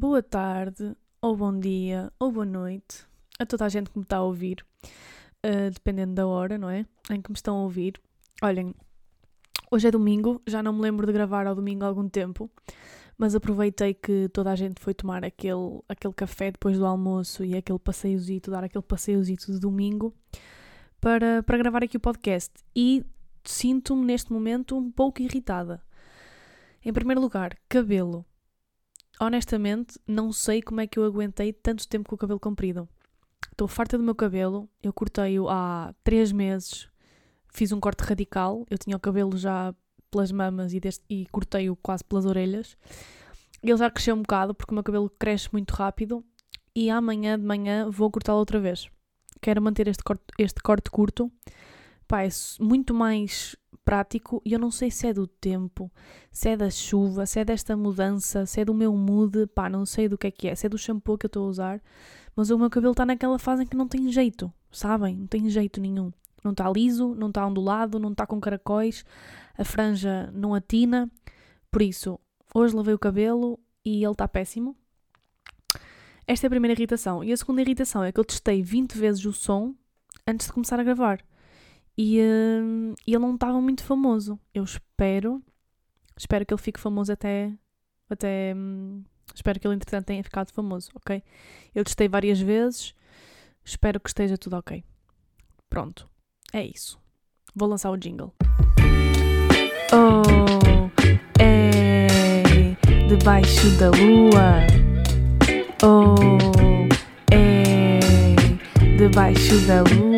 boa 0.00 0.22
tarde, 0.22 0.96
ou 1.20 1.36
bom 1.36 1.60
dia, 1.60 2.10
ou 2.18 2.32
boa 2.32 2.46
noite 2.46 3.06
a 3.38 3.44
toda 3.44 3.66
a 3.66 3.68
gente 3.68 3.90
que 3.90 3.98
me 3.98 4.02
está 4.02 4.16
a 4.16 4.22
ouvir, 4.22 4.64
uh, 5.44 5.70
dependendo 5.70 6.14
da 6.14 6.26
hora, 6.26 6.56
não 6.56 6.70
é? 6.70 6.86
Em 7.10 7.20
que 7.20 7.30
me 7.30 7.36
estão 7.36 7.58
a 7.58 7.62
ouvir. 7.64 8.00
Olhem, 8.42 8.74
hoje 9.70 9.88
é 9.88 9.90
domingo, 9.90 10.40
já 10.46 10.62
não 10.62 10.72
me 10.72 10.80
lembro 10.80 11.06
de 11.06 11.12
gravar 11.12 11.46
ao 11.46 11.54
domingo 11.54 11.84
há 11.84 11.88
algum 11.88 12.08
tempo, 12.08 12.50
mas 13.18 13.34
aproveitei 13.34 13.92
que 13.92 14.30
toda 14.30 14.50
a 14.50 14.56
gente 14.56 14.80
foi 14.80 14.94
tomar 14.94 15.22
aquele, 15.22 15.82
aquele 15.86 16.14
café 16.14 16.50
depois 16.50 16.78
do 16.78 16.86
almoço 16.86 17.44
e 17.44 17.54
aquele 17.54 17.78
passeiozinho, 17.78 18.40
dar 18.46 18.64
aquele 18.64 18.82
passeiozinho 18.82 19.36
de 19.36 19.60
domingo 19.60 20.14
para, 20.98 21.42
para 21.42 21.58
gravar 21.58 21.84
aqui 21.84 21.98
o 21.98 22.00
podcast. 22.00 22.54
E 22.74 23.04
sinto-me 23.44 24.06
neste 24.06 24.32
momento 24.32 24.78
um 24.78 24.90
pouco 24.90 25.20
irritada. 25.20 25.82
Em 26.82 26.90
primeiro 26.90 27.20
lugar, 27.20 27.54
cabelo. 27.68 28.24
Honestamente, 29.22 30.00
não 30.06 30.32
sei 30.32 30.62
como 30.62 30.80
é 30.80 30.86
que 30.86 30.98
eu 30.98 31.04
aguentei 31.04 31.52
tanto 31.52 31.86
tempo 31.86 32.08
com 32.08 32.14
o 32.14 32.18
cabelo 32.18 32.40
comprido. 32.40 32.88
Estou 33.52 33.68
farta 33.68 33.98
do 33.98 34.02
meu 34.02 34.14
cabelo, 34.14 34.66
eu 34.82 34.94
cortei-o 34.94 35.46
há 35.46 35.94
3 36.02 36.32
meses, 36.32 36.88
fiz 37.52 37.70
um 37.70 37.78
corte 37.78 38.02
radical, 38.02 38.64
eu 38.70 38.78
tinha 38.78 38.96
o 38.96 39.00
cabelo 39.00 39.36
já 39.36 39.74
pelas 40.10 40.32
mamas 40.32 40.72
e, 40.72 40.80
e 41.10 41.26
cortei-o 41.26 41.76
quase 41.76 42.02
pelas 42.02 42.24
orelhas. 42.24 42.78
Ele 43.62 43.76
já 43.76 43.90
cresceu 43.90 44.14
um 44.14 44.22
bocado 44.22 44.54
porque 44.54 44.72
o 44.72 44.74
meu 44.74 44.82
cabelo 44.82 45.10
cresce 45.10 45.50
muito 45.52 45.72
rápido 45.72 46.24
e 46.74 46.88
amanhã 46.88 47.38
de 47.38 47.44
manhã 47.44 47.90
vou 47.90 48.10
cortá-lo 48.10 48.38
outra 48.38 48.58
vez. 48.58 48.88
Quero 49.42 49.60
manter 49.60 49.86
este 49.86 50.02
corte, 50.02 50.24
este 50.38 50.62
corte 50.62 50.90
curto. 50.90 51.30
Pá, 52.08 52.22
é 52.22 52.28
muito 52.58 52.94
mais 52.94 53.54
prático 53.90 54.40
e 54.44 54.52
eu 54.52 54.58
não 54.60 54.70
sei 54.70 54.88
se 54.88 55.08
é 55.08 55.12
do 55.12 55.26
tempo, 55.26 55.90
se 56.30 56.50
é 56.50 56.56
da 56.56 56.70
chuva, 56.70 57.26
se 57.26 57.40
é 57.40 57.44
desta 57.44 57.76
mudança, 57.76 58.46
se 58.46 58.60
é 58.60 58.64
do 58.64 58.72
meu 58.72 58.94
mood, 58.94 59.48
pá, 59.48 59.68
não 59.68 59.84
sei 59.84 60.08
do 60.08 60.16
que 60.16 60.28
é 60.28 60.30
que 60.30 60.46
é, 60.46 60.54
se 60.54 60.64
é 60.64 60.68
do 60.68 60.78
shampoo 60.78 61.18
que 61.18 61.26
eu 61.26 61.28
estou 61.28 61.44
a 61.44 61.48
usar, 61.48 61.82
mas 62.36 62.50
o 62.50 62.58
meu 62.58 62.70
cabelo 62.70 62.92
está 62.92 63.04
naquela 63.04 63.36
fase 63.36 63.64
em 63.64 63.66
que 63.66 63.76
não 63.76 63.88
tem 63.88 64.08
jeito, 64.12 64.52
sabem? 64.70 65.16
Não 65.16 65.26
tem 65.26 65.50
jeito 65.50 65.80
nenhum. 65.80 66.12
Não 66.44 66.52
está 66.52 66.70
liso, 66.70 67.16
não 67.16 67.30
está 67.30 67.44
ondulado, 67.44 67.98
não 67.98 68.12
está 68.12 68.24
com 68.28 68.40
caracóis, 68.40 69.04
a 69.58 69.64
franja 69.64 70.30
não 70.32 70.54
atina. 70.54 71.10
Por 71.68 71.82
isso, 71.82 72.16
hoje 72.54 72.76
lavei 72.76 72.94
o 72.94 72.98
cabelo 72.98 73.58
e 73.84 74.04
ele 74.04 74.12
está 74.12 74.28
péssimo. 74.28 74.76
Esta 76.28 76.46
é 76.46 76.48
a 76.48 76.50
primeira 76.50 76.74
irritação. 76.74 77.24
E 77.24 77.32
a 77.32 77.36
segunda 77.36 77.60
irritação 77.60 78.04
é 78.04 78.12
que 78.12 78.20
eu 78.20 78.24
testei 78.24 78.62
20 78.62 78.96
vezes 78.96 79.24
o 79.26 79.32
som 79.32 79.74
antes 80.24 80.46
de 80.46 80.52
começar 80.52 80.78
a 80.78 80.84
gravar. 80.84 81.24
E, 81.96 82.20
uh, 82.20 82.94
ele 83.06 83.18
não 83.18 83.34
estava 83.34 83.60
muito 83.60 83.84
famoso. 83.84 84.38
Eu 84.54 84.64
espero, 84.64 85.42
espero 86.16 86.46
que 86.46 86.54
ele 86.54 86.60
fique 86.60 86.80
famoso 86.80 87.12
até, 87.12 87.52
até, 88.08 88.54
um, 88.56 89.02
espero 89.34 89.60
que 89.60 89.66
ele 89.66 89.74
entretanto 89.74 90.06
tenha 90.06 90.22
ficado 90.24 90.50
famoso, 90.52 90.90
ok? 90.94 91.22
Eu 91.74 91.84
testei 91.84 92.08
várias 92.08 92.40
vezes, 92.40 92.94
espero 93.64 94.00
que 94.00 94.08
esteja 94.08 94.38
tudo 94.38 94.56
ok. 94.56 94.82
Pronto, 95.68 96.08
é 96.52 96.64
isso. 96.64 96.98
Vou 97.54 97.68
lançar 97.68 97.90
o 97.90 97.96
jingle. 97.96 98.32
Oh, 99.92 100.22
é 101.40 102.76
debaixo 103.08 103.68
da 103.78 103.90
lua. 103.90 104.66
Oh, 105.82 106.14
é 107.32 107.98
debaixo 108.96 109.58
da 109.66 109.82
lua. 109.82 110.09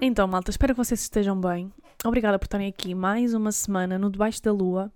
Então, 0.00 0.28
malta, 0.28 0.50
espero 0.50 0.74
que 0.74 0.78
vocês 0.84 1.00
estejam 1.00 1.38
bem. 1.40 1.72
Obrigada 2.04 2.38
por 2.38 2.44
estarem 2.44 2.68
aqui 2.68 2.94
mais 2.94 3.34
uma 3.34 3.50
semana 3.50 3.98
no 3.98 4.08
Debaixo 4.08 4.40
da 4.40 4.52
Lua. 4.52 4.92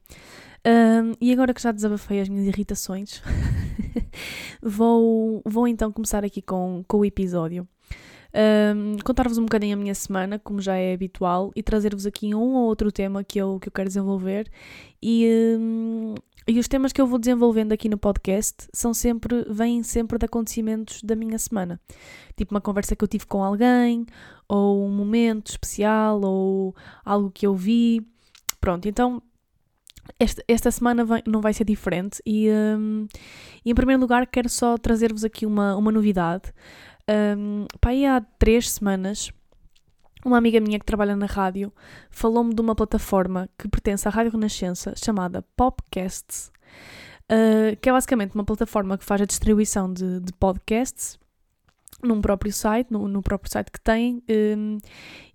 Um, 0.64 1.14
e 1.20 1.32
agora 1.32 1.52
que 1.52 1.60
já 1.60 1.72
desabafei 1.72 2.20
as 2.20 2.28
minhas 2.28 2.46
irritações, 2.46 3.20
vou, 4.62 5.42
vou 5.44 5.66
então 5.66 5.90
começar 5.90 6.24
aqui 6.24 6.40
com, 6.40 6.84
com 6.86 6.98
o 6.98 7.04
episódio. 7.04 7.66
Um, 8.32 8.96
Contar-vos 9.04 9.38
um 9.38 9.42
bocadinho 9.42 9.74
a 9.74 9.76
minha 9.76 9.94
semana, 9.94 10.38
como 10.38 10.60
já 10.60 10.76
é 10.76 10.94
habitual, 10.94 11.50
e 11.56 11.64
trazer-vos 11.64 12.06
aqui 12.06 12.32
um 12.32 12.54
ou 12.54 12.66
outro 12.66 12.92
tema 12.92 13.24
que 13.24 13.40
eu, 13.40 13.58
que 13.58 13.66
eu 13.68 13.72
quero 13.72 13.88
desenvolver. 13.88 14.48
E, 15.02 15.56
e 16.46 16.58
os 16.58 16.68
temas 16.68 16.92
que 16.92 17.00
eu 17.00 17.06
vou 17.06 17.18
desenvolvendo 17.18 17.72
aqui 17.72 17.88
no 17.88 17.96
podcast 17.96 18.68
são 18.72 18.92
sempre, 18.92 19.44
vêm 19.48 19.82
sempre 19.82 20.18
de 20.18 20.26
acontecimentos 20.26 21.02
da 21.02 21.14
minha 21.14 21.38
semana. 21.38 21.80
Tipo 22.36 22.54
uma 22.54 22.60
conversa 22.60 22.96
que 22.96 23.04
eu 23.04 23.08
tive 23.08 23.26
com 23.26 23.42
alguém, 23.42 24.06
ou 24.48 24.84
um 24.84 24.90
momento 24.90 25.50
especial, 25.50 26.20
ou 26.22 26.74
algo 27.04 27.30
que 27.30 27.46
eu 27.46 27.54
vi. 27.54 28.06
Pronto, 28.60 28.88
então 28.88 29.22
esta, 30.18 30.42
esta 30.48 30.70
semana 30.70 31.04
vai, 31.04 31.22
não 31.26 31.40
vai 31.40 31.52
ser 31.52 31.64
diferente. 31.64 32.20
E, 32.26 32.48
um, 32.50 33.06
e 33.64 33.70
em 33.70 33.74
primeiro 33.74 34.00
lugar 34.00 34.26
quero 34.26 34.48
só 34.48 34.76
trazer-vos 34.76 35.24
aqui 35.24 35.46
uma, 35.46 35.76
uma 35.76 35.92
novidade. 35.92 36.52
Um, 37.36 37.66
há 37.82 38.20
três 38.38 38.70
semanas 38.70 39.32
uma 40.24 40.38
amiga 40.38 40.60
minha 40.60 40.78
que 40.78 40.84
trabalha 40.84 41.16
na 41.16 41.26
rádio 41.26 41.72
falou-me 42.10 42.54
de 42.54 42.60
uma 42.60 42.74
plataforma 42.74 43.48
que 43.58 43.68
pertence 43.68 44.06
à 44.06 44.10
Rádio 44.10 44.32
Renascença 44.32 44.94
chamada 44.96 45.44
Popcasts, 45.56 46.52
uh, 47.30 47.76
que 47.80 47.88
é 47.88 47.92
basicamente 47.92 48.34
uma 48.34 48.44
plataforma 48.44 48.96
que 48.96 49.04
faz 49.04 49.20
a 49.20 49.26
distribuição 49.26 49.92
de, 49.92 50.20
de 50.20 50.32
podcasts 50.34 51.18
num 52.02 52.20
próprio 52.20 52.52
site, 52.52 52.90
no, 52.90 53.06
no 53.06 53.22
próprio 53.22 53.50
site 53.50 53.70
que 53.70 53.80
tem, 53.80 54.22
um, 54.28 54.78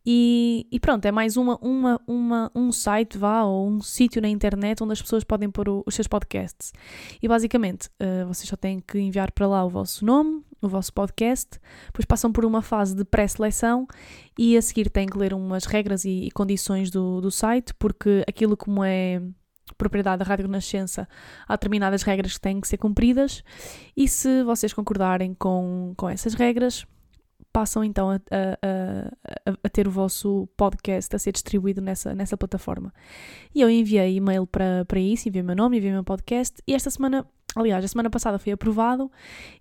e, 0.06 0.66
e, 0.72 0.80
pronto, 0.80 1.06
é 1.06 1.12
mais 1.12 1.36
uma, 1.36 1.58
uma, 1.62 2.00
uma, 2.08 2.52
um 2.56 2.72
site, 2.72 3.18
vá, 3.18 3.44
ou 3.44 3.68
um 3.68 3.82
sítio 3.82 4.22
na 4.22 4.30
internet 4.30 4.82
onde 4.82 4.94
as 4.94 5.02
pessoas 5.02 5.24
podem 5.24 5.50
pôr 5.50 5.68
o, 5.68 5.84
os 5.86 5.96
seus 5.96 6.08
podcasts. 6.08 6.72
E 7.22 7.28
basicamente, 7.28 7.90
uh, 8.02 8.26
vocês 8.26 8.48
só 8.48 8.56
têm 8.56 8.80
que 8.80 8.98
enviar 9.00 9.32
para 9.32 9.48
lá 9.48 9.66
o 9.66 9.70
vosso 9.70 10.06
nome, 10.06 10.44
o 10.62 10.68
vosso 10.68 10.92
podcast, 10.94 11.60
depois 11.88 12.06
passam 12.06 12.32
por 12.32 12.46
uma 12.46 12.62
fase 12.62 12.96
de 12.96 13.04
pré-seleção 13.04 13.88
e 14.38 14.58
a 14.58 14.62
seguir 14.62 14.90
têm 14.90 15.08
que 15.08 15.18
ler 15.18 15.34
umas 15.34 15.66
regras 15.66 16.06
e, 16.06 16.26
e 16.26 16.32
condições 16.32 16.90
do, 16.90 17.22
do 17.22 17.32
site, 17.32 17.74
porque 17.76 18.24
aquilo 18.28 18.58
como 18.58 18.84
é 18.84 19.22
propriedade 19.78 20.20
da 20.20 20.26
Rádio 20.26 20.46
Renascença, 20.46 21.08
há 21.48 21.54
determinadas 21.56 22.02
regras 22.04 22.34
que 22.34 22.42
têm 22.42 22.60
que 22.60 22.68
ser 22.68 22.78
cumpridas 22.78 23.44
e 23.96 24.08
se 24.08 24.44
vocês 24.44 24.74
concordarem 24.74 25.34
com, 25.34 25.94
com 25.96 26.10
essas 26.10 26.34
regras, 26.34 26.86
passam 27.52 27.84
então 27.84 28.12
a, 28.12 28.16
a, 28.16 29.50
a, 29.52 29.58
a, 29.64 29.70
ter 29.70 29.88
o 29.88 29.92
vosso 29.92 30.48
podcast 30.56 31.16
a 31.16 31.20
ser 31.20 31.32
distribuído 31.32 31.82
nessa, 31.82 32.14
nessa 32.14 32.38
plataforma. 32.38 32.94
E 33.54 33.62
eu 33.62 33.70
enviei 33.70 34.16
e-mail 34.16 34.46
para, 34.46 34.86
para 34.86 35.00
isso, 35.00 35.28
enviei 35.28 35.44
meu 35.44 35.56
nome, 35.56 35.78
enviei 35.78 35.92
meu 35.92 36.04
podcast 36.04 36.62
e 36.68 36.74
esta 36.74 36.90
semana, 36.90 37.26
aliás, 37.60 37.84
a 37.84 37.88
semana 37.88 38.10
passada 38.10 38.40
foi 38.40 38.52
aprovado 38.52 39.12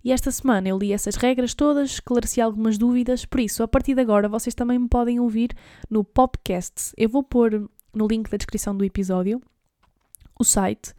e 0.03 0.11
esta 0.11 0.31
semana 0.31 0.69
eu 0.69 0.77
li 0.77 0.93
essas 0.93 1.15
regras 1.15 1.53
todas, 1.53 1.91
esclareci 1.91 2.41
algumas 2.41 2.77
dúvidas, 2.77 3.25
por 3.25 3.39
isso, 3.39 3.63
a 3.63 3.67
partir 3.67 3.93
de 3.93 4.01
agora 4.01 4.29
vocês 4.29 4.55
também 4.55 4.79
me 4.79 4.87
podem 4.87 5.19
ouvir 5.19 5.49
no 5.89 6.03
Popcast. 6.03 6.93
Eu 6.97 7.09
vou 7.09 7.23
pôr 7.23 7.69
no 7.93 8.07
link 8.07 8.29
da 8.29 8.37
descrição 8.37 8.75
do 8.75 8.83
episódio 8.83 9.41
o 10.39 10.43
site 10.43 10.93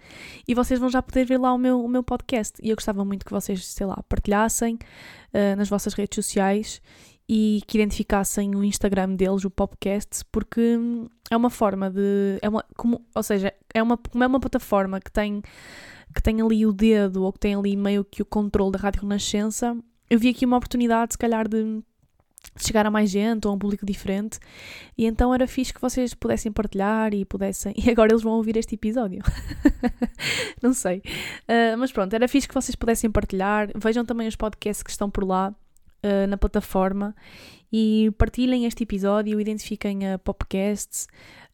e 0.46 0.54
vocês 0.54 0.80
vão 0.80 0.88
já 0.88 1.00
poder 1.00 1.24
ver 1.24 1.38
lá 1.38 1.54
o 1.54 1.58
meu, 1.58 1.82
o 1.84 1.88
meu 1.88 2.02
podcast. 2.02 2.58
E 2.62 2.70
eu 2.70 2.76
gostava 2.76 3.04
muito 3.04 3.24
que 3.24 3.30
vocês, 3.30 3.64
sei 3.66 3.86
lá, 3.86 4.02
partilhassem 4.08 4.74
uh, 4.74 5.56
nas 5.56 5.68
vossas 5.68 5.94
redes 5.94 6.16
sociais 6.16 6.82
e 7.28 7.60
que 7.66 7.76
identificassem 7.76 8.54
o 8.54 8.64
Instagram 8.64 9.14
deles, 9.14 9.44
o 9.44 9.50
podcast, 9.50 10.24
porque 10.32 10.78
é 11.30 11.36
uma 11.36 11.50
forma 11.50 11.90
de. 11.90 12.38
É 12.40 12.48
uma, 12.48 12.64
como, 12.74 13.04
ou 13.14 13.22
seja, 13.22 13.52
é 13.74 13.82
uma, 13.82 13.98
como 13.98 14.24
é 14.24 14.26
uma 14.26 14.40
plataforma 14.40 14.98
que 14.98 15.12
tem, 15.12 15.42
que 16.14 16.22
tem 16.22 16.40
ali 16.40 16.66
o 16.66 16.72
dedo 16.72 17.22
ou 17.22 17.32
que 17.32 17.38
tem 17.38 17.54
ali 17.54 17.76
meio 17.76 18.04
que 18.04 18.22
o 18.22 18.26
controle 18.26 18.72
da 18.72 18.78
Rádio 18.78 19.02
Renascença, 19.02 19.76
eu 20.10 20.18
vi 20.18 20.28
aqui 20.28 20.46
uma 20.46 20.56
oportunidade, 20.56 21.14
se 21.14 21.18
calhar, 21.18 21.48
de 21.48 21.82
chegar 22.56 22.86
a 22.86 22.90
mais 22.90 23.10
gente 23.10 23.46
ou 23.46 23.52
a 23.52 23.54
um 23.54 23.58
público 23.58 23.84
diferente. 23.84 24.38
E 24.96 25.06
então 25.06 25.34
era 25.34 25.46
fixe 25.46 25.72
que 25.72 25.80
vocês 25.80 26.14
pudessem 26.14 26.50
partilhar 26.50 27.14
e 27.14 27.24
pudessem. 27.24 27.74
E 27.78 27.90
agora 27.90 28.12
eles 28.12 28.22
vão 28.22 28.32
ouvir 28.32 28.56
este 28.56 28.74
episódio. 28.74 29.22
Não 30.62 30.72
sei. 30.72 30.98
Uh, 30.98 31.76
mas 31.78 31.92
pronto, 31.92 32.12
era 32.14 32.26
fixe 32.28 32.48
que 32.48 32.54
vocês 32.54 32.74
pudessem 32.74 33.10
partilhar. 33.10 33.70
Vejam 33.76 34.04
também 34.04 34.26
os 34.26 34.36
podcasts 34.36 34.82
que 34.82 34.90
estão 34.90 35.10
por 35.10 35.24
lá 35.24 35.54
uh, 36.02 36.26
na 36.26 36.36
plataforma 36.36 37.14
e 37.72 38.10
partilhem 38.16 38.64
este 38.64 38.84
episódio, 38.84 39.40
identifiquem 39.40 40.12
a 40.12 40.18
podcasts. 40.18 41.06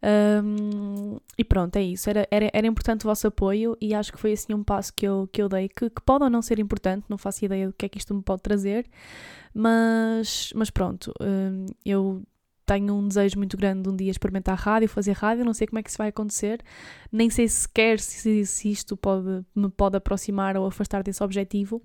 Um, 0.04 1.18
e 1.38 1.44
pronto, 1.44 1.76
é 1.76 1.82
isso. 1.82 2.10
Era, 2.10 2.28
era, 2.30 2.50
era 2.52 2.66
importante 2.66 3.04
o 3.04 3.08
vosso 3.08 3.26
apoio 3.26 3.76
e 3.80 3.94
acho 3.94 4.12
que 4.12 4.18
foi 4.18 4.32
assim 4.32 4.52
um 4.52 4.62
passo 4.62 4.92
que 4.94 5.06
eu, 5.06 5.28
que 5.32 5.40
eu 5.40 5.48
dei, 5.48 5.68
que, 5.68 5.88
que 5.88 6.02
pode 6.02 6.24
ou 6.24 6.30
não 6.30 6.42
ser 6.42 6.58
importante, 6.58 7.06
não 7.08 7.16
faço 7.16 7.44
ideia 7.44 7.68
do 7.68 7.72
que 7.72 7.86
é 7.86 7.88
que 7.88 7.98
isto 7.98 8.14
me 8.14 8.22
pode 8.22 8.42
trazer, 8.42 8.86
mas, 9.54 10.52
mas 10.54 10.68
pronto, 10.68 11.12
um, 11.20 11.66
eu 11.84 12.22
tenho 12.66 12.94
um 12.94 13.08
desejo 13.08 13.38
muito 13.38 13.56
grande 13.56 13.82
de 13.82 13.88
um 13.88 13.96
dia 13.96 14.10
experimentar 14.10 14.58
rádio, 14.58 14.88
fazer 14.88 15.12
rádio, 15.12 15.44
não 15.44 15.54
sei 15.54 15.66
como 15.66 15.78
é 15.78 15.82
que 15.82 15.88
isso 15.88 15.98
vai 15.98 16.08
acontecer, 16.08 16.62
nem 17.10 17.30
sei 17.30 17.48
sequer 17.48 18.00
se, 18.00 18.44
se 18.46 18.70
isto 18.70 18.96
pode, 18.96 19.44
me 19.54 19.70
pode 19.70 19.96
aproximar 19.96 20.56
ou 20.56 20.66
afastar 20.66 21.02
desse 21.02 21.22
objetivo. 21.22 21.82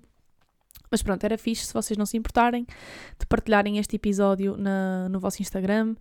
Mas 0.90 1.02
pronto, 1.02 1.22
era 1.24 1.38
fixe 1.38 1.66
se 1.66 1.72
vocês 1.72 1.96
não 1.96 2.04
se 2.04 2.16
importarem 2.16 2.66
de 3.18 3.26
partilharem 3.26 3.78
este 3.78 3.96
episódio 3.96 4.56
na, 4.56 5.08
no 5.08 5.20
vosso 5.20 5.40
Instagram 5.40 5.94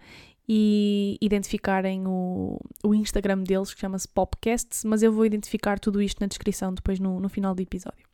e 0.47 1.15
identificarem 1.21 2.07
o, 2.07 2.59
o 2.83 2.95
Instagram 2.95 3.43
deles, 3.43 3.71
que 3.71 3.79
chama-se 3.79 4.07
Popcasts, 4.07 4.83
mas 4.83 5.03
eu 5.03 5.11
vou 5.11 5.23
identificar 5.25 5.77
tudo 5.79 6.01
isto 6.01 6.19
na 6.19 6.27
descrição 6.27 6.73
depois 6.73 6.99
no, 6.99 7.19
no 7.19 7.29
final 7.29 7.53
do 7.53 7.61
episódio. 7.61 8.09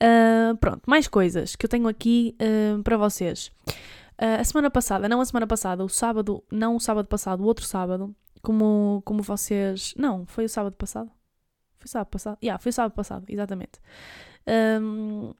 Uh, 0.00 0.56
pronto, 0.58 0.82
mais 0.86 1.08
coisas 1.08 1.56
que 1.56 1.66
eu 1.66 1.68
tenho 1.68 1.88
aqui 1.88 2.36
uh, 2.40 2.80
para 2.84 2.96
vocês. 2.96 3.50
Uh, 4.20 4.38
a 4.40 4.44
semana 4.44 4.70
passada, 4.70 5.08
não 5.08 5.20
a 5.20 5.24
semana 5.24 5.48
passada, 5.48 5.84
o 5.84 5.88
sábado, 5.88 6.44
não 6.50 6.76
o 6.76 6.80
sábado 6.80 7.08
passado, 7.08 7.42
o 7.42 7.46
outro 7.46 7.64
sábado, 7.64 8.14
como, 8.40 9.02
como 9.04 9.20
vocês. 9.20 9.94
Não, 9.96 10.24
foi 10.26 10.44
o 10.44 10.48
sábado 10.48 10.76
passado? 10.76 11.10
Foi 11.80 11.88
sábado 11.88 12.08
passado? 12.08 12.38
Yeah, 12.40 12.62
foi 12.62 12.70
o 12.70 12.72
sábado 12.72 12.92
passado, 12.92 13.24
exatamente. 13.28 13.80
Um, 14.80 15.34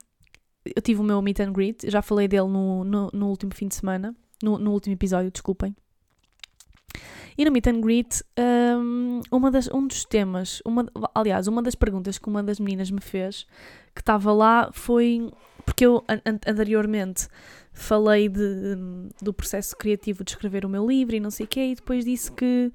eu 0.65 0.81
tive 0.81 1.01
o 1.01 1.03
meu 1.03 1.21
meet 1.21 1.39
and 1.39 1.53
greet, 1.53 1.89
já 1.89 2.01
falei 2.01 2.27
dele 2.27 2.47
no, 2.47 2.83
no, 2.83 3.09
no 3.13 3.27
último 3.27 3.53
fim 3.53 3.67
de 3.67 3.75
semana, 3.75 4.15
no, 4.43 4.57
no 4.57 4.71
último 4.71 4.93
episódio, 4.93 5.31
desculpem. 5.31 5.75
E 7.39 7.45
no 7.45 7.51
Meet 7.51 7.67
and 7.67 7.79
Greet, 7.79 8.21
um, 8.37 9.21
uma 9.31 9.49
das, 9.49 9.69
um 9.69 9.87
dos 9.87 10.03
temas, 10.03 10.61
uma, 10.65 10.85
aliás, 11.15 11.47
uma 11.47 11.61
das 11.61 11.73
perguntas 11.73 12.17
que 12.17 12.27
uma 12.27 12.43
das 12.43 12.59
meninas 12.59 12.91
me 12.91 12.99
fez, 12.99 13.47
que 13.95 14.01
estava 14.01 14.33
lá, 14.33 14.69
foi. 14.73 15.31
Porque 15.65 15.85
eu 15.85 16.03
an 16.09 16.19
anteriormente 16.45 17.29
falei 17.71 18.27
de, 18.27 18.75
do 19.21 19.33
processo 19.33 19.77
criativo 19.77 20.21
de 20.25 20.31
escrever 20.31 20.65
o 20.65 20.69
meu 20.69 20.85
livro 20.85 21.15
e 21.15 21.19
não 21.21 21.31
sei 21.31 21.45
o 21.45 21.49
quê, 21.49 21.67
e 21.67 21.75
depois 21.75 22.03
disse 22.03 22.29
que, 22.29 22.73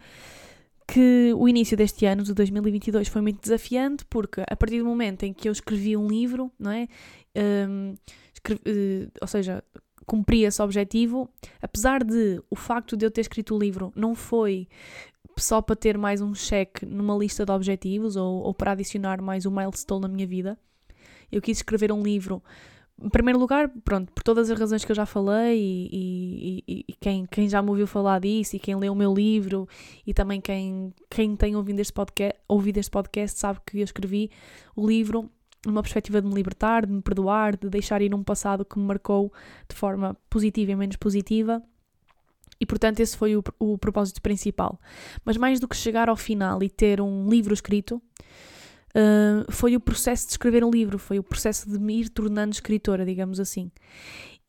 que 0.87 1.33
o 1.35 1.49
início 1.49 1.77
deste 1.77 2.05
ano, 2.07 2.23
de 2.23 2.35
2022, 2.35 3.09
foi 3.09 3.23
muito 3.23 3.41
desafiante, 3.41 4.05
porque 4.07 4.43
a 4.49 4.57
partir 4.57 4.79
do 4.79 4.85
momento 4.85 5.25
em 5.25 5.33
que 5.33 5.49
eu 5.49 5.53
escrevi 5.53 5.97
um 5.97 6.07
livro, 6.07 6.51
não 6.59 6.71
é? 6.71 6.89
Um, 7.37 7.95
escrevi, 8.33 8.61
uh, 8.67 9.11
ou 9.21 9.27
seja, 9.27 9.65
cumpri 10.07 10.45
esse 10.45 10.61
objetivo, 10.63 11.29
apesar 11.61 12.05
de 12.05 12.43
o 12.51 12.57
facto 12.57 12.97
de 12.97 13.07
eu 13.07 13.11
ter 13.11 13.23
escrito 13.23 13.55
o 13.55 13.59
livro 13.59 13.93
não 13.97 14.15
foi 14.15 14.69
só 15.37 15.61
para 15.61 15.75
ter 15.75 15.99
mais 15.99 16.21
um 16.21 16.35
cheque 16.35 16.87
numa 16.87 17.17
lista 17.17 17.45
de 17.45 17.51
objetivos 17.51 18.17
ou, 18.17 18.43
ou 18.43 18.55
para 18.55 18.73
adicionar 18.73 19.21
mais 19.21 19.47
um 19.47 19.51
milestone 19.51 20.03
na 20.03 20.09
minha 20.09 20.27
vida. 20.27 20.59
Eu 21.33 21.43
quis 21.43 21.59
escrever 21.59 21.91
um 21.91 22.03
livro 22.03 22.43
em 23.03 23.09
primeiro 23.09 23.39
lugar, 23.39 23.69
pronto, 23.85 24.13
por 24.13 24.23
todas 24.23 24.51
as 24.51 24.59
razões 24.59 24.85
que 24.85 24.93
eu 24.93 24.97
já 24.97 25.05
falei 25.05 25.59
e, 25.93 26.63
e, 26.67 26.85
e, 26.89 26.93
quem, 26.95 27.27
quem 27.27 27.49
já 27.49 27.61
me 27.61 27.71
ouviu 27.71 27.87
falar 27.87 28.21
disso 28.21 28.55
e 28.55 28.59
quem 28.59 28.77
leu 28.77 28.93
o 28.93 28.97
meu 28.97 29.13
livro 29.13 29.69
e 30.07 30.15
também 30.15 30.41
quem, 30.41 30.93
quem 31.11 31.35
tem 31.35 31.57
ouvido 31.57 31.81
este, 31.81 31.93
podcast, 31.93 32.41
ouvido 32.47 32.79
este 32.79 32.91
podcast 32.91 33.39
sabe 33.39 33.59
que 33.67 33.79
eu 33.79 33.85
escrevi 33.85 34.31
o 34.77 34.87
livro 34.87 35.29
numa 35.67 35.83
perspectiva 35.83 36.21
de 36.21 36.29
me 36.29 36.35
libertar, 36.35 36.87
de 36.87 36.93
me 36.93 37.03
perdoar, 37.03 37.57
de 37.57 37.69
deixar 37.69 38.01
ir 38.01 38.15
um 38.15 38.23
passado 38.23 38.65
que 38.65 38.79
me 38.79 38.85
marcou 38.85 39.33
de 39.69 39.75
forma 39.75 40.17
positiva 40.31 40.73
e 40.73 40.77
menos 40.77 40.97
positiva. 40.97 41.63
E 42.61 42.67
portanto, 42.67 43.01
esse 43.01 43.17
foi 43.17 43.37
o, 43.37 43.43
o 43.59 43.77
propósito 43.77 44.23
principal. 44.23 44.79
Mas 45.25 45.37
mais 45.37 45.59
do 45.59 45.67
que 45.67 45.77
chegar 45.77 46.09
ao 46.09 46.17
final 46.17 46.63
e 46.63 46.69
ter 46.69 47.01
um 47.01 47.29
livro 47.29 47.53
escrito, 47.53 48.01
uh, 48.95 49.51
foi 49.51 49.77
o 49.77 49.81
processo 49.81 50.27
de 50.27 50.33
escrever 50.33 50.65
um 50.65 50.71
livro, 50.71 50.99
foi 50.99 51.19
o 51.19 51.23
processo 51.23 51.69
de 51.71 51.79
me 51.79 52.01
ir 52.01 52.09
tornando 52.09 52.53
escritora, 52.53 53.05
digamos 53.05 53.41
assim. 53.41 53.71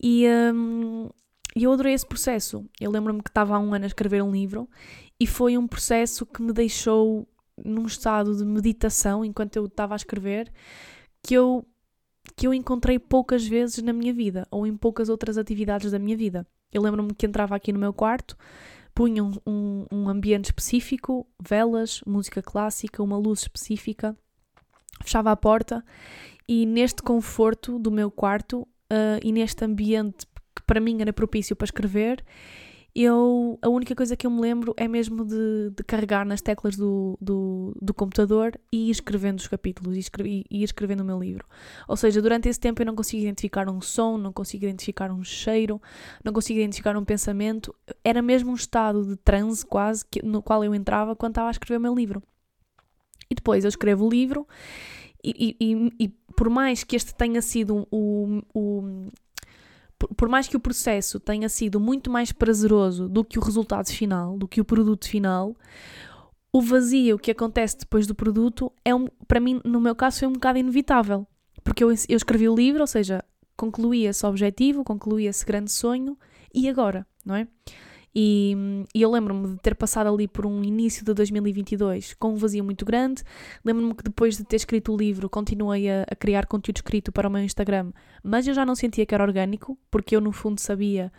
E 0.02 0.26
um, 0.54 1.10
eu 1.56 1.72
adorei 1.72 1.94
esse 1.94 2.06
processo. 2.06 2.66
Eu 2.80 2.92
lembro-me 2.92 3.22
que 3.22 3.30
estava 3.30 3.56
há 3.56 3.60
um 3.60 3.74
ano 3.74 3.86
a 3.86 3.88
escrever 3.88 4.22
um 4.22 4.32
livro 4.32 4.70
e 5.20 5.26
foi 5.26 5.58
um 5.58 5.68
processo 5.68 6.26
que 6.26 6.42
me 6.42 6.52
deixou 6.52 7.28
num 7.64 7.86
estado 7.86 8.36
de 8.36 8.44
meditação 8.44 9.24
enquanto 9.24 9.56
eu 9.56 9.66
estava 9.66 9.96
a 9.96 9.96
escrever 9.96 10.52
que 11.24 11.34
eu, 11.34 11.66
que 12.36 12.46
eu 12.46 12.54
encontrei 12.54 13.00
poucas 13.00 13.48
vezes 13.48 13.82
na 13.82 13.94
minha 13.94 14.14
vida 14.14 14.46
ou 14.52 14.68
em 14.68 14.76
poucas 14.76 15.08
outras 15.08 15.38
atividades 15.38 15.92
da 15.92 16.00
minha 16.00 16.18
vida. 16.18 16.46
Eu 16.72 16.82
lembro-me 16.82 17.14
que 17.14 17.26
entrava 17.26 17.56
aqui 17.56 17.72
no 17.72 17.80
meu 17.80 17.94
quarto, 17.94 18.38
punha 18.94 19.24
um, 19.24 19.32
um, 19.48 19.86
um 19.92 20.10
ambiente 20.10 20.46
específico, 20.46 21.26
velas, 21.42 22.02
música 22.06 22.42
clássica, 22.42 23.02
uma 23.02 23.18
luz 23.18 23.42
específica, 23.42 24.16
fechava 25.04 25.32
a 25.32 25.36
porta 25.36 25.84
e 26.48 26.66
neste 26.66 27.02
conforto 27.02 27.80
do 27.80 27.92
meu 27.92 28.12
quarto 28.12 28.62
uh, 28.62 29.20
e 29.24 29.32
neste 29.32 29.66
ambiente 29.66 30.26
que 30.56 30.62
para 30.66 30.80
mim 30.80 31.02
era 31.02 31.12
propício 31.12 31.56
para 31.56 31.66
escrever, 31.66 32.24
eu 32.96 33.60
a 33.62 33.68
única 33.68 33.94
coisa 33.94 34.16
que 34.16 34.26
eu 34.26 34.32
me 34.32 34.40
lembro 34.40 34.74
é 34.78 34.88
mesmo 34.88 35.26
de, 35.26 35.72
de 35.76 35.84
carregar 35.84 36.26
nas 36.26 36.42
teclas 36.42 36.78
do, 36.78 37.18
do, 37.20 37.76
do, 37.82 37.94
computador 37.94 38.58
e 38.72 38.88
ir 38.88 38.92
escrevendo 38.92 39.40
os 39.40 39.50
capítulos 39.50 39.98
e, 39.98 40.00
escrever, 40.00 40.46
e 40.50 40.62
ir 40.62 40.64
escrevendo 40.64 41.02
o 41.02 41.06
meu 41.06 41.20
livro. 41.20 41.46
Ou 41.90 41.98
seja, 41.98 42.22
durante 42.22 42.48
esse 42.48 42.60
tempo 42.60 42.82
eu 42.82 42.86
não 42.86 42.96
consigo 42.96 43.24
identificar 43.24 43.70
um 43.70 43.82
som, 43.82 44.18
não 44.18 44.32
consigo 44.32 44.64
identificar 44.64 45.12
um 45.12 45.26
cheiro, 45.26 45.82
não 46.24 46.32
consigo 46.32 46.58
identificar 46.58 46.96
um 46.96 47.04
pensamento. 47.04 47.76
Era 48.02 48.22
mesmo 48.22 48.52
um 48.52 48.56
estado 48.56 49.06
de 49.06 49.18
transe 49.18 49.66
quase 49.66 50.06
que, 50.06 50.26
no 50.26 50.42
qual 50.42 50.64
eu 50.64 50.74
entrava 50.74 51.18
quando 51.18 51.32
estava 51.32 51.50
a 51.50 51.52
escrever 51.52 51.78
o 51.78 51.82
meu 51.82 51.94
livro. 51.94 52.24
E 53.30 53.36
depois 53.36 53.64
eu 53.64 53.70
escrevo 53.70 54.06
o 54.06 54.10
livro 54.10 54.48
e, 55.24 55.56
e, 55.60 55.92
e, 56.00 56.08
por 56.36 56.50
mais 56.50 56.84
que 56.84 56.96
este 56.96 57.16
tenha 57.16 57.42
sido 57.42 57.88
o, 57.90 58.42
o, 58.54 59.10
por 60.16 60.30
mais 60.30 60.48
que 60.48 60.56
o 60.56 60.60
processo 60.60 61.20
tenha 61.20 61.50
sido 61.50 61.80
muito 61.80 62.12
mais 62.12 62.32
prazeroso 62.32 63.10
do 63.10 63.24
que 63.24 63.40
o 63.40 63.42
resultado 63.42 63.92
final, 63.92 64.38
do 64.38 64.48
que 64.48 64.62
o 64.62 64.66
produto 64.66 65.10
final, 65.10 65.56
o 66.54 66.62
vazio 66.62 67.18
que 67.18 67.32
acontece 67.32 67.80
depois 67.80 68.06
do 68.06 68.14
produto 68.14 68.72
é 68.84 68.94
um, 68.94 69.08
para 69.28 69.40
mim, 69.40 69.60
no 69.66 69.82
meu 69.82 69.96
caso, 69.96 70.20
foi 70.20 70.28
um 70.28 70.34
bocado 70.34 70.60
inevitável. 70.60 71.26
Porque 71.64 71.84
eu, 71.84 71.90
eu 71.90 72.18
escrevi 72.18 72.48
o 72.48 72.56
livro, 72.56 72.82
ou 72.82 72.88
seja, 72.88 73.24
concluí 73.58 74.06
esse 74.06 74.26
objetivo, 74.26 74.84
concluí 74.84 75.26
esse 75.26 75.46
grande 75.46 75.72
sonho, 75.72 76.18
e 76.54 76.70
agora, 76.70 77.06
não 77.26 77.36
é? 77.36 77.48
E, 78.18 78.56
e 78.96 79.02
eu 79.02 79.12
lembro-me 79.12 79.50
de 79.50 79.58
ter 79.58 79.76
passado 79.76 80.08
ali 80.08 80.26
por 80.26 80.46
um 80.46 80.64
início 80.64 81.04
de 81.04 81.14
2022 81.14 82.14
com 82.14 82.34
um 82.34 82.36
vazio 82.38 82.64
muito 82.64 82.86
grande. 82.86 83.22
Lembro-me 83.64 83.94
que 83.94 84.04
depois 84.04 84.38
de 84.38 84.46
ter 84.46 84.56
escrito 84.56 84.94
o 84.94 84.98
livro, 84.98 85.30
continuei 85.30 85.90
a, 85.90 86.04
a, 86.04 86.16
criar 86.16 86.46
conteúdo 86.46 86.78
escrito 86.78 87.12
para 87.12 87.28
o 87.28 87.32
meu 87.32 87.44
Instagram, 87.44 87.92
mas 88.24 88.48
eu 88.48 88.54
já 88.54 88.66
não 88.66 88.74
sentia 88.74 89.06
que 89.06 89.14
era 89.14 89.24
orgânico, 89.24 89.78
porque 89.92 90.16
eu 90.16 90.22
no 90.22 90.32
fundo 90.32 90.62
sabia 90.62 91.12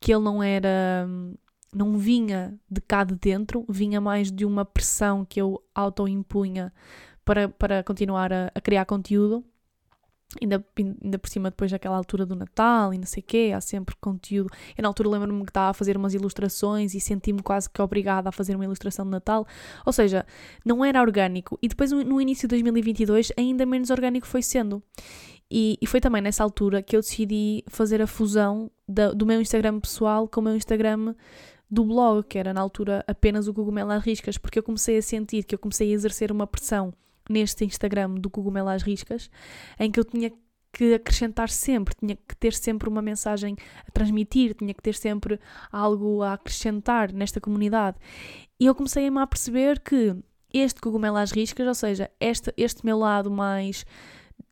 que 0.00 0.12
ele 0.12 0.24
não 0.24 0.42
era. 0.42 1.06
não 1.72 1.96
vinha 1.96 2.58
de 2.68 2.80
cá 2.80 3.04
de 3.04 3.14
dentro, 3.14 3.64
vinha 3.68 4.00
mais 4.00 4.32
de 4.32 4.44
uma 4.44 4.64
pressão 4.64 5.24
que 5.24 5.40
eu 5.40 5.62
auto-impunha 5.72 6.72
para, 7.24 7.48
para 7.48 7.84
continuar 7.84 8.32
a, 8.32 8.50
a 8.52 8.60
criar 8.60 8.84
conteúdo 8.86 9.44
ainda, 10.40 10.64
ainda 10.76 11.18
por 11.18 11.28
cima 11.28 11.50
depois 11.50 11.70
daquela 11.70 11.96
altura 11.96 12.24
do 12.24 12.36
Natal 12.36 12.94
e 12.94 12.98
não 12.98 13.06
sei 13.06 13.22
o 13.22 13.26
quê, 13.26 13.52
há 13.54 13.60
sempre 13.60 13.96
conteúdo. 14.00 14.50
Eu 14.76 14.82
na 14.82 14.88
altura 14.88 15.08
lembro-me 15.08 15.42
que 15.44 15.50
estava 15.50 15.70
a 15.70 15.74
fazer 15.74 15.96
umas 15.96 16.14
ilustrações 16.14 16.94
e 16.94 17.00
senti-me 17.00 17.42
quase 17.42 17.68
que 17.68 17.80
obrigada 17.82 18.28
a 18.28 18.32
fazer 18.32 18.54
uma 18.54 18.64
ilustração 18.64 19.04
de 19.04 19.10
Natal. 19.10 19.46
Ou 19.84 19.92
seja, 19.92 20.24
não 20.64 20.84
era 20.84 21.00
orgânico. 21.00 21.58
E 21.62 21.68
depois 21.68 21.90
no 21.90 22.20
início 22.20 22.46
de 22.46 22.54
2022 22.54 23.32
ainda 23.36 23.66
menos 23.66 23.90
orgânico 23.90 24.26
foi 24.26 24.42
sendo. 24.42 24.82
E, 25.50 25.76
e 25.80 25.86
foi 25.86 26.00
também 26.00 26.22
nessa 26.22 26.44
altura 26.44 26.80
que 26.80 26.94
eu 26.94 27.00
decidi 27.00 27.64
fazer 27.66 28.00
a 28.00 28.06
fusão 28.06 28.70
da, 28.88 29.12
do 29.12 29.26
meu 29.26 29.40
Instagram 29.40 29.80
pessoal 29.80 30.28
com 30.28 30.40
o 30.40 30.44
meu 30.44 30.54
Instagram 30.54 31.14
do 31.68 31.84
blog, 31.84 32.24
que 32.24 32.38
era 32.38 32.54
na 32.54 32.60
altura 32.60 33.04
apenas 33.06 33.48
o 33.48 33.54
Cogumelo 33.54 33.90
às 33.90 34.02
Riscas, 34.02 34.38
porque 34.38 34.58
eu 34.58 34.62
comecei 34.62 34.98
a 34.98 35.02
sentir 35.02 35.44
que 35.44 35.54
eu 35.54 35.58
comecei 35.58 35.90
a 35.90 35.94
exercer 35.94 36.30
uma 36.30 36.46
pressão 36.46 36.92
neste 37.30 37.64
Instagram 37.64 38.14
do 38.14 38.28
Cogumelo 38.28 38.68
às 38.68 38.82
Riscas, 38.82 39.30
em 39.78 39.90
que 39.90 40.00
eu 40.00 40.04
tinha 40.04 40.32
que 40.72 40.94
acrescentar 40.94 41.48
sempre, 41.48 41.94
tinha 41.98 42.16
que 42.16 42.36
ter 42.36 42.52
sempre 42.52 42.88
uma 42.88 43.02
mensagem 43.02 43.56
a 43.86 43.90
transmitir, 43.90 44.54
tinha 44.54 44.74
que 44.74 44.82
ter 44.82 44.94
sempre 44.94 45.38
algo 45.70 46.22
a 46.22 46.34
acrescentar 46.34 47.12
nesta 47.12 47.40
comunidade. 47.40 47.96
E 48.58 48.66
eu 48.66 48.74
comecei 48.74 49.06
a 49.08 49.26
perceber 49.26 49.80
que 49.80 50.16
este 50.52 50.80
cogumelo 50.80 51.16
às 51.16 51.30
riscas, 51.30 51.66
ou 51.66 51.74
seja, 51.74 52.10
este, 52.20 52.52
este 52.56 52.84
meu 52.84 52.98
lado 52.98 53.30
mais, 53.30 53.84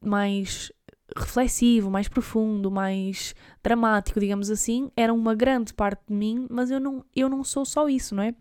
mais 0.00 0.73
reflexivo, 1.19 1.91
mais 1.91 2.09
profundo, 2.09 2.71
mais 2.71 3.35
dramático, 3.63 4.21
digamos 4.21 4.51
assim, 4.51 4.91
era 4.97 5.13
uma 5.13 5.35
grande 5.35 5.75
parte 5.75 6.03
de 6.09 6.15
mim, 6.15 6.47
mas 6.51 6.71
eu 6.71 6.81
não, 6.81 7.05
eu 7.15 7.29
não 7.29 7.45
sou 7.45 7.65
só 7.65 7.89
isso, 7.89 8.15
não 8.15 8.23
é? 8.23 8.35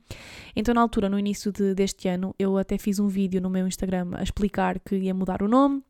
Então, 0.56 0.74
na 0.74 0.82
altura, 0.82 1.10
no 1.10 1.20
início 1.20 1.52
de, 1.52 1.74
deste 1.74 2.08
ano, 2.08 2.34
eu 2.38 2.58
até 2.58 2.78
fiz 2.78 3.00
um 3.00 3.08
vídeo 3.08 3.42
no 3.42 3.50
meu 3.50 3.68
Instagram 3.68 4.12
a 4.14 4.24
explicar 4.24 4.80
que 4.80 4.96
ia 4.96 5.14
mudar 5.14 5.42
o 5.42 5.48
nome, 5.48 5.84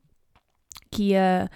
que 0.91 1.09
ia. 1.09 1.49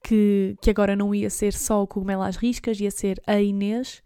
Que, 0.00 0.56
que 0.62 0.70
agora 0.70 0.94
não 0.94 1.12
ia 1.12 1.28
ser 1.28 1.52
só 1.52 1.82
o 1.82 1.86
Cogumelo 1.86 2.22
às 2.22 2.36
Riscas, 2.36 2.78
ia 2.78 2.90
ser 2.90 3.20
a 3.26 3.42
Inês, 3.42 4.00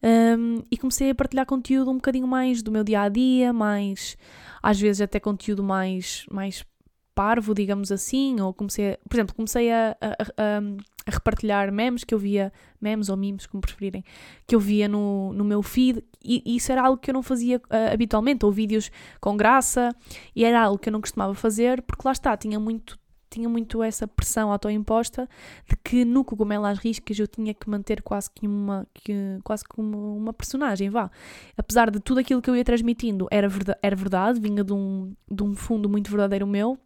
um, 0.00 0.62
e 0.70 0.78
comecei 0.78 1.10
a 1.10 1.14
partilhar 1.16 1.44
conteúdo 1.44 1.90
um 1.90 1.96
bocadinho 1.96 2.28
mais 2.28 2.62
do 2.62 2.70
meu 2.70 2.84
dia 2.84 3.02
a 3.02 3.08
dia, 3.08 3.52
mais 3.52 4.16
às 4.62 4.80
vezes 4.80 5.00
até 5.00 5.18
conteúdo 5.18 5.60
mais, 5.60 6.24
mais 6.30 6.64
parvo, 7.14 7.54
digamos 7.54 7.92
assim, 7.92 8.40
ou 8.40 8.52
comecei, 8.52 8.92
a, 8.92 8.98
por 9.08 9.16
exemplo, 9.16 9.34
comecei 9.34 9.70
a, 9.70 9.96
a, 10.00 10.12
a, 10.36 11.10
repartilhar 11.10 11.72
memes 11.72 12.04
que 12.04 12.14
eu 12.14 12.18
via, 12.18 12.52
memes 12.80 13.08
ou 13.08 13.16
memes, 13.16 13.46
como 13.46 13.60
preferirem, 13.60 14.04
que 14.46 14.54
eu 14.54 14.60
via 14.60 14.88
no, 14.88 15.32
no 15.32 15.44
meu 15.44 15.62
feed, 15.62 16.02
e, 16.24 16.42
e 16.44 16.56
isso 16.56 16.72
era 16.72 16.82
algo 16.82 16.98
que 16.98 17.10
eu 17.10 17.14
não 17.14 17.22
fazia 17.22 17.58
uh, 17.58 17.92
habitualmente, 17.92 18.44
ou 18.44 18.52
vídeos 18.52 18.90
com 19.20 19.36
graça, 19.36 19.94
e 20.34 20.44
era 20.44 20.62
algo 20.62 20.78
que 20.78 20.88
eu 20.88 20.92
não 20.92 21.00
costumava 21.00 21.34
fazer, 21.34 21.82
porque 21.82 22.02
lá 22.04 22.12
está, 22.12 22.36
tinha 22.36 22.58
muito 22.58 23.00
tinha 23.32 23.48
muito 23.48 23.82
essa 23.82 24.06
pressão 24.06 24.52
autoimposta 24.52 25.26
de 25.66 25.74
que 25.82 26.04
no 26.04 26.22
cogumelo 26.22 26.66
às 26.66 26.78
riscas 26.78 27.18
eu 27.18 27.26
tinha 27.26 27.54
que 27.54 27.68
manter 27.68 28.02
quase 28.02 28.30
que 28.30 28.46
uma, 28.46 28.86
que, 28.92 29.38
quase 29.42 29.64
como 29.64 30.14
uma 30.14 30.34
personagem, 30.34 30.90
vá. 30.90 31.10
Apesar 31.56 31.90
de 31.90 31.98
tudo 31.98 32.20
aquilo 32.20 32.42
que 32.42 32.50
eu 32.50 32.54
ia 32.56 32.62
transmitindo 32.62 33.26
era 33.30 33.48
verdade, 33.48 33.78
era 33.82 33.96
verdade 33.96 34.38
vinha 34.38 34.62
de 34.62 34.74
um, 34.74 35.14
de 35.30 35.42
um 35.42 35.54
fundo 35.54 35.88
muito 35.88 36.10
verdadeiro 36.10 36.46
meu, 36.46 36.78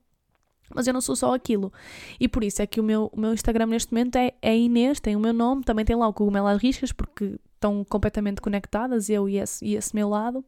Mas 0.75 0.87
eu 0.87 0.93
não 0.93 1.01
sou 1.01 1.15
só 1.15 1.35
aquilo. 1.35 1.73
E 2.19 2.29
por 2.29 2.43
isso 2.43 2.61
é 2.61 2.67
que 2.67 2.81
o 2.81 2.85
meu, 2.85 3.11
o 3.13 3.21
meu 3.21 3.33
Instagram 3.33 3.67
neste 3.67 3.93
momento 3.93 4.17
é, 4.17 4.33
é 4.43 4.57
Inês, 4.57 5.01
tem 5.01 5.15
o 5.15 5.21
meu 5.21 5.33
nome, 5.33 5.63
também 5.63 5.85
tem 5.85 5.97
lá 5.97 6.09
o 6.09 6.13
Cogumelo 6.13 6.47
às 6.47 6.61
Riscas, 6.61 6.93
porque 6.93 7.39
estão 7.55 7.85
completamente 7.85 8.41
conectadas, 8.41 9.09
eu 9.09 9.29
e 9.29 9.39
esse, 9.39 9.65
e 9.65 9.75
esse 9.75 9.95
meu 9.95 10.09
lado. 10.09 10.45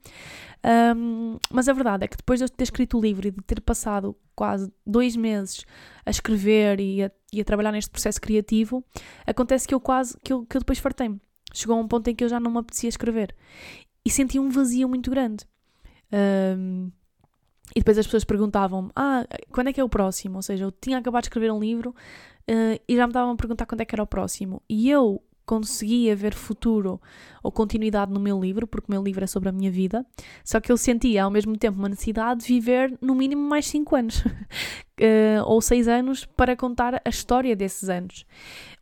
Um, 0.96 1.38
mas 1.50 1.68
a 1.68 1.72
verdade 1.72 2.04
é 2.04 2.08
que 2.08 2.16
depois 2.16 2.38
de 2.38 2.44
eu 2.44 2.48
ter 2.48 2.64
escrito 2.64 2.98
o 2.98 3.00
livro 3.00 3.26
e 3.26 3.30
de 3.30 3.42
ter 3.42 3.60
passado 3.60 4.16
quase 4.34 4.72
dois 4.87 5.16
meses 5.16 5.64
a 6.04 6.10
escrever 6.10 6.80
e 6.80 7.02
a, 7.02 7.10
e 7.32 7.40
a 7.40 7.44
trabalhar 7.44 7.72
neste 7.72 7.90
processo 7.90 8.20
criativo, 8.20 8.84
acontece 9.26 9.66
que 9.66 9.75
eu 9.75 9.80
quase, 9.80 10.16
que 10.22 10.32
eu, 10.32 10.44
que 10.46 10.56
eu 10.56 10.60
depois 10.60 10.78
fartei-me. 10.78 11.20
Chegou 11.52 11.76
a 11.76 11.80
um 11.80 11.88
ponto 11.88 12.08
em 12.08 12.14
que 12.14 12.22
eu 12.22 12.28
já 12.28 12.38
não 12.38 12.50
me 12.50 12.58
apetecia 12.58 12.88
escrever. 12.88 13.34
E 14.04 14.10
senti 14.10 14.38
um 14.38 14.50
vazio 14.50 14.88
muito 14.88 15.10
grande. 15.10 15.44
Um, 16.12 16.90
e 17.75 17.80
depois 17.80 17.98
as 17.98 18.06
pessoas 18.06 18.25
perguntavam-me: 18.25 18.90
Ah, 18.94 19.26
quando 19.50 19.68
é 19.68 19.72
que 19.72 19.80
é 19.80 19.84
o 19.84 19.88
próximo? 19.88 20.37
Ou 20.37 20.42
seja, 20.42 20.64
eu 20.64 20.72
tinha 20.72 20.98
acabado 20.98 21.22
de 21.22 21.28
escrever 21.28 21.52
um 21.52 21.60
livro 21.60 21.90
uh, 21.90 22.80
e 22.88 22.96
já 22.96 23.06
me 23.06 23.10
estavam 23.10 23.32
a 23.32 23.37
perguntar 23.37 23.66
quando 23.66 23.80
é 23.80 23.84
que 23.84 23.94
era 23.94 24.02
o 24.02 24.06
próximo. 24.06 24.62
E 24.68 24.90
eu 24.90 25.22
conseguia 25.48 26.14
ver 26.14 26.34
futuro 26.34 27.00
ou 27.42 27.50
continuidade 27.50 28.12
no 28.12 28.20
meu 28.20 28.38
livro, 28.38 28.66
porque 28.66 28.87
o 28.88 28.92
meu 28.92 29.02
livro 29.02 29.25
é 29.25 29.26
sobre 29.26 29.48
a 29.48 29.52
minha 29.52 29.70
vida, 29.70 30.04
só 30.44 30.60
que 30.60 30.70
eu 30.70 30.76
sentia 30.76 31.25
ao 31.25 31.30
mesmo 31.30 31.56
tempo 31.56 31.78
uma 31.78 31.88
necessidade 31.88 32.40
de 32.40 32.46
viver 32.46 32.94
no 33.00 33.14
mínimo 33.14 33.48
mais 33.48 33.66
5 33.66 33.96
anos 33.96 34.18
uh, 34.18 35.42
ou 35.46 35.62
6 35.62 35.88
anos 35.88 36.26
para 36.26 36.54
contar 36.54 37.00
a 37.02 37.08
história 37.08 37.56
desses 37.56 37.88
anos. 37.88 38.26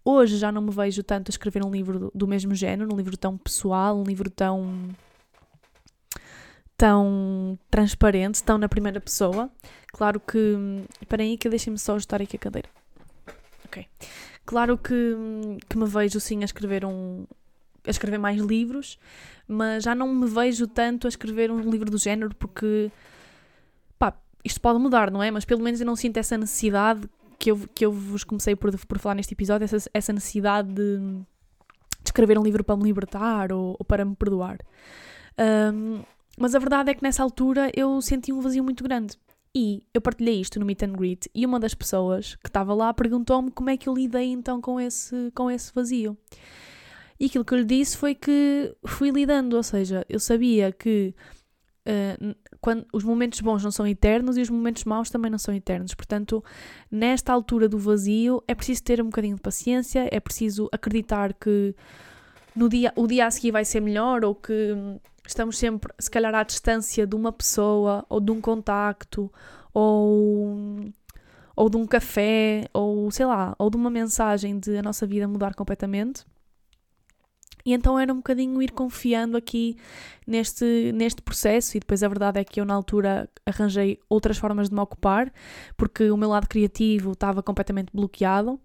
Hoje 0.05 0.37
já 0.39 0.51
não 0.51 0.61
me 0.61 0.73
vejo 0.73 1.05
tanto 1.05 1.29
a 1.29 1.33
escrever 1.33 1.65
um 1.65 1.71
livro 1.71 2.11
do, 2.13 2.27
mesmo 2.27 2.53
género, 2.53 2.93
um 2.93 2.97
livro 2.97 3.17
tão 3.17 3.37
pessoal, 3.37 3.97
um 3.97 4.05
livro 4.05 4.29
tão 4.29 4.91
tão 6.77 7.59
transparente, 7.71 8.43
tão 8.43 8.59
na 8.59 8.69
primeira 8.69 9.01
pessoa. 9.01 9.51
Claro 9.93 10.21
que. 10.21 10.85
Esperem 11.01 11.31
aí 11.31 11.39
que 11.39 11.49
deixem-me 11.49 11.79
só 11.79 11.95
ajustar 11.95 12.21
aqui 12.21 12.37
a 12.37 12.39
cadeira. 12.39 12.69
Ok. 13.65 13.87
Claro 14.45 14.79
que, 14.79 15.17
que 15.69 15.77
me 15.77 15.87
vejo 15.87 16.21
sim 16.21 16.43
a 16.43 16.45
escrever 16.45 16.85
um. 16.85 17.27
a 17.87 17.91
escrever 17.91 18.19
mais 18.19 18.41
livros, 18.41 18.99
mas 19.49 19.85
já 19.85 19.95
não 19.95 20.15
me 20.15 20.29
vejo 20.29 20.67
tanto 20.67 21.07
a 21.07 21.09
escrever 21.09 21.51
um 21.51 21.71
livro 21.71 21.91
do 21.91 21.99
género 21.99 22.35
porque. 22.37 22.91
pá, 23.99 24.15
isto 24.45 24.61
pode 24.61 24.79
mudar, 24.79 25.11
não 25.11 25.23
é? 25.23 25.31
Mas 25.31 25.45
pelo 25.45 25.63
menos 25.63 25.81
eu 25.81 25.87
não 25.87 25.97
sinto 25.97 26.19
essa 26.19 26.37
necessidade 26.37 27.09
que 27.39 27.51
eu, 27.51 27.59
que 27.75 27.85
eu 27.85 27.93
vos 27.93 28.25
comecei 28.25 28.55
por, 28.55 28.77
por 28.87 28.99
falar 28.99 29.15
neste 29.15 29.35
episódio, 29.35 29.65
essa, 29.65 29.91
essa 29.93 30.13
necessidade 30.13 30.69
de, 30.69 30.99
de 30.99 32.07
escrever 32.07 32.39
um 32.39 32.43
livro 32.43 32.65
para 32.65 32.77
me 32.77 32.85
libertar 32.85 33.53
ou, 33.53 33.77
ou 33.79 33.85
para 33.85 34.05
me 34.05 34.15
perdoar. 34.15 34.59
Um, 35.39 36.03
mas 36.37 36.55
a 36.55 36.59
verdade 36.59 36.91
é 36.91 36.95
que 36.95 37.03
nessa 37.03 37.23
altura 37.23 37.71
eu 37.75 38.01
senti 38.03 38.33
um 38.33 38.41
vazio 38.41 38.63
muito 38.63 38.85
grande. 38.85 39.17
E 39.55 39.83
eu 39.95 40.03
partilhei 40.03 40.39
isto 40.39 40.61
no 40.61 40.67
Meet 40.67 40.83
and 40.83 40.93
Greet 40.93 41.31
e 41.35 41.47
uma 41.47 41.59
das 41.59 41.73
pessoas 41.73 42.37
que 42.37 42.49
estava 42.49 42.75
lá 42.75 42.93
perguntou-me 42.93 43.51
como 43.51 43.71
é 43.71 43.77
que 43.77 43.89
eu 43.89 43.95
lidei 43.95 44.31
então 44.31 44.61
com 44.61 44.79
esse, 44.79 45.31
com 45.35 45.51
esse 45.51 45.73
vazio. 45.75 46.17
E 47.19 47.25
aquilo 47.25 47.43
que 47.43 47.55
eu 47.55 47.59
lhe 47.59 47.65
disse 47.65 47.97
foi 47.97 48.15
que 48.15 48.77
fui 48.85 49.11
lidando, 49.11 49.57
ou 49.57 49.63
seja, 49.63 50.05
eu 50.11 50.21
sabia 50.21 50.71
que 50.71 51.15
uh, 51.89 52.37
quando, 52.61 52.87
os 52.93 53.03
momentos 53.03 53.41
bons 53.41 53.65
não 53.65 53.71
são 53.71 53.87
eternos 53.87 54.37
e 54.37 54.43
os 54.43 54.51
momentos 54.51 54.85
maus 54.85 55.09
também 55.09 55.31
não 55.31 55.39
são 55.39 55.55
eternos. 55.55 55.95
Portanto, 55.95 56.45
nesta 56.91 57.33
altura 57.33 57.67
do 57.67 57.79
vazio 57.79 58.43
é 58.47 58.55
preciso 58.55 58.83
ter 58.83 59.01
um 59.01 59.07
bocadinho 59.07 59.37
de 59.37 59.41
paciência, 59.41 60.07
é 60.13 60.21
preciso 60.21 60.69
acreditar 60.71 61.33
que 61.33 61.75
no 62.57 62.69
dia, 62.69 62.93
o 62.97 63.07
dia 63.07 63.27
a 63.27 63.31
seguir 63.31 63.51
vai 63.51 63.65
ser 63.65 63.81
melhor 63.81 64.25
ou 64.25 64.35
que 64.35 64.75
estamos 65.27 65.59
sempre, 65.59 65.93
se 65.99 66.11
calhar, 66.11 66.35
à 66.35 66.43
distância 66.43 67.07
de 67.07 67.15
uma 67.15 67.31
pessoa 67.31 68.05
ou 68.09 68.21
de 68.21 68.33
um 68.33 68.41
contacto 68.41 69.31
ou, 69.75 70.57
ou 71.55 71.69
de 71.69 71.77
um 71.77 71.87
café 71.87 72.69
ou 72.73 73.11
sei 73.11 73.27
lá, 73.27 73.55
ou 73.59 73.69
de 73.69 73.77
uma 73.77 73.91
mensagem 73.91 74.59
de 74.59 74.79
a 74.79 74.83
nossa 74.83 75.07
vida 75.07 75.29
mudar 75.29 75.55
completamente. 75.55 76.25
E 77.67 77.75
então 77.75 77.99
era 77.99 78.13
um 78.13 78.19
bocadinho 78.19 78.63
ir 78.63 78.71
confiando 78.71 79.37
aqui 79.37 79.77
neste, 80.25 80.93
neste 80.95 81.21
processo, 81.21 81.77
e 81.77 81.81
depois 81.81 82.01
a 82.05 82.09
verdade 82.09 82.39
é 82.39 82.45
que 82.45 82.61
eu 82.61 82.65
na 82.65 82.73
altura 82.73 83.29
arranjei 83.45 83.99
outras 84.09 84.39
formas 84.39 84.69
de 84.69 84.75
me 84.75 84.81
ocupar, 84.81 85.33
porque 85.77 86.09
o 86.09 86.17
meu 86.17 86.29
lado 86.29 86.47
criativo 86.47 87.11
estava 87.11 87.43
completamente 87.43 87.91
bloqueado. 87.93 88.61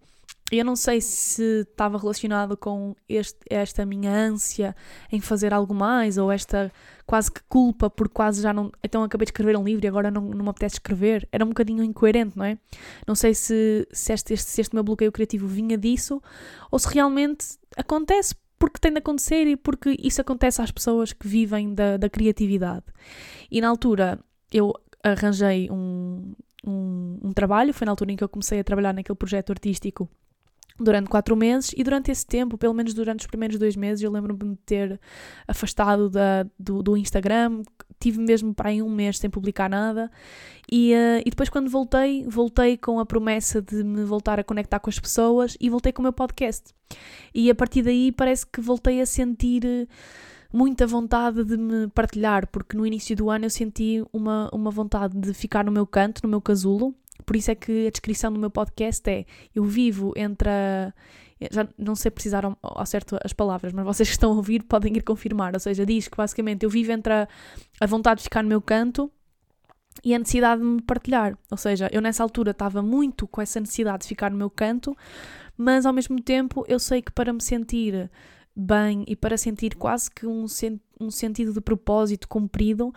Eu 0.51 0.65
não 0.65 0.75
sei 0.75 0.99
se 0.99 1.61
estava 1.61 1.97
relacionado 1.97 2.57
com 2.57 2.93
este, 3.07 3.39
esta 3.49 3.85
minha 3.85 4.11
ânsia 4.11 4.75
em 5.09 5.21
fazer 5.21 5.53
algo 5.53 5.73
mais 5.73 6.17
ou 6.17 6.29
esta 6.29 6.69
quase 7.05 7.31
que 7.31 7.41
culpa 7.47 7.89
por 7.89 8.09
quase 8.09 8.41
já 8.41 8.51
não. 8.51 8.69
Então 8.83 9.01
acabei 9.01 9.25
de 9.25 9.29
escrever 9.29 9.55
um 9.55 9.63
livro 9.63 9.85
e 9.85 9.87
agora 9.87 10.11
não, 10.11 10.21
não 10.21 10.43
me 10.43 10.49
apetece 10.49 10.75
escrever. 10.75 11.25
Era 11.31 11.45
um 11.45 11.49
bocadinho 11.49 11.81
incoerente, 11.81 12.37
não 12.37 12.43
é? 12.43 12.57
Não 13.07 13.15
sei 13.15 13.33
se, 13.33 13.87
se, 13.93 14.11
este, 14.11 14.35
se 14.35 14.59
este 14.59 14.75
meu 14.75 14.83
bloqueio 14.83 15.11
criativo 15.11 15.47
vinha 15.47 15.77
disso 15.77 16.21
ou 16.69 16.77
se 16.77 16.93
realmente 16.93 17.57
acontece 17.77 18.35
porque 18.59 18.77
tem 18.77 18.91
de 18.91 18.99
acontecer 18.99 19.47
e 19.47 19.55
porque 19.55 19.97
isso 20.03 20.19
acontece 20.19 20.61
às 20.61 20.69
pessoas 20.69 21.13
que 21.13 21.27
vivem 21.27 21.73
da, 21.73 21.95
da 21.95 22.09
criatividade. 22.09 22.85
E 23.49 23.61
na 23.61 23.69
altura 23.69 24.19
eu 24.51 24.73
arranjei 25.01 25.69
um, 25.71 26.33
um, 26.67 27.19
um 27.23 27.31
trabalho, 27.31 27.73
foi 27.73 27.85
na 27.85 27.91
altura 27.93 28.11
em 28.11 28.17
que 28.17 28.23
eu 28.23 28.29
comecei 28.29 28.59
a 28.59 28.63
trabalhar 28.65 28.93
naquele 28.93 29.15
projeto 29.15 29.51
artístico 29.51 30.09
durante 30.83 31.09
quatro 31.09 31.35
meses 31.35 31.73
e 31.75 31.83
durante 31.83 32.11
esse 32.11 32.25
tempo, 32.25 32.57
pelo 32.57 32.73
menos 32.73 32.93
durante 32.93 33.21
os 33.21 33.27
primeiros 33.27 33.57
dois 33.57 33.75
meses, 33.75 34.03
eu 34.03 34.11
lembro-me 34.11 34.51
de 34.51 34.57
ter 34.65 34.99
afastado 35.47 36.09
da, 36.09 36.45
do, 36.57 36.81
do 36.81 36.97
Instagram, 36.97 37.61
tive 37.99 38.19
mesmo 38.19 38.53
para 38.53 38.69
aí 38.69 38.81
um 38.81 38.89
mês 38.89 39.19
sem 39.19 39.29
publicar 39.29 39.69
nada 39.69 40.11
e, 40.71 40.93
uh, 40.93 41.21
e 41.25 41.29
depois 41.29 41.49
quando 41.49 41.69
voltei, 41.69 42.25
voltei 42.27 42.77
com 42.77 42.99
a 42.99 43.05
promessa 43.05 43.61
de 43.61 43.83
me 43.83 44.03
voltar 44.03 44.39
a 44.39 44.43
conectar 44.43 44.79
com 44.79 44.89
as 44.89 44.99
pessoas 44.99 45.57
e 45.59 45.69
voltei 45.69 45.91
com 45.91 46.01
o 46.01 46.03
meu 46.03 46.13
podcast. 46.13 46.73
E 47.33 47.49
a 47.49 47.55
partir 47.55 47.81
daí 47.81 48.11
parece 48.11 48.45
que 48.45 48.59
voltei 48.59 49.01
a 49.01 49.05
sentir 49.05 49.63
eh, 49.65 49.87
muita 50.51 50.85
vontade 50.85 51.43
de 51.43 51.57
me 51.57 51.87
partilhar, 51.89 52.47
porque 52.47 52.75
no 52.75 52.85
início 52.85 53.15
do 53.15 53.29
ano 53.29 53.45
eu 53.45 53.49
senti 53.49 54.03
uma, 54.11 54.49
uma 54.53 54.71
vontade 54.71 55.17
de 55.17 55.33
ficar 55.33 55.63
no 55.63 55.71
meu 55.71 55.87
canto, 55.87 56.21
no 56.23 56.29
meu 56.29 56.41
casulo, 56.41 56.93
por 57.21 57.35
isso 57.35 57.51
é 57.51 57.55
que 57.55 57.87
a 57.87 57.89
descrição 57.89 58.31
do 58.31 58.39
meu 58.39 58.49
podcast 58.49 59.09
é: 59.09 59.25
eu 59.53 59.63
vivo 59.63 60.13
entre 60.15 60.49
a. 60.49 60.93
Já 61.51 61.67
não 61.75 61.95
sei 61.95 62.11
precisar 62.11 62.45
ao, 62.45 62.55
ao, 62.61 62.85
certo 62.85 63.17
as 63.23 63.33
palavras, 63.33 63.73
mas 63.73 63.83
vocês 63.83 64.07
que 64.07 64.13
estão 64.13 64.31
a 64.31 64.35
ouvir 64.35 64.61
podem 64.63 64.95
ir 64.95 65.01
confirmar. 65.01 65.53
Ou 65.55 65.59
seja, 65.59 65.83
diz 65.83 66.07
que 66.07 66.15
basicamente 66.15 66.63
eu 66.63 66.69
vivo 66.69 66.91
entre 66.91 67.11
a, 67.11 67.27
a 67.79 67.85
vontade 67.87 68.19
de 68.19 68.25
ficar 68.25 68.43
no 68.43 68.49
meu 68.49 68.61
canto 68.61 69.11
e 70.03 70.13
a 70.13 70.19
necessidade 70.19 70.61
de 70.61 70.67
me 70.67 70.81
partilhar. 70.81 71.37
Ou 71.49 71.57
seja, 71.57 71.89
eu 71.91 72.01
nessa 72.01 72.23
altura 72.23 72.51
estava 72.51 72.81
muito 72.81 73.27
com 73.27 73.41
essa 73.41 73.59
necessidade 73.59 74.03
de 74.03 74.07
ficar 74.07 74.29
no 74.31 74.37
meu 74.37 74.49
canto, 74.49 74.95
mas 75.57 75.85
ao 75.85 75.93
mesmo 75.93 76.21
tempo 76.21 76.63
eu 76.67 76.79
sei 76.79 77.01
que 77.01 77.11
para 77.11 77.33
me 77.33 77.41
sentir 77.41 78.09
bem 78.55 79.03
e 79.07 79.15
para 79.15 79.37
sentir 79.37 79.75
quase 79.75 80.11
que 80.11 80.25
um, 80.25 80.47
sen 80.47 80.79
um 80.99 81.09
sentido 81.09 81.53
de 81.53 81.61
propósito 81.61 82.27
cumprido, 82.27 82.93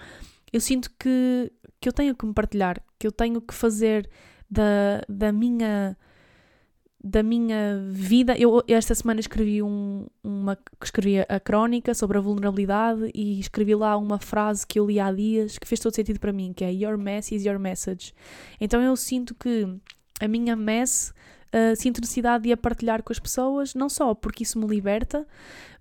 eu 0.54 0.60
sinto 0.60 0.88
que, 0.98 1.52
que 1.80 1.88
eu 1.88 1.92
tenho 1.92 2.14
que 2.14 2.24
me 2.24 2.32
partilhar, 2.32 2.80
que 2.96 3.06
eu 3.06 3.12
tenho 3.12 3.40
que 3.40 3.52
fazer 3.52 4.08
da, 4.48 5.02
da 5.08 5.32
minha 5.32 5.96
da 7.02 7.22
minha 7.22 7.84
vida. 7.90 8.34
Eu 8.38 8.62
esta 8.68 8.94
semana 8.94 9.18
escrevi 9.18 9.60
um, 9.62 10.06
uma 10.22 10.56
escrevi 10.82 11.18
a 11.28 11.40
crónica 11.40 11.92
sobre 11.92 12.16
a 12.16 12.20
vulnerabilidade 12.20 13.10
e 13.12 13.40
escrevi 13.40 13.74
lá 13.74 13.96
uma 13.96 14.18
frase 14.18 14.64
que 14.64 14.78
eu 14.78 14.86
li 14.86 15.00
há 15.00 15.12
dias 15.12 15.58
que 15.58 15.66
fez 15.66 15.80
todo 15.80 15.94
sentido 15.94 16.20
para 16.20 16.32
mim, 16.32 16.52
que 16.54 16.64
é 16.64 16.72
Your 16.72 16.96
mess 16.96 17.32
is 17.32 17.44
your 17.44 17.58
message. 17.58 18.14
Então 18.60 18.80
eu 18.80 18.96
sinto 18.96 19.34
que 19.34 19.66
a 20.20 20.28
minha 20.28 20.54
mess 20.54 21.12
uh, 21.52 21.74
sinto 21.76 22.00
necessidade 22.00 22.44
de 22.44 22.52
a 22.52 22.56
partilhar 22.56 23.02
com 23.02 23.12
as 23.12 23.18
pessoas, 23.18 23.74
não 23.74 23.88
só 23.88 24.14
porque 24.14 24.44
isso 24.44 24.58
me 24.58 24.66
liberta, 24.66 25.26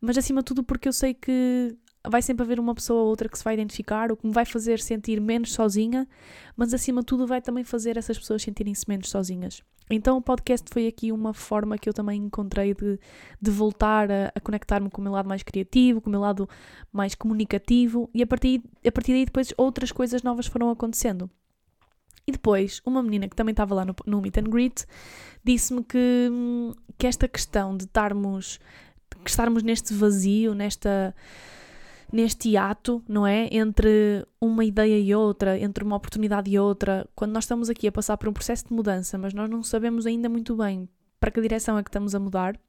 mas 0.02 0.18
acima 0.18 0.42
de 0.42 0.46
tudo 0.46 0.64
porque 0.64 0.88
eu 0.88 0.94
sei 0.94 1.14
que 1.14 1.78
vai 2.08 2.22
sempre 2.22 2.44
haver 2.44 2.60
uma 2.60 2.76
pessoa 2.76 3.02
ou 3.02 3.08
outra 3.08 3.30
que 3.30 3.38
se 3.38 3.44
vai 3.44 3.54
identificar, 3.54 4.12
o 4.12 4.18
que 4.18 4.28
me 4.28 4.34
vai 4.34 4.46
fazer 4.46 4.80
sentir 4.80 5.22
menos 5.22 5.54
sozinha, 5.54 6.08
mas 6.56 6.74
acima 6.74 7.02
de 7.02 7.08
tudo 7.08 7.26
vai 7.26 7.42
também 7.42 7.64
fazer 7.64 7.98
essas 7.98 8.18
pessoas 8.18 8.42
sentirem-se 8.42 8.88
menos 8.88 9.10
sozinhas. 9.10 9.64
Então 9.90 10.18
o 10.18 10.22
podcast 10.22 10.68
foi 10.72 10.88
aqui 10.88 11.12
uma 11.12 11.34
forma 11.34 11.78
que 11.78 11.88
eu 11.88 11.94
também 11.94 12.24
encontrei 12.24 12.74
de, 12.74 13.00
de 13.42 13.52
voltar 13.52 14.12
a, 14.12 14.32
a 14.36 14.40
conectar-me 14.40 14.90
com 14.90 15.02
o 15.02 15.04
meu 15.04 15.14
lado 15.14 15.28
mais 15.28 15.44
criativo, 15.44 16.02
com 16.02 16.10
o 16.10 16.12
meu 16.12 16.22
lado 16.22 16.48
mais 16.92 17.16
comunicativo, 17.16 18.10
e 18.14 18.22
a 18.22 18.28
partir, 18.28 18.62
a 18.86 18.92
partir 18.92 19.14
daí 19.14 19.26
depois 19.26 19.54
outras 19.58 19.92
coisas 19.92 20.24
novas 20.24 20.48
foram 20.48 20.70
acontecendo. 20.70 21.30
E 22.26 22.32
depois, 22.32 22.82
uma 22.86 23.04
menina 23.04 23.28
que 23.28 23.36
também 23.36 23.52
estava 23.52 23.76
lá 23.76 23.86
no, 23.86 23.94
no 24.06 24.22
Meet 24.22 24.38
and 24.38 24.50
Greet 24.50 24.86
disse-me 25.44 25.84
que, 25.84 26.30
que 26.98 27.06
esta 27.06 27.28
questão 27.28 27.76
de 27.76 27.84
estarmos, 27.84 28.60
de 29.24 29.30
estarmos 29.30 29.62
neste 29.62 29.94
vazio, 29.94 30.54
nesta 30.54 31.14
neste 32.14 32.56
ato, 32.56 33.04
não 33.10 33.26
é? 33.26 33.50
Entre 33.52 34.26
uma 34.40 34.64
ideia 34.64 35.00
e 35.00 35.16
outra, 35.16 35.60
entre 35.60 35.84
uma 35.84 35.96
oportunidade 35.96 36.50
e 36.50 36.60
outra, 36.60 37.10
quando 37.16 37.32
nós 37.32 37.46
estamos 37.46 37.70
aqui 37.70 37.88
a 37.88 37.92
passar 37.92 38.16
por 38.18 38.30
um 38.30 38.34
processo 38.34 38.68
de 38.68 38.74
mudança, 38.74 39.18
mas 39.18 39.34
nós 39.34 39.50
não 39.50 39.64
sabemos 39.64 40.06
ainda 40.06 40.30
muito 40.30 40.56
bem 40.56 40.88
para 41.20 41.32
que 41.32 41.42
direção 41.42 41.78
é 41.78 41.84
que 41.84 41.90
estamos 41.90 42.14
a 42.14 42.20
mudar, 42.20 42.60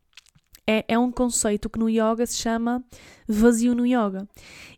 é, 0.64 0.84
é 0.86 0.98
um 0.98 1.10
conceito 1.10 1.68
que 1.68 1.78
no 1.78 1.90
yoga 1.90 2.24
se 2.24 2.36
chama 2.36 2.82
vazio 3.28 3.74
no 3.74 3.84
yoga. 3.84 4.28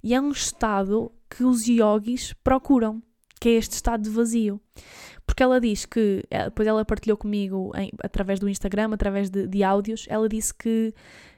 E 0.02 0.14
é 0.14 0.20
um 0.20 0.30
estado 0.30 1.12
que 1.28 1.44
os 1.44 1.68
yogis 1.68 2.32
procuram. 2.42 3.02
que 3.38 3.50
é 3.50 3.52
este 3.52 3.73
estado 3.73 4.02
de 4.02 4.08
vazio. 4.08 4.58
Porque 5.26 5.42
ela 5.42 5.61
diz 5.61 5.85
que, 5.85 6.25
eh, 6.30 6.46
depois 6.46 6.66
ela 6.66 6.82
partilhou 6.87 7.18
comigo 7.18 7.70
em, 7.76 7.90
através 8.02 8.40
do 8.40 8.49
Instagram, 8.49 8.94
através 8.94 9.28
de, 9.28 9.46
de 9.46 9.62
áudios, 9.62 10.06
ela 10.08 10.26
disse 10.26 10.54
que, 10.54 10.94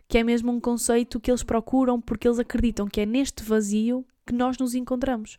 que 0.09 0.19
é 0.19 0.25
mesmo 0.25 0.51
um 0.51 0.59
conceito 0.59 1.21
que 1.21 1.31
eles 1.31 1.43
procuram 1.43 2.01
porque 2.01 2.27
eles 2.27 2.39
acreditam 2.39 2.89
que 2.89 3.01
é 3.01 3.07
neste 3.07 3.43
vazio 3.45 4.05
que 4.27 4.33
nós 4.33 4.57
nos 4.59 4.75
encontramos. 4.75 5.37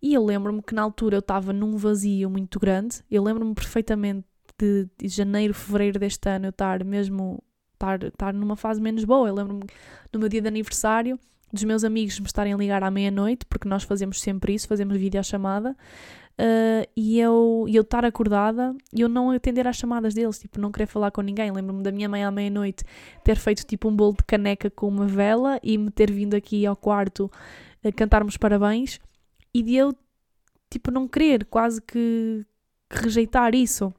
E 0.00 0.14
eu 0.14 0.24
lembro-me 0.24 0.62
que 0.62 0.74
na 0.74 0.82
altura 0.82 1.16
eu 1.16 1.20
estava 1.20 1.52
num 1.52 1.76
vazio 1.76 2.28
muito 2.28 2.58
grande, 2.58 3.02
eu 3.10 3.22
lembro-me 3.22 3.54
perfeitamente 3.54 4.26
de, 4.58 4.88
de 4.98 5.08
janeiro, 5.08 5.54
fevereiro 5.54 5.98
deste 5.98 6.28
ano 6.28 6.46
eu 6.46 6.50
estar 6.50 6.82
mesmo 6.84 7.42
estar, 7.74 8.02
estar 8.02 8.32
numa 8.32 8.56
fase 8.56 8.80
menos 8.80 9.04
boa. 9.04 9.28
Eu 9.28 9.34
lembro-me 9.34 9.64
no 10.12 10.18
meu 10.18 10.28
dia 10.28 10.40
de 10.40 10.48
aniversário 10.48 11.18
dos 11.52 11.64
meus 11.64 11.84
amigos 11.84 12.18
me 12.18 12.26
estarem 12.26 12.54
a 12.54 12.56
ligar 12.56 12.82
à 12.82 12.90
meia-noite, 12.90 13.44
porque 13.44 13.68
nós 13.68 13.82
fazemos 13.82 14.20
sempre 14.20 14.54
isso, 14.54 14.66
fazemos 14.66 14.96
videochamada, 14.96 15.76
uh, 16.38 16.88
e 16.96 17.18
eu, 17.18 17.66
eu 17.68 17.82
estar 17.82 18.04
acordada 18.04 18.74
e 18.92 19.00
eu 19.00 19.08
não 19.08 19.30
atender 19.30 19.66
às 19.66 19.76
chamadas 19.76 20.14
deles, 20.14 20.38
tipo, 20.38 20.60
não 20.60 20.72
querer 20.72 20.86
falar 20.86 21.10
com 21.10 21.20
ninguém. 21.20 21.50
Lembro-me 21.50 21.82
da 21.82 21.92
minha 21.92 22.08
mãe 22.08 22.24
à 22.24 22.30
meia-noite 22.30 22.84
ter 23.24 23.36
feito 23.36 23.64
tipo 23.64 23.88
um 23.88 23.96
bolo 23.96 24.16
de 24.18 24.24
caneca 24.24 24.70
com 24.70 24.88
uma 24.88 25.06
vela 25.06 25.58
e 25.62 25.76
me 25.78 25.90
ter 25.90 26.10
vindo 26.10 26.34
aqui 26.34 26.66
ao 26.66 26.76
quarto 26.76 27.30
a 27.84 27.90
cantarmos 27.90 28.36
parabéns, 28.36 29.00
e 29.52 29.62
de 29.62 29.74
eu, 29.74 29.94
tipo, 30.70 30.90
não 30.90 31.08
querer 31.08 31.44
quase 31.46 31.82
que, 31.82 32.46
que 32.88 33.02
rejeitar 33.02 33.54
isso. 33.54 33.92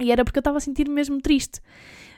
E 0.00 0.10
era 0.10 0.24
porque 0.24 0.38
eu 0.38 0.40
estava 0.40 0.58
a 0.58 0.60
sentir 0.60 0.88
mesmo 0.88 1.20
triste. 1.20 1.60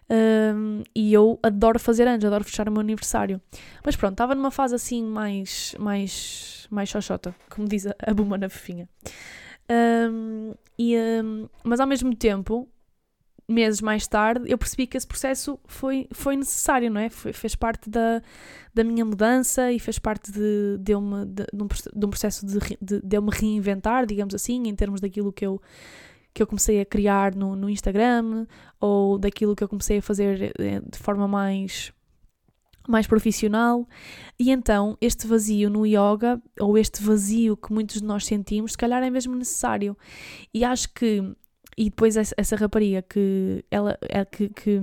Um, 0.09 0.83
e 0.95 1.13
eu 1.13 1.39
adoro 1.43 1.81
fazer 1.81 2.07
anos, 2.07 2.25
adoro 2.25 2.45
fechar 2.45 2.69
o 2.69 2.73
meu 2.73 2.81
aniversário. 2.81 3.41
Mas 3.85 3.97
pronto, 3.97 4.13
estava 4.13 4.35
numa 4.35 4.51
fase 4.51 4.75
assim 4.75 5.05
mais, 5.05 5.75
mais, 5.79 6.67
mais 6.71 6.89
xoxota, 6.89 7.35
como 7.51 7.69
diz 7.69 7.87
a, 7.87 7.95
a 8.07 8.15
Buma 8.15 8.39
na 8.39 8.49
fofinha. 8.49 8.89
Um, 9.69 10.55
e, 10.79 10.97
um, 10.97 11.49
mas 11.65 11.81
ao 11.81 11.87
mesmo 11.87 12.15
tempo, 12.15 12.69
meses 13.49 13.81
mais 13.81 14.07
tarde, 14.07 14.51
eu 14.51 14.59
percebi 14.59 14.87
que 14.87 14.97
esse 14.97 15.07
processo 15.07 15.59
foi, 15.67 16.09
foi 16.13 16.37
necessário, 16.37 16.91
não 16.91 17.01
é? 17.01 17.09
Foi, 17.09 17.33
fez 17.33 17.55
parte 17.55 17.89
da, 17.89 18.23
da 18.75 18.85
minha 18.85 19.05
mudança 19.05 19.73
e 19.73 19.79
fez 19.79 19.99
parte 19.99 20.31
de, 20.33 20.79
de, 20.79 20.95
uma, 20.95 21.25
de, 21.25 21.45
um, 21.55 21.67
de 21.67 22.07
um 22.07 22.11
processo 22.11 22.45
de, 22.45 22.59
de, 22.81 23.01
de 23.01 23.17
eu 23.17 23.23
me 23.23 23.31
reinventar, 23.33 24.07
digamos 24.07 24.35
assim, 24.35 24.63
em 24.67 24.75
termos 24.75 25.01
daquilo 25.01 25.33
que 25.33 25.47
eu 25.47 25.61
que 26.37 26.43
eu 26.43 26.47
comecei 26.47 26.83
a 26.83 26.85
criar 26.85 27.35
no, 27.35 27.57
no 27.57 27.71
Instagram 27.71 28.47
ou 28.79 29.19
daquilo 29.19 29.57
que 29.57 29.65
eu 29.65 29.69
comecei 29.69 29.99
a 29.99 30.03
fazer 30.03 30.53
eh, 30.59 30.81
de 30.81 30.99
forma 30.99 31.27
mais 31.27 31.95
mais 32.87 33.07
profissional. 33.07 33.89
E 34.39 34.51
então, 34.51 34.99
este 35.01 35.27
vazio 35.27 35.71
no 35.71 35.87
yoga, 35.87 36.41
ou 36.61 36.77
este 36.77 37.03
vazio 37.03 37.57
que 37.57 37.73
muitos 37.73 38.03
de 38.03 38.05
nós 38.05 38.27
sentimos, 38.27 38.73
se 38.73 38.79
calhar 38.79 39.03
é 39.03 39.11
mesmo 39.11 39.35
necessário. 39.35 39.97
E 40.53 40.63
acho 40.63 40.93
que, 40.93 41.23
e 41.77 41.87
depois 41.87 42.17
essa, 42.17 42.55
rapariga 42.55 43.01
que, 43.03 43.65
ela, 43.71 43.99
é, 44.03 44.25
que, 44.25 44.51
que, 44.51 44.81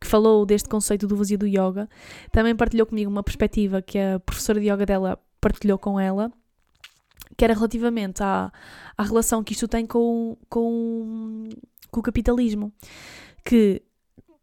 que, 0.00 0.06
falou 0.06 0.44
deste 0.44 0.68
conceito 0.68 1.06
do 1.06 1.16
vazio 1.16 1.38
do 1.38 1.46
yoga, 1.46 1.88
também 2.32 2.54
partilhou 2.54 2.86
comigo 2.86 3.10
uma 3.10 3.22
perspectiva 3.22 3.80
que 3.80 3.96
a 3.96 4.18
professora 4.18 4.60
de 4.60 4.68
yoga 4.68 4.84
dela 4.84 5.18
partilhou 5.40 5.78
com 5.78 5.98
ela, 5.98 6.30
que 7.36 7.44
era 7.44 7.54
relativamente 7.54 8.22
à, 8.22 8.52
à 8.96 9.02
relação 9.02 9.44
que 9.44 9.52
isto 9.52 9.68
tem 9.68 9.86
com, 9.86 10.36
com, 10.48 11.48
com 11.90 12.00
o 12.00 12.02
capitalismo, 12.02 12.72
que, 13.44 13.82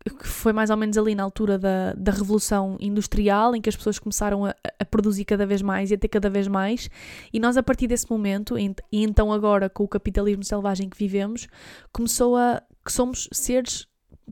que 0.03 0.27
foi 0.27 0.53
mais 0.53 0.69
ou 0.69 0.77
menos 0.77 0.97
ali 0.97 1.15
na 1.15 1.23
altura 1.23 1.57
da, 1.57 1.93
da 1.93 2.11
Revolução 2.11 2.77
Industrial, 2.79 3.55
em 3.55 3.61
que 3.61 3.69
as 3.69 3.75
pessoas 3.75 3.97
começaram 3.97 4.45
a, 4.45 4.55
a 4.79 4.85
produzir 4.85 5.25
cada 5.25 5.45
vez 5.45 5.61
mais 5.61 5.91
e 5.91 5.95
a 5.95 5.97
ter 5.97 6.07
cada 6.07 6.29
vez 6.29 6.47
mais, 6.47 6.89
e 7.31 7.39
nós 7.39 7.57
a 7.57 7.63
partir 7.63 7.87
desse 7.87 8.09
momento, 8.09 8.57
e, 8.57 8.75
então 8.91 9.33
agora 9.33 9.69
com 9.69 9.83
o 9.83 9.87
capitalismo 9.87 10.43
selvagem 10.43 10.89
que 10.89 10.97
vivemos, 10.97 11.47
começou 11.91 12.37
a 12.37 12.61
que 12.85 12.91
somos 12.91 13.27
seres 13.31 13.87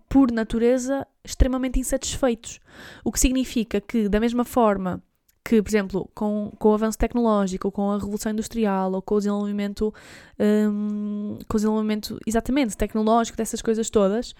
por 0.07 0.31
natureza 0.31 1.07
extremamente 1.23 1.79
insatisfeitos, 1.79 2.59
o 3.03 3.11
que 3.11 3.19
significa 3.19 3.79
que 3.79 4.09
da 4.09 4.19
mesma 4.19 4.43
forma 4.43 5.01
que, 5.51 5.61
por 5.61 5.69
exemplo, 5.69 6.09
com, 6.15 6.49
com 6.57 6.69
o 6.69 6.73
avanço 6.73 6.97
tecnológico, 6.97 7.69
com 7.69 7.91
a 7.91 7.97
revolução 7.97 8.31
industrial, 8.31 8.93
ou 8.93 9.01
com 9.01 9.15
o 9.15 9.17
desenvolvimento, 9.17 9.93
um, 10.39 11.37
com 11.45 11.57
o 11.57 11.59
desenvolvimento 11.59 12.17
exatamente 12.25 12.77
tecnológico 12.77 13.37
dessas 13.37 13.61
coisas 13.61 13.89
todas, 13.89 14.33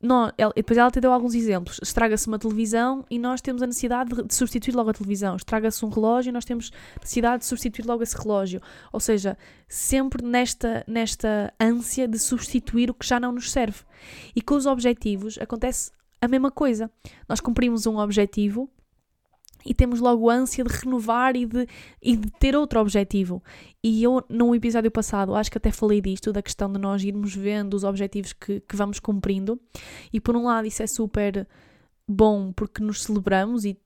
nós, 0.00 0.32
ela, 0.38 0.54
depois 0.56 0.78
ela 0.78 0.90
te 0.90 0.98
deu 0.98 1.12
alguns 1.12 1.34
exemplos. 1.34 1.78
Estraga-se 1.82 2.26
uma 2.26 2.38
televisão 2.38 3.04
e 3.10 3.18
nós 3.18 3.42
temos 3.42 3.62
a 3.62 3.66
necessidade 3.66 4.14
de, 4.14 4.22
de 4.22 4.34
substituir 4.34 4.74
logo 4.74 4.88
a 4.88 4.94
televisão. 4.94 5.36
Estraga-se 5.36 5.84
um 5.84 5.90
relógio 5.90 6.30
e 6.30 6.32
nós 6.32 6.46
temos 6.46 6.72
necessidade 7.02 7.40
de 7.40 7.46
substituir 7.46 7.84
logo 7.84 8.02
esse 8.02 8.16
relógio. 8.16 8.62
Ou 8.90 9.00
seja, 9.00 9.36
sempre 9.68 10.24
nesta, 10.24 10.84
nesta 10.86 11.52
ânsia 11.60 12.08
de 12.08 12.18
substituir 12.18 12.90
o 12.90 12.94
que 12.94 13.06
já 13.06 13.20
não 13.20 13.30
nos 13.30 13.52
serve. 13.52 13.80
E 14.34 14.40
com 14.40 14.54
os 14.54 14.64
objetivos 14.64 15.36
acontece 15.36 15.90
a 16.18 16.26
mesma 16.26 16.50
coisa. 16.50 16.90
Nós 17.28 17.40
cumprimos 17.40 17.86
um 17.86 17.98
objetivo 17.98 18.70
e 19.66 19.74
temos 19.74 20.00
logo 20.00 20.30
ânsia 20.30 20.64
de 20.64 20.72
renovar 20.72 21.36
e 21.36 21.44
de, 21.44 21.66
e 22.00 22.16
de 22.16 22.30
ter 22.30 22.56
outro 22.56 22.80
objetivo. 22.80 23.42
E 23.82 24.02
eu, 24.02 24.24
num 24.28 24.54
episódio 24.54 24.90
passado, 24.90 25.34
acho 25.34 25.50
que 25.50 25.58
até 25.58 25.70
falei 25.70 26.00
disto, 26.00 26.32
da 26.32 26.40
questão 26.40 26.72
de 26.72 26.78
nós 26.78 27.02
irmos 27.02 27.34
vendo 27.34 27.74
os 27.74 27.84
objetivos 27.84 28.32
que, 28.32 28.60
que 28.60 28.76
vamos 28.76 29.00
cumprindo. 29.00 29.60
E 30.12 30.20
por 30.20 30.36
um 30.36 30.44
lado, 30.44 30.66
isso 30.66 30.82
é 30.82 30.86
super 30.86 31.46
bom 32.08 32.52
porque 32.52 32.82
nos 32.82 33.02
celebramos 33.02 33.64
e 33.64 33.76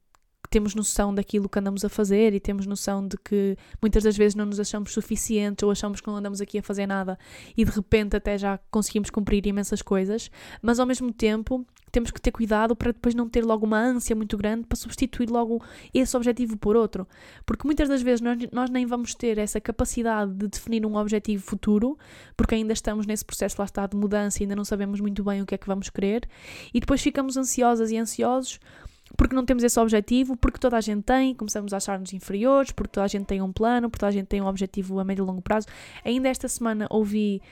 temos 0.50 0.74
noção 0.74 1.14
daquilo 1.14 1.48
que 1.48 1.58
andamos 1.58 1.84
a 1.84 1.88
fazer 1.88 2.34
e 2.34 2.40
temos 2.40 2.66
noção 2.66 3.06
de 3.06 3.16
que 3.16 3.56
muitas 3.80 4.02
das 4.02 4.16
vezes 4.16 4.34
não 4.34 4.44
nos 4.44 4.58
achamos 4.58 4.92
suficientes 4.92 5.62
ou 5.62 5.70
achamos 5.70 6.00
que 6.00 6.08
não 6.08 6.16
andamos 6.16 6.40
aqui 6.40 6.58
a 6.58 6.62
fazer 6.62 6.86
nada 6.86 7.16
e 7.56 7.64
de 7.64 7.70
repente 7.70 8.16
até 8.16 8.36
já 8.36 8.58
conseguimos 8.70 9.10
cumprir 9.10 9.46
imensas 9.46 9.80
coisas, 9.80 10.28
mas 10.60 10.80
ao 10.80 10.86
mesmo 10.86 11.12
tempo 11.12 11.64
temos 11.90 12.10
que 12.10 12.20
ter 12.20 12.30
cuidado 12.30 12.74
para 12.76 12.92
depois 12.92 13.14
não 13.14 13.28
ter 13.28 13.44
logo 13.44 13.66
uma 13.66 13.78
ânsia 13.78 14.14
muito 14.14 14.36
grande 14.36 14.66
para 14.66 14.76
substituir 14.76 15.28
logo 15.28 15.62
esse 15.92 16.16
objetivo 16.16 16.56
por 16.56 16.76
outro. 16.76 17.06
Porque 17.44 17.66
muitas 17.66 17.88
das 17.88 18.02
vezes 18.02 18.20
nós, 18.20 18.38
nós 18.52 18.70
nem 18.70 18.86
vamos 18.86 19.14
ter 19.14 19.38
essa 19.38 19.60
capacidade 19.60 20.32
de 20.32 20.48
definir 20.48 20.84
um 20.86 20.96
objetivo 20.96 21.42
futuro, 21.42 21.98
porque 22.36 22.54
ainda 22.54 22.72
estamos 22.72 23.06
nesse 23.06 23.24
processo 23.24 23.56
lá 23.58 23.64
está 23.64 23.86
de 23.86 23.96
mudança 23.96 24.38
e 24.40 24.44
ainda 24.44 24.56
não 24.56 24.64
sabemos 24.64 25.00
muito 25.00 25.22
bem 25.24 25.42
o 25.42 25.46
que 25.46 25.54
é 25.54 25.58
que 25.58 25.66
vamos 25.66 25.90
querer, 25.90 26.28
e 26.72 26.80
depois 26.80 27.00
ficamos 27.02 27.36
ansiosas 27.36 27.90
e 27.90 27.96
ansiosos 27.96 28.60
porque 29.16 29.34
não 29.34 29.44
temos 29.44 29.62
esse 29.64 29.78
objetivo, 29.78 30.36
porque 30.36 30.58
toda 30.58 30.76
a 30.76 30.80
gente 30.80 31.02
tem, 31.02 31.34
começamos 31.34 31.72
a 31.72 31.78
achar-nos 31.78 32.12
inferiores, 32.12 32.70
porque 32.70 32.92
toda 32.92 33.04
a 33.04 33.08
gente 33.08 33.24
tem 33.24 33.42
um 33.42 33.52
plano, 33.52 33.90
porque 33.90 34.00
toda 34.00 34.10
a 34.10 34.12
gente 34.12 34.26
tem 34.26 34.40
um 34.40 34.46
objetivo 34.46 34.98
a 35.00 35.04
médio 35.04 35.24
e 35.24 35.26
longo 35.26 35.42
prazo. 35.42 35.66
Ainda 36.04 36.28
esta 36.28 36.48
semana 36.48 36.86
ouvi 36.90 37.42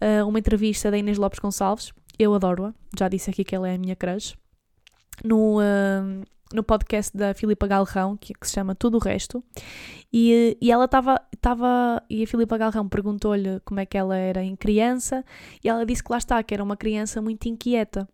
uh, 0.00 0.26
uma 0.28 0.38
entrevista 0.38 0.90
da 0.90 0.98
Inês 0.98 1.18
Lopes 1.18 1.38
Gonçalves, 1.38 1.92
eu 2.18 2.34
adoro-a, 2.34 2.74
já 2.98 3.08
disse 3.08 3.30
aqui 3.30 3.44
que 3.44 3.54
ela 3.54 3.68
é 3.68 3.74
a 3.74 3.78
minha 3.78 3.96
crush, 3.96 4.36
no, 5.24 5.58
uh, 5.58 6.24
no 6.52 6.62
podcast 6.62 7.16
da 7.16 7.34
Filipa 7.34 7.66
Galrão, 7.66 8.16
que, 8.16 8.32
que, 8.34 8.46
se 8.46 8.54
chama 8.54 8.74
Tudo 8.74 8.96
o 8.96 9.00
Resto, 9.00 9.42
e, 10.12 10.56
e 10.60 10.70
ela 10.70 10.84
estava, 10.84 12.02
e 12.08 12.22
a 12.22 12.26
Filipa 12.26 12.56
Galrão 12.56 12.88
perguntou-lhe 12.88 13.60
como 13.64 13.80
é 13.80 13.86
que 13.86 13.98
ela 13.98 14.16
era 14.16 14.42
em 14.42 14.56
criança, 14.56 15.24
e 15.62 15.68
ela 15.68 15.84
disse 15.84 16.02
que 16.02 16.10
lá 16.10 16.18
está, 16.18 16.42
que 16.42 16.54
era 16.54 16.62
uma 16.62 16.76
criança 16.76 17.20
muito 17.20 17.46
inquieta. 17.46 18.08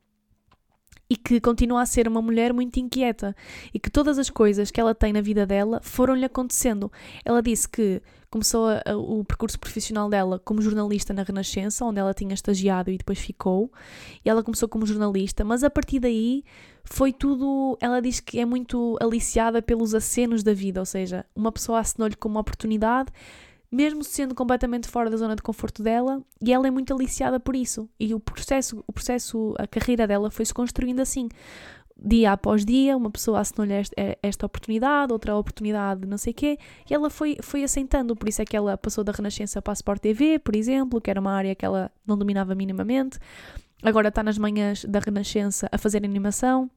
E 1.10 1.16
que 1.16 1.42
continua 1.42 1.82
a 1.82 1.86
ser 1.86 2.08
uma 2.08 2.22
mulher 2.22 2.54
muito 2.54 2.80
inquieta. 2.80 3.36
E 3.74 3.78
que 3.78 3.90
todas 3.90 4.18
as 4.18 4.30
coisas 4.30 4.70
que 4.70 4.80
ela 4.80 4.94
tem 4.94 5.12
na 5.12 5.20
vida 5.20 5.44
dela 5.44 5.78
foram-lhe 5.82 6.24
acontecendo. 6.24 6.90
Ela 7.22 7.42
disse 7.42 7.68
que 7.68 8.00
começou 8.32 8.66
a, 8.66 8.82
a, 8.86 8.96
o 8.96 9.22
percurso 9.22 9.60
profissional 9.60 10.08
dela 10.08 10.40
como 10.42 10.62
jornalista 10.62 11.12
na 11.12 11.22
Renascença, 11.22 11.84
onde 11.84 12.00
ela 12.00 12.14
tinha 12.14 12.32
estagiado 12.32 12.90
e 12.90 12.96
depois 12.96 13.18
ficou, 13.18 13.70
e 14.24 14.30
ela 14.30 14.42
começou 14.42 14.68
como 14.68 14.86
jornalista, 14.86 15.44
mas 15.44 15.62
a 15.62 15.68
partir 15.68 16.00
daí 16.00 16.42
foi 16.82 17.12
tudo. 17.12 17.76
Ela 17.80 18.00
diz 18.00 18.18
que 18.18 18.40
é 18.40 18.46
muito 18.46 18.96
aliciada 19.00 19.60
pelos 19.60 19.94
acenos 19.94 20.42
da 20.42 20.54
vida, 20.54 20.80
ou 20.80 20.86
seja, 20.86 21.26
uma 21.36 21.52
pessoa 21.52 21.78
assinou-lhe 21.78 22.16
como 22.16 22.36
uma 22.36 22.40
oportunidade 22.40 23.12
mesmo 23.72 24.04
sendo 24.04 24.34
completamente 24.34 24.86
fora 24.86 25.08
da 25.08 25.16
zona 25.16 25.34
de 25.34 25.40
conforto 25.40 25.82
dela, 25.82 26.22
e 26.42 26.52
ela 26.52 26.68
é 26.68 26.70
muito 26.70 26.92
aliciada 26.92 27.40
por 27.40 27.56
isso. 27.56 27.88
E 27.98 28.12
o 28.12 28.20
processo, 28.20 28.84
o 28.86 28.92
processo, 28.92 29.54
a 29.58 29.66
carreira 29.66 30.06
dela 30.06 30.30
foi-se 30.30 30.52
construindo 30.52 31.00
assim. 31.00 31.30
Dia 31.96 32.33
após 32.33 32.64
dia, 32.64 32.96
uma 32.96 33.11
pessoa 33.11 33.40
assinou-lhe 33.40 33.72
esta, 33.74 33.94
eh, 33.96 34.18
esta, 34.22 34.46
oportunidade, 34.46 35.12
outra 35.12 35.37
oportunidade, 35.37 36.07
não 36.07 36.18
sei 36.18 36.33
o 36.33 36.35
quê, 36.35 36.59
e 36.88 36.94
ela 36.94 37.09
foi, 37.09 37.37
foi 37.42 37.62
assentando. 37.62 38.16
Por 38.16 38.28
isso 38.28 38.42
é 38.42 38.44
que 38.44 38.57
ela 38.57 38.76
passou 38.76 39.05
da 39.05 39.12
Renascença 39.12 39.62
para 39.62 39.72
a 39.72 39.74
Sport 39.74 40.00
TV, 40.00 40.38
por 40.38 40.57
exemplo, 40.57 41.00
que 41.00 41.11
era 41.11 41.20
uma 41.20 41.33
área 41.33 41.55
que 41.55 41.64
ela 41.64 41.90
não 42.07 42.18
dominava 42.18 42.55
minimamente. 42.55 43.18
Agora 43.83 44.09
está 44.09 44.22
nas 44.22 44.38
manhãs 44.38 44.85
da 44.85 44.98
Renascença 44.98 45.68
a 45.70 45.78
fazer 45.78 45.98
animação. 45.98 46.70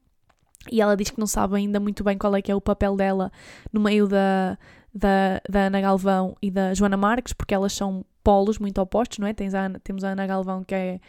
E 0.70 0.80
ela 0.80 0.96
diz 0.96 1.10
que 1.10 1.18
não 1.18 1.26
sabe 1.26 1.56
ainda 1.56 1.78
muito 1.78 2.02
bem 2.02 2.18
qual 2.18 2.34
é 2.34 2.42
que 2.42 2.50
é 2.50 2.54
o 2.54 2.60
papel 2.60 2.96
dela 2.96 3.30
no 3.72 3.80
meio 3.80 4.08
da, 4.08 4.58
da, 4.92 5.40
da 5.48 5.60
Ana 5.66 5.80
Galvão 5.80 6.36
e 6.42 6.50
da 6.50 6.74
Joana 6.74 6.96
Marques, 6.96 7.32
porque 7.32 7.54
elas 7.54 7.72
são 7.72 8.04
polos 8.24 8.58
muito 8.58 8.80
opostos, 8.80 9.18
não 9.18 9.26
é? 9.28 9.32
Tens 9.32 9.54
a 9.54 9.70
temos 9.84 10.02
a 10.02 10.08
Ana 10.08 10.26
Galvão 10.26 10.64
que 10.64 10.74
é, 10.74 11.00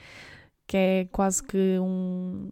que 0.68 0.76
é 0.76 1.08
quase 1.12 1.42
que 1.42 1.80
um, 1.80 2.50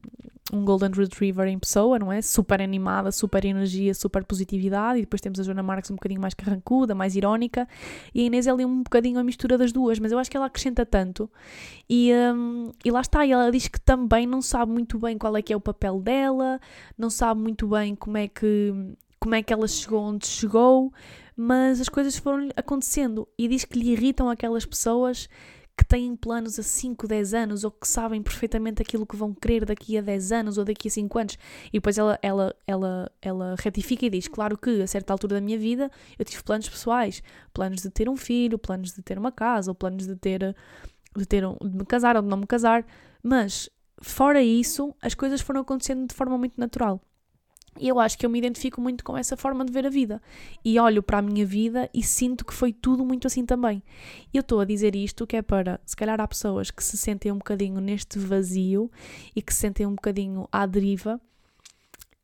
um 0.53 0.63
Golden 0.63 0.91
Retriever 0.91 1.47
em 1.47 1.59
pessoa, 1.59 1.99
não 1.99 2.11
é? 2.11 2.21
Super 2.21 2.61
animada, 2.61 3.11
super 3.11 3.43
energia, 3.43 3.93
super 3.93 4.23
positividade. 4.23 4.99
E 4.99 5.01
depois 5.01 5.19
temos 5.19 5.37
a 5.39 5.43
Joana 5.43 5.61
Marques 5.61 5.91
um 5.91 5.95
bocadinho 5.95 6.21
mais 6.21 6.33
carrancuda, 6.33 6.95
mais 6.95 7.15
irónica. 7.15 7.67
E 8.13 8.21
a 8.21 8.23
Inês 8.23 8.47
é 8.47 8.51
ali 8.51 8.63
um 8.63 8.83
bocadinho 8.83 9.19
a 9.19 9.23
mistura 9.23 9.57
das 9.57 9.73
duas, 9.73 9.99
mas 9.99 10.13
eu 10.13 10.17
acho 10.17 10.31
que 10.31 10.37
ela 10.37 10.45
acrescenta 10.45 10.85
tanto. 10.85 11.29
E, 11.89 12.11
um, 12.33 12.71
e 12.85 12.89
lá 12.89 13.01
está, 13.01 13.25
e 13.25 13.31
ela 13.31 13.51
diz 13.51 13.67
que 13.67 13.81
também 13.81 14.25
não 14.25 14.41
sabe 14.41 14.71
muito 14.71 14.97
bem 14.97 15.17
qual 15.17 15.35
é 15.35 15.41
que 15.41 15.51
é 15.51 15.55
o 15.55 15.61
papel 15.61 15.99
dela, 15.99 16.59
não 16.97 17.09
sabe 17.09 17.41
muito 17.41 17.67
bem 17.67 17.95
como 17.95 18.17
é 18.17 18.29
que, 18.29 18.73
como 19.19 19.35
é 19.35 19.43
que 19.43 19.51
ela 19.51 19.67
chegou 19.67 20.01
onde 20.03 20.25
chegou, 20.25 20.93
mas 21.35 21.81
as 21.81 21.89
coisas 21.89 22.17
foram 22.17 22.47
acontecendo. 22.55 23.27
E 23.37 23.47
diz 23.49 23.65
que 23.65 23.77
lhe 23.77 23.91
irritam 23.91 24.29
aquelas 24.29 24.65
pessoas 24.65 25.27
que 25.77 25.83
têm 25.83 26.15
planos 26.15 26.57
a 26.57 26.63
5, 26.63 27.07
10 27.07 27.33
anos 27.33 27.63
ou 27.63 27.71
que 27.71 27.87
sabem 27.87 28.21
perfeitamente 28.23 28.81
aquilo 28.81 29.05
que 29.05 29.15
vão 29.15 29.33
querer 29.33 29.65
daqui 29.65 29.97
a 29.97 30.01
10 30.01 30.31
anos 30.31 30.57
ou 30.57 30.63
daqui 30.63 30.87
a 30.87 30.91
5 30.91 31.19
anos. 31.19 31.37
E 31.67 31.73
depois 31.73 31.97
ela, 31.97 32.17
ela, 32.21 32.55
ela, 32.65 33.11
ela 33.21 33.55
retifica 33.59 34.05
e 34.05 34.09
diz: 34.09 34.27
Claro 34.27 34.57
que 34.57 34.81
a 34.81 34.87
certa 34.87 35.13
altura 35.13 35.35
da 35.35 35.41
minha 35.41 35.57
vida 35.57 35.91
eu 36.17 36.23
tive 36.23 36.43
planos 36.43 36.69
pessoais, 36.69 37.21
planos 37.53 37.81
de 37.81 37.89
ter 37.89 38.07
um 38.07 38.15
filho, 38.15 38.57
planos 38.57 38.93
de 38.93 39.01
ter 39.01 39.17
uma 39.17 39.31
casa, 39.31 39.71
ou 39.71 39.75
planos 39.75 40.07
de 40.07 40.15
ter, 40.15 40.55
de, 41.15 41.25
ter 41.25 41.45
um, 41.45 41.57
de 41.61 41.75
me 41.75 41.85
casar 41.85 42.15
ou 42.15 42.21
de 42.21 42.29
não 42.29 42.37
me 42.37 42.47
casar, 42.47 42.85
mas 43.21 43.69
fora 44.01 44.41
isso, 44.41 44.95
as 45.01 45.13
coisas 45.13 45.41
foram 45.41 45.61
acontecendo 45.61 46.07
de 46.07 46.15
forma 46.15 46.37
muito 46.37 46.59
natural. 46.59 47.01
E 47.77 47.89
eu 47.89 47.99
acho 47.99 48.17
que 48.17 48.25
eu 48.25 48.29
me 48.29 48.39
identifico 48.39 48.79
muito 48.79 49.03
com 49.03 49.17
essa 49.17 49.35
forma 49.35 49.65
de 49.65 49.71
ver 49.71 49.85
a 49.85 49.89
vida. 49.89 50.21
E 50.63 50.79
olho 50.79 51.03
para 51.03 51.17
a 51.17 51.21
minha 51.21 51.45
vida 51.45 51.89
e 51.93 52.01
sinto 52.01 52.45
que 52.45 52.53
foi 52.53 52.71
tudo 52.71 53.03
muito 53.03 53.27
assim 53.27 53.45
também. 53.45 53.83
Eu 54.33 54.41
estou 54.41 54.61
a 54.61 54.65
dizer 54.65 54.95
isto 54.95 55.27
que 55.27 55.35
é 55.35 55.41
para, 55.41 55.79
se 55.85 55.95
calhar 55.95 56.19
há 56.21 56.27
pessoas 56.27 56.71
que 56.71 56.83
se 56.83 56.97
sentem 56.97 57.31
um 57.31 57.37
bocadinho 57.37 57.81
neste 57.81 58.17
vazio 58.17 58.89
e 59.35 59.41
que 59.41 59.53
se 59.53 59.59
sentem 59.59 59.85
um 59.85 59.95
bocadinho 59.95 60.47
à 60.51 60.65
deriva. 60.65 61.19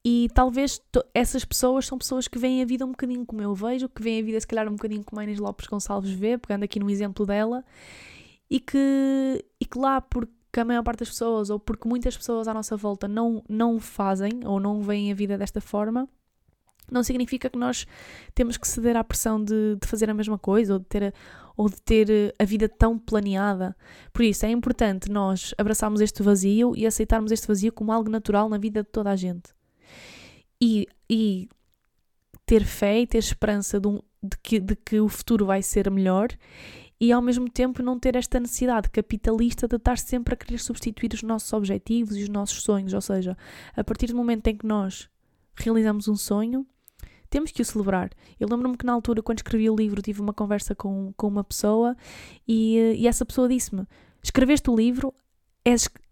E 0.04 0.30
talvez 0.34 0.82
essas 1.14 1.46
pessoas 1.46 1.86
são 1.86 1.98
pessoas 1.98 2.28
que 2.28 2.40
veem 2.40 2.62
a 2.62 2.66
vida 2.66 2.86
um 2.86 2.92
bocadinho 2.92 3.26
como 3.26 3.42
eu 3.42 3.54
vejo, 3.54 3.88
que 3.90 4.02
veem 4.02 4.22
a 4.22 4.24
vida 4.24 4.40
se 4.40 4.48
calhar 4.48 4.68
um 4.68 4.76
bocadinho 4.76 5.04
como 5.04 5.20
a 5.20 5.24
Inês 5.24 5.38
Lopes 5.38 5.68
Gonçalves 5.68 6.12
vê, 6.12 6.38
pegando 6.38 6.64
aqui 6.64 6.80
no 6.80 6.90
exemplo 6.90 7.26
dela, 7.26 7.64
e 8.50 8.60
que, 8.60 9.46
e 9.60 9.66
que 9.66 9.78
lá 9.78 10.02
porque 10.02 10.34
que 10.52 10.60
a 10.60 10.66
maior 10.66 10.84
parte 10.84 11.00
das 11.00 11.10
pessoas, 11.10 11.50
ou 11.50 11.60
porque 11.60 11.88
muitas 11.88 12.18
pessoas 12.18 12.48
à 12.48 12.54
nossa 12.54 12.76
volta 12.76 13.08
não, 13.08 13.44
não 13.48 13.80
fazem 13.80 14.42
ou 14.46 14.60
não 14.60 14.82
veem 14.82 15.12
a 15.12 15.16
vida 15.16 15.38
desta 15.38 15.62
forma, 15.62 16.08
não 16.92 17.04
significa 17.04 17.50
que 17.50 17.58
nós 17.58 17.88
temos 18.36 18.58
que 18.58 18.68
ceder 18.68 18.98
à 18.98 19.04
pressão 19.04 19.42
de, 19.42 19.78
de 19.82 19.88
fazer 19.88 20.10
a 20.10 20.14
mesma 20.14 20.38
coisa 20.38 20.74
ou 20.74 20.80
de, 20.80 20.86
ter 20.86 21.04
a, 21.06 21.14
ou 21.56 21.70
de 21.70 21.82
ter 21.82 22.36
a 22.38 22.44
vida 22.44 22.68
tão 22.68 23.00
planeada. 23.00 23.76
Por 24.12 24.24
isso, 24.24 24.46
é 24.46 24.52
importante 24.52 25.10
nós 25.10 25.56
abraçarmos 25.58 26.02
este 26.02 26.22
vazio 26.22 26.76
e 26.76 26.86
aceitarmos 26.86 27.32
este 27.32 27.48
vazio 27.48 27.72
como 27.72 27.94
algo 27.94 28.10
natural 28.10 28.50
na 28.50 28.58
vida 28.58 28.84
de 28.84 28.90
toda 28.90 29.10
a 29.10 29.16
gente. 29.16 29.54
E, 30.62 30.86
e 31.10 31.48
ter 32.46 32.66
fé 32.66 33.00
e 33.00 33.08
ter 33.08 33.20
esperança 33.20 33.80
de, 33.80 33.88
um, 33.88 34.00
de, 34.22 34.38
que, 34.44 34.60
de 34.60 34.76
que 34.76 35.00
o 35.00 35.08
futuro 35.08 35.46
vai 35.46 35.62
ser 35.62 35.90
melhor 35.90 36.28
e 37.02 37.12
ao 37.12 37.20
mesmo 37.20 37.50
tempo 37.50 37.82
não 37.82 37.98
ter 37.98 38.16
esta 38.16 38.40
necessidade 38.40 38.88
capitalista 38.92 39.68
de 39.68 39.76
estar 39.76 39.98
sempre 39.98 40.36
a 40.36 40.38
querer 40.38 40.60
substituir 40.60 41.12
os 41.16 41.24
nossos 41.24 41.52
objetivos 41.52 42.16
e 42.16 42.22
os 42.22 42.30
nossos 42.30 42.62
sonhos. 42.62 42.94
Ou 42.94 43.02
seja, 43.02 43.36
a 43.76 43.84
partir 43.84 44.06
do 44.06 44.16
momento 44.16 44.46
em 44.46 44.56
que 44.56 44.68
nós 44.68 45.10
realizamos 45.56 46.08
um 46.08 46.16
sonho, 46.16 46.64
temos 47.28 47.50
que 47.50 47.60
o 47.60 47.66
celebrar. 47.66 48.12
Eu 48.40 48.48
lembro-me 48.48 48.78
que 48.78 48.86
na 48.86 48.94
altura, 48.94 49.24
quando 49.24 49.40
escrevi 49.40 49.68
o 49.68 49.76
livro, 49.76 50.00
tive 50.00 50.22
uma 50.22 50.32
conversa 50.32 50.76
com, 50.76 51.12
com 51.18 51.28
uma 51.28 51.44
pessoa 51.44 51.98
e, 52.48 52.78
e 52.96 53.08
essa 53.08 53.26
pessoa 53.26 53.50
disse-me: 53.50 53.88
Escreveste 54.22 54.70
o 54.70 54.76
livro, 54.76 55.12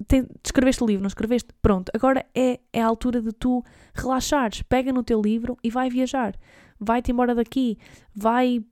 tem, 0.07 0.25
escreveste 0.43 0.83
o 0.83 0.87
livro, 0.87 1.03
não 1.03 1.07
escreveste? 1.07 1.49
Pronto, 1.61 1.91
agora 1.93 2.25
é, 2.33 2.59
é 2.73 2.81
a 2.81 2.87
altura 2.87 3.21
de 3.21 3.31
tu 3.31 3.63
relaxares. 3.93 4.63
Pega 4.63 4.91
no 4.91 5.03
teu 5.03 5.21
livro 5.21 5.55
e 5.63 5.69
vai 5.69 5.87
viajar. 5.87 6.35
Vai-te 6.79 7.11
embora 7.11 7.35
daqui, 7.35 7.77
vai 8.15 8.65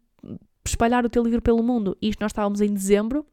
espalhar 0.70 1.06
o 1.06 1.10
teu 1.10 1.24
livro 1.24 1.42
pelo 1.42 1.64
mundo. 1.64 1.98
Isto 2.02 2.22
nós 2.22 2.32
estávamos 2.32 2.62
em 2.62 2.74
dezembro 2.74 3.26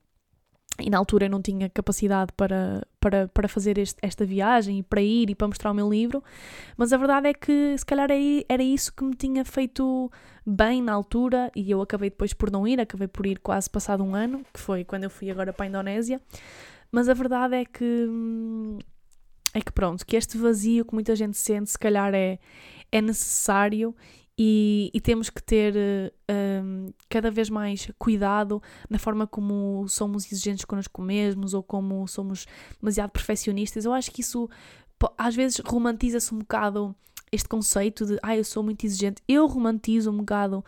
e 0.81 0.91
na 0.91 0.99
altura 0.99 1.27
eu 1.27 1.31
não 1.31 1.41
tinha 1.41 1.69
capacidade 1.71 2.33
para, 2.37 2.83
para, 2.99 3.29
para 3.29 3.49
fazer 3.49 3.79
este, 3.79 3.97
esta 4.03 4.25
viagem 4.25 4.81
e 4.81 4.83
para 4.83 5.01
ir 5.01 5.31
e 5.31 5.35
para 5.35 5.47
mostrar 5.47 5.71
o 5.71 5.75
meu 5.75 5.89
livro, 5.89 6.23
mas 6.77 6.93
a 6.93 6.97
verdade 6.97 7.29
é 7.29 7.35
que 7.35 7.77
se 7.79 7.87
calhar 7.87 8.09
era 8.49 8.63
isso 8.63 8.93
que 8.93 9.05
me 9.05 9.15
tinha 9.15 9.45
feito 9.45 10.11
bem 10.45 10.83
na 10.83 10.93
altura 10.93 11.51
e 11.55 11.71
eu 11.71 11.81
acabei 11.81 12.11
depois 12.11 12.33
por 12.33 12.51
não 12.51 12.67
ir, 12.67 12.81
acabei 12.81 13.07
por 13.07 13.25
ir 13.25 13.39
quase 13.39 13.71
passado 13.71 14.03
um 14.03 14.17
ano, 14.17 14.45
que 14.53 14.59
foi 14.59 14.85
quando 14.85 15.05
eu 15.05 15.11
fui 15.11 15.31
agora 15.31 15.53
para 15.53 15.65
a 15.65 15.69
Indonésia, 15.69 16.21
mas 16.91 17.09
a 17.09 17.15
verdade 17.15 17.55
é 17.55 17.65
que 17.65 18.09
é 19.55 19.61
que 19.61 19.71
pronto, 19.71 20.05
que 20.05 20.17
este 20.17 20.37
vazio 20.37 20.85
que 20.85 20.95
muita 20.95 21.15
gente 21.15 21.37
sente 21.37 21.71
se 21.71 21.79
calhar 21.79 22.13
é, 22.13 22.41
é 22.91 23.01
necessário 23.01 23.95
e, 24.37 24.91
e, 24.93 25.01
temos 25.01 25.31
que 25.31 25.41
ter 25.41 25.75
um, 26.29 26.93
cada 27.09 27.31
vez 27.31 27.49
mais 27.49 27.89
cuidado 27.99 28.61
na 28.91 28.99
forma 28.99 29.29
como 29.29 29.87
somos 29.89 30.31
exigentes 30.31 30.65
connosco 30.65 31.01
mesmos 31.01 31.55
ou 31.55 31.63
como 31.63 32.07
somos 32.09 32.47
demasiado 32.81 33.11
perfeccionistas. 33.11 33.85
Eu 33.85 33.93
acho 33.93 34.11
que 34.11 34.23
isso 34.23 34.49
às 35.17 35.37
vezes 35.37 35.59
romantiza-se 35.65 36.35
um 36.35 36.39
bocado 36.39 36.97
este 37.31 37.49
conceito 37.49 38.07
de 38.07 38.19
ah, 38.23 38.37
eu 38.37 38.45
sou 38.45 38.63
muito 38.63 38.85
exigente. 38.85 39.23
Eu 39.29 39.47
romantizo 39.47 40.11
um 40.11 40.19
bocado 40.19 40.65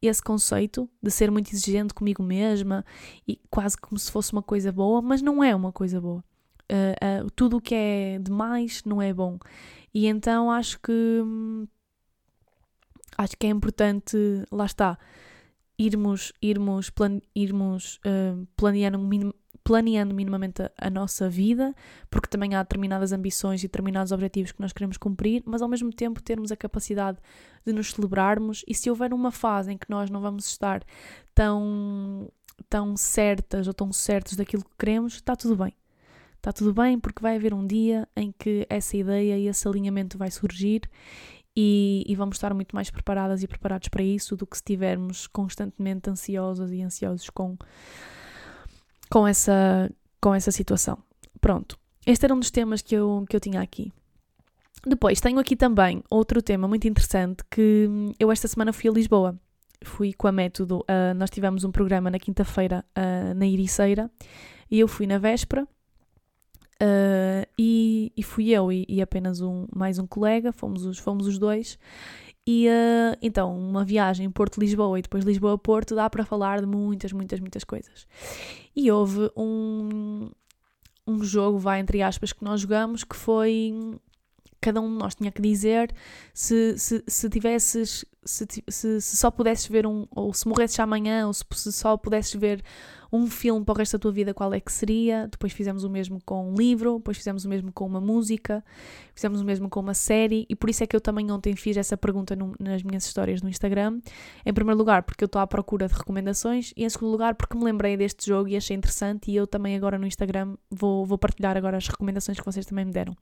esse 0.00 0.22
conceito 0.22 0.88
de 1.02 1.10
ser 1.10 1.30
muito 1.30 1.52
exigente 1.52 1.92
comigo 1.92 2.22
mesma 2.22 2.84
e 3.28 3.38
quase 3.50 3.76
como 3.76 3.98
se 3.98 4.10
fosse 4.10 4.32
uma 4.32 4.42
coisa 4.42 4.72
boa, 4.72 5.02
mas 5.02 5.20
não 5.20 5.44
é 5.44 5.54
uma 5.54 5.72
coisa 5.72 6.00
boa. 6.00 6.24
Uh, 6.70 7.26
uh, 7.26 7.30
tudo 7.32 7.56
o 7.56 7.60
que 7.60 7.74
é 7.74 8.18
demais 8.18 8.82
não 8.84 9.02
é 9.02 9.12
bom. 9.12 9.38
E 9.92 10.06
então 10.06 10.50
acho 10.50 10.80
que. 10.80 10.92
Hum, 10.92 11.66
acho 13.20 13.36
que 13.36 13.46
é 13.46 13.50
importante, 13.50 14.16
lá 14.50 14.64
está, 14.64 14.98
irmos, 15.78 16.32
irmos, 16.40 16.88
plan, 16.88 17.20
irmos 17.34 18.00
uh, 18.06 18.46
planeando, 18.56 18.98
minim, 18.98 19.32
planeando 19.62 20.14
minimamente 20.14 20.62
a, 20.62 20.70
a, 20.78 20.88
nossa 20.88 21.28
vida, 21.28 21.74
porque 22.10 22.28
também 22.28 22.54
há 22.54 22.62
determinadas 22.62 23.12
ambições 23.12 23.62
e 23.62 23.66
determinados 23.68 24.10
objetivos 24.10 24.52
que 24.52 24.60
nós 24.60 24.72
queremos 24.72 24.96
cumprir, 24.96 25.42
mas 25.44 25.60
ao 25.60 25.68
mesmo 25.68 25.92
tempo 25.92 26.22
termos 26.22 26.50
a 26.50 26.56
capacidade 26.56 27.18
de 27.64 27.74
nos 27.74 27.90
celebrarmos 27.92 28.64
e 28.66 28.74
se 28.74 28.88
houver 28.88 29.12
uma 29.12 29.30
fase 29.30 29.70
em 29.70 29.76
que 29.76 29.90
nós 29.90 30.08
não 30.08 30.22
vamos 30.22 30.46
estar 30.46 30.82
tão, 31.34 32.32
tão 32.70 32.96
certas 32.96 33.66
ou 33.66 33.74
tão 33.74 33.92
certos 33.92 34.34
daquilo 34.34 34.64
que 34.64 34.76
queremos, 34.78 35.16
está 35.16 35.36
tudo 35.36 35.56
bem. 35.56 35.74
Está 36.36 36.54
tudo 36.54 36.72
bem 36.72 36.98
porque 36.98 37.20
vai 37.20 37.36
haver 37.36 37.52
um 37.52 37.66
dia 37.66 38.08
em 38.16 38.32
que 38.32 38.66
essa 38.70 38.96
ideia 38.96 39.36
e 39.36 39.46
esse 39.46 39.68
alinhamento 39.68 40.16
vai 40.16 40.30
surgir 40.30 40.88
e, 41.62 42.04
e, 42.06 42.14
vamos 42.14 42.36
estar 42.36 42.54
muito 42.54 42.74
mais 42.74 42.90
preparadas 42.90 43.42
e 43.42 43.46
preparados 43.46 43.88
para 43.88 44.02
isso 44.02 44.34
do 44.34 44.46
que 44.46 44.56
se 44.56 44.62
estivermos 44.62 45.26
constantemente 45.26 46.08
ansiosas 46.08 46.72
e 46.72 46.80
ansiosos 46.80 47.28
com, 47.28 47.58
com, 49.10 49.26
essa, 49.26 49.90
com 50.20 50.34
essa 50.34 50.50
situação. 50.50 50.96
Pronto, 51.38 51.78
este 52.06 52.24
era 52.24 52.34
um 52.34 52.40
dos 52.40 52.50
temas 52.50 52.80
que 52.80 52.94
eu, 52.94 53.26
que 53.28 53.36
eu 53.36 53.40
tinha 53.40 53.60
aqui. 53.60 53.92
Depois 54.86 55.20
tenho 55.20 55.38
aqui 55.38 55.54
também 55.54 56.02
outro 56.08 56.40
tema 56.40 56.66
muito 56.66 56.88
interessante 56.88 57.44
que 57.50 57.86
eu 58.18 58.32
esta 58.32 58.48
semana 58.48 58.72
fui 58.72 58.88
a 58.88 58.92
Lisboa. 58.92 59.38
Fui 59.84 60.14
com 60.14 60.26
a 60.26 60.32
Método, 60.32 60.78
uh, 60.80 61.14
nós 61.16 61.30
tivemos 61.30 61.64
um 61.64 61.70
programa 61.70 62.10
na 62.10 62.18
quinta-feira 62.18 62.84
uh, 62.96 63.34
na 63.34 63.46
Iriceira 63.46 64.10
e 64.70 64.78
eu 64.80 64.88
fui 64.88 65.06
na 65.06 65.18
véspera 65.18 65.66
Uh, 66.82 67.44
e, 67.58 68.10
e, 68.16 68.22
fui 68.22 68.48
eu 68.48 68.72
e, 68.72 68.86
e, 68.88 69.02
apenas 69.02 69.42
um, 69.42 69.66
mais 69.74 69.98
um 69.98 70.06
colega, 70.06 70.50
fomos 70.50 70.86
os, 70.86 70.98
fomos 70.98 71.26
os 71.26 71.38
dois. 71.38 71.78
E 72.46 72.68
uh, 72.68 73.16
então, 73.20 73.54
uma 73.56 73.84
viagem 73.84 74.30
Porto-Lisboa 74.30 74.98
e 74.98 75.02
depois 75.02 75.24
Lisboa-Porto 75.24 75.94
dá 75.94 76.08
para 76.08 76.24
falar 76.24 76.60
de 76.60 76.66
muitas, 76.66 77.12
muitas, 77.12 77.38
muitas 77.38 77.64
coisas. 77.64 78.06
E 78.74 78.90
houve 78.90 79.30
um, 79.36 80.30
um 81.06 81.22
jogo, 81.22 81.58
vai 81.58 81.80
entre 81.80 82.02
aspas, 82.02 82.32
que 82.32 82.42
nós 82.42 82.62
jogamos 82.62 83.04
que 83.04 83.16
foi. 83.16 83.74
Cada 84.58 84.80
um 84.80 84.90
de 84.90 84.98
nós 84.98 85.14
tinha 85.14 85.32
que 85.32 85.40
dizer 85.40 85.94
se, 86.32 86.78
se, 86.78 87.04
se 87.06 87.28
tivesses. 87.28 88.04
Se, 88.22 88.46
se, 88.68 89.00
se 89.00 89.16
só 89.16 89.30
pudesses 89.30 89.66
ver 89.66 89.86
um. 89.86 90.06
Ou 90.10 90.32
se 90.32 90.48
morresses 90.48 90.80
amanhã, 90.80 91.26
ou 91.26 91.34
se, 91.34 91.44
se 91.52 91.72
só 91.72 91.96
pudesses 91.96 92.34
ver 92.34 92.62
um 93.12 93.26
filme 93.26 93.64
para 93.64 93.72
o 93.72 93.76
resto 93.76 93.98
da 93.98 94.02
tua 94.02 94.12
vida, 94.12 94.32
qual 94.32 94.52
é 94.54 94.60
que 94.60 94.72
seria? 94.72 95.26
Depois 95.28 95.52
fizemos 95.52 95.84
o 95.84 95.90
mesmo 95.90 96.20
com 96.24 96.50
um 96.50 96.54
livro, 96.54 96.98
depois 96.98 97.16
fizemos 97.16 97.44
o 97.44 97.48
mesmo 97.48 97.72
com 97.72 97.84
uma 97.84 98.00
música, 98.00 98.64
fizemos 99.14 99.40
o 99.40 99.44
mesmo 99.44 99.68
com 99.68 99.80
uma 99.80 99.94
série, 99.94 100.46
e 100.48 100.54
por 100.54 100.70
isso 100.70 100.84
é 100.84 100.86
que 100.86 100.94
eu 100.94 101.00
também 101.00 101.30
ontem 101.30 101.56
fiz 101.56 101.76
essa 101.76 101.96
pergunta 101.96 102.36
no, 102.36 102.54
nas 102.58 102.82
minhas 102.82 103.04
histórias 103.04 103.42
no 103.42 103.48
Instagram. 103.48 104.00
Em 104.46 104.52
primeiro 104.52 104.78
lugar, 104.78 105.02
porque 105.02 105.24
eu 105.24 105.26
estou 105.26 105.40
à 105.40 105.46
procura 105.46 105.88
de 105.88 105.94
recomendações, 105.94 106.72
e 106.76 106.84
em 106.84 106.88
segundo 106.88 107.10
lugar, 107.10 107.34
porque 107.34 107.56
me 107.56 107.64
lembrei 107.64 107.96
deste 107.96 108.26
jogo 108.26 108.48
e 108.48 108.56
achei 108.56 108.76
interessante, 108.76 109.30
e 109.30 109.36
eu 109.36 109.46
também 109.46 109.76
agora 109.76 109.98
no 109.98 110.06
Instagram 110.06 110.56
vou, 110.70 111.04
vou 111.04 111.18
partilhar 111.18 111.56
agora 111.56 111.76
as 111.76 111.88
recomendações 111.88 112.38
que 112.38 112.44
vocês 112.44 112.64
também 112.64 112.84
me 112.84 112.92
deram. 112.92 113.12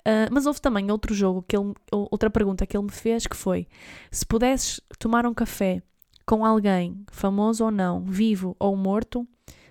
Uh, 0.00 0.32
mas 0.32 0.46
houve 0.46 0.60
também 0.60 0.90
outro 0.90 1.14
jogo, 1.14 1.44
que 1.46 1.54
ele, 1.54 1.74
outra 1.92 2.30
pergunta 2.30 2.66
que 2.66 2.74
ele 2.74 2.84
me 2.84 2.92
fez, 2.92 3.26
que 3.26 3.36
foi: 3.36 3.66
se 4.10 4.24
pudesses 4.24 4.80
tomar 4.98 5.26
um 5.26 5.34
café 5.34 5.82
com 6.26 6.44
alguém, 6.44 7.04
famoso 7.10 7.64
ou 7.64 7.70
não, 7.70 8.02
vivo 8.02 8.56
ou 8.58 8.76
morto, 8.76 9.26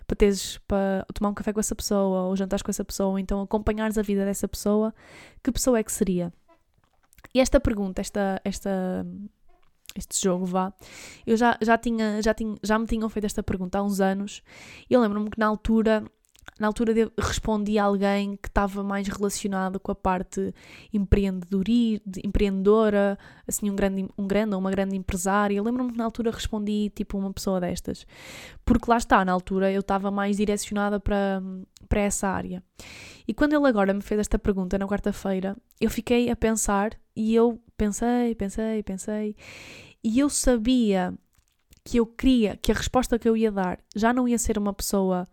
para 0.05 0.15
teres 0.15 0.57
para 0.67 1.05
tomar 1.13 1.29
um 1.29 1.33
café 1.33 1.53
com 1.53 1.59
essa 1.59 1.75
pessoa 1.75 2.23
ou 2.23 2.35
jantares 2.35 2.63
com 2.63 2.71
essa 2.71 2.83
pessoa, 2.83 3.09
ou 3.09 3.19
então 3.19 3.41
acompanhares 3.41 3.97
a 3.97 4.01
vida 4.01 4.25
dessa 4.25 4.47
pessoa, 4.47 4.93
que 5.43 5.51
pessoa 5.51 5.77
é 5.77 5.83
que 5.83 5.91
seria? 5.91 6.33
E 7.33 7.39
esta 7.39 7.59
pergunta, 7.59 8.01
esta, 8.01 8.41
esta, 8.43 9.05
este 9.95 10.21
jogo 10.21 10.45
vá, 10.45 10.73
eu 11.27 11.37
já, 11.37 11.57
já, 11.61 11.77
tinha, 11.77 12.21
já, 12.21 12.33
tinha, 12.33 12.55
já 12.63 12.79
me 12.79 12.87
tinham 12.87 13.07
feito 13.07 13.25
esta 13.25 13.43
pergunta 13.43 13.77
há 13.77 13.83
uns 13.83 14.01
anos 14.01 14.41
e 14.89 14.93
eu 14.93 15.01
lembro-me 15.01 15.29
que 15.29 15.39
na 15.39 15.45
altura 15.45 16.03
na 16.59 16.67
altura 16.67 16.93
de, 16.93 17.09
respondi 17.17 17.79
a 17.79 17.85
alguém 17.85 18.35
que 18.35 18.49
estava 18.49 18.83
mais 18.83 19.07
relacionado 19.07 19.79
com 19.79 19.91
a 19.91 19.95
parte 19.95 20.53
empreendedora, 20.93 23.17
assim, 23.47 23.69
um 23.69 23.75
grande, 23.75 24.07
um 24.17 24.27
grande 24.27 24.53
ou 24.53 24.59
uma 24.59 24.69
grande 24.69 24.95
empresária. 24.95 25.63
Lembro-me 25.63 25.93
que 25.93 25.97
na 25.97 26.03
altura 26.03 26.31
respondi 26.31 26.91
tipo 26.93 27.17
uma 27.17 27.31
pessoa 27.31 27.61
destas. 27.61 28.05
Porque 28.65 28.89
lá 28.89 28.97
está, 28.97 29.23
na 29.23 29.31
altura 29.31 29.71
eu 29.71 29.79
estava 29.79 30.11
mais 30.11 30.37
direcionada 30.37 30.99
para, 30.99 31.41
para 31.87 32.01
essa 32.01 32.27
área. 32.27 32.61
E 33.27 33.33
quando 33.33 33.53
ele 33.53 33.67
agora 33.67 33.93
me 33.93 34.01
fez 34.01 34.19
esta 34.19 34.37
pergunta 34.37 34.77
na 34.77 34.87
quarta-feira, 34.87 35.55
eu 35.79 35.89
fiquei 35.89 36.29
a 36.29 36.35
pensar 36.35 36.91
e 37.15 37.33
eu 37.33 37.61
pensei, 37.77 38.35
pensei, 38.35 38.83
pensei, 38.83 39.35
e 40.03 40.19
eu 40.19 40.29
sabia 40.29 41.13
que 41.83 41.97
eu 41.97 42.05
queria, 42.05 42.57
que 42.57 42.71
a 42.71 42.75
resposta 42.75 43.17
que 43.17 43.27
eu 43.27 43.37
ia 43.37 43.51
dar 43.51 43.79
já 43.95 44.13
não 44.13 44.27
ia 44.27 44.37
ser 44.37 44.57
uma 44.57 44.73
pessoa 44.73 45.27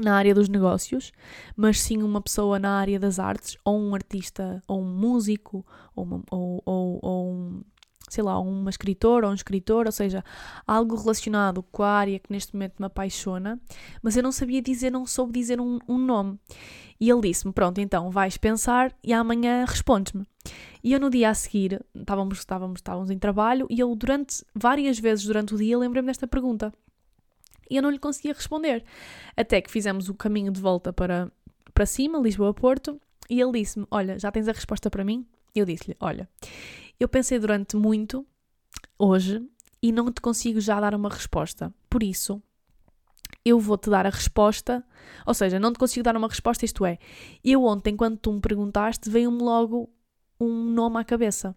na 0.00 0.16
área 0.16 0.34
dos 0.34 0.48
negócios, 0.48 1.12
mas 1.56 1.80
sim 1.80 2.02
uma 2.02 2.20
pessoa 2.20 2.58
na 2.58 2.78
área 2.78 2.98
das 2.98 3.18
artes, 3.18 3.56
ou 3.64 3.78
um 3.78 3.94
artista, 3.94 4.62
ou 4.66 4.80
um 4.80 4.86
músico, 4.86 5.64
ou, 5.94 6.04
uma, 6.04 6.22
ou, 6.30 6.62
ou, 6.64 6.98
ou 7.02 7.32
um, 7.32 7.62
sei 8.08 8.22
lá, 8.22 8.38
uma 8.38 8.70
escritora 8.70 9.26
ou 9.26 9.32
um 9.32 9.34
escritor, 9.34 9.86
ou 9.86 9.92
seja, 9.92 10.24
algo 10.66 10.96
relacionado 10.96 11.62
com 11.62 11.82
a 11.82 11.90
área 11.90 12.18
que 12.18 12.32
neste 12.32 12.54
momento 12.54 12.74
me 12.78 12.86
apaixona, 12.86 13.60
mas 14.02 14.16
eu 14.16 14.22
não 14.22 14.32
sabia 14.32 14.62
dizer, 14.62 14.90
não 14.90 15.06
soube 15.06 15.32
dizer 15.32 15.60
um, 15.60 15.78
um 15.88 15.98
nome. 15.98 16.38
E 17.00 17.10
ele 17.10 17.22
disse-me: 17.22 17.52
Pronto, 17.52 17.80
então 17.80 18.10
vais 18.10 18.36
pensar 18.36 18.94
e 19.02 19.12
amanhã 19.12 19.64
respondes-me. 19.66 20.24
E 20.84 20.92
eu 20.92 21.00
no 21.00 21.10
dia 21.10 21.30
a 21.30 21.34
seguir, 21.34 21.84
estávamos, 21.94 22.38
estávamos, 22.38 22.78
estávamos 22.78 23.10
em 23.10 23.18
trabalho, 23.18 23.66
e 23.70 23.80
eu 23.80 23.94
durante, 23.94 24.44
várias 24.54 24.98
vezes 24.98 25.24
durante 25.24 25.54
o 25.54 25.58
dia, 25.58 25.78
lembrei-me 25.78 26.06
desta 26.06 26.26
pergunta 26.26 26.72
e 27.72 27.76
eu 27.76 27.82
não 27.82 27.90
lhe 27.90 27.98
conseguia 27.98 28.34
responder. 28.34 28.84
Até 29.34 29.62
que 29.62 29.70
fizemos 29.70 30.10
o 30.10 30.14
caminho 30.14 30.52
de 30.52 30.60
volta 30.60 30.92
para, 30.92 31.32
para 31.72 31.86
cima, 31.86 32.18
Lisboa-Porto, 32.18 33.00
e 33.30 33.40
ele 33.40 33.52
disse-me: 33.52 33.86
Olha, 33.90 34.18
já 34.18 34.30
tens 34.30 34.46
a 34.46 34.52
resposta 34.52 34.90
para 34.90 35.02
mim? 35.02 35.26
Eu 35.54 35.64
disse-lhe: 35.64 35.96
Olha, 35.98 36.28
eu 37.00 37.08
pensei 37.08 37.38
durante 37.38 37.74
muito 37.74 38.26
hoje 38.98 39.42
e 39.82 39.90
não 39.90 40.12
te 40.12 40.20
consigo 40.20 40.60
já 40.60 40.78
dar 40.78 40.94
uma 40.94 41.08
resposta. 41.08 41.72
Por 41.88 42.02
isso, 42.02 42.42
eu 43.42 43.58
vou-te 43.58 43.88
dar 43.88 44.04
a 44.04 44.10
resposta, 44.10 44.84
ou 45.26 45.32
seja, 45.32 45.58
não 45.58 45.72
te 45.72 45.78
consigo 45.78 46.04
dar 46.04 46.14
uma 46.14 46.28
resposta, 46.28 46.66
isto 46.66 46.84
é, 46.84 46.98
eu 47.42 47.64
ontem, 47.64 47.96
quando 47.96 48.18
tu 48.18 48.32
me 48.32 48.40
perguntaste, 48.40 49.08
veio-me 49.08 49.42
logo 49.42 49.90
um 50.38 50.52
nome 50.66 51.00
à 51.00 51.04
cabeça 51.04 51.56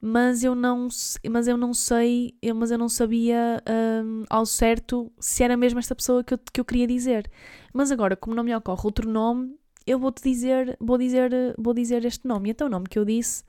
mas 0.00 0.44
eu 0.44 0.54
não, 0.54 0.88
mas 1.28 1.48
eu 1.48 1.56
não 1.56 1.74
sei, 1.74 2.34
eu, 2.40 2.54
mas 2.54 2.70
eu 2.70 2.78
não 2.78 2.88
sabia 2.88 3.62
um, 4.04 4.24
ao 4.30 4.46
certo 4.46 5.12
se 5.18 5.42
era 5.42 5.56
mesmo 5.56 5.78
esta 5.78 5.94
pessoa 5.94 6.22
que 6.22 6.34
eu, 6.34 6.38
que 6.52 6.60
eu 6.60 6.64
queria 6.64 6.86
dizer. 6.86 7.30
Mas 7.72 7.90
agora, 7.90 8.16
como 8.16 8.36
não 8.36 8.44
me 8.44 8.54
ocorre 8.54 8.82
outro 8.84 9.10
nome, 9.10 9.58
eu 9.86 9.98
vou-te 9.98 10.22
dizer, 10.22 10.76
vou 10.80 10.96
dizer, 10.98 11.32
vou 11.58 11.74
dizer 11.74 12.04
este 12.04 12.28
nome. 12.28 12.48
E 12.48 12.52
então 12.52 12.68
o 12.68 12.70
nome 12.70 12.86
que 12.86 12.98
eu 12.98 13.04
disse 13.04 13.44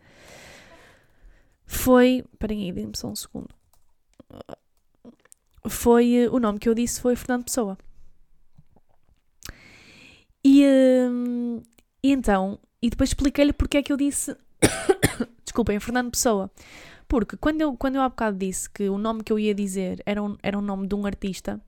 foi, 1.66 2.26
esperem 2.32 2.64
aí, 2.64 2.72
dê-me 2.72 2.98
só 2.98 3.10
um 3.10 3.16
segundo. 3.16 3.50
Foi, 5.68 6.28
o 6.32 6.40
nome 6.40 6.58
que 6.58 6.68
eu 6.68 6.74
disse 6.74 7.00
foi 7.00 7.16
Fernando 7.16 7.44
Pessoa. 7.44 7.78
E, 10.44 10.66
hum, 10.66 11.62
e 12.02 12.12
então, 12.12 12.58
e 12.82 12.90
depois 12.90 13.12
expliquei-lhe 13.12 13.54
porque 13.54 13.78
é 13.78 13.84
que 13.84 13.94
eu 13.94 13.98
disse 13.98 14.36
Desculpem, 15.60 15.80
Fernando 15.82 16.12
Pessoa. 16.12 16.50
Porque 17.06 17.36
quando 17.36 17.60
eu, 17.60 17.76
quando 17.76 17.96
eu 17.96 18.02
há 18.02 18.08
bocado 18.08 18.38
disse 18.38 18.70
que 18.70 18.88
o 18.88 18.98
nome 18.98 19.24
que 19.24 19.34
eu 19.34 19.38
ia 19.38 19.54
dizer 19.54 20.02
era 20.06 20.24
um, 20.24 20.38
era 20.42 20.58
um 20.58 20.62
nome 20.62 20.88
de 20.88 20.96
um 20.96 21.06
artista, 21.06 21.60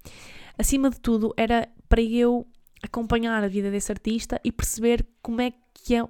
acima 0.57 0.89
de 0.89 0.97
tudo 0.97 1.33
era 1.35 1.67
para 1.89 2.01
eu 2.01 2.47
acompanhar 2.81 3.43
a 3.43 3.49
vida 3.49 3.69
desse 3.69 3.91
artista 3.91 4.39
e 4.45 4.51
perceber 4.51 5.05
como 5.21 5.41
é 5.41 5.51
que 5.73 5.95
é. 5.95 6.07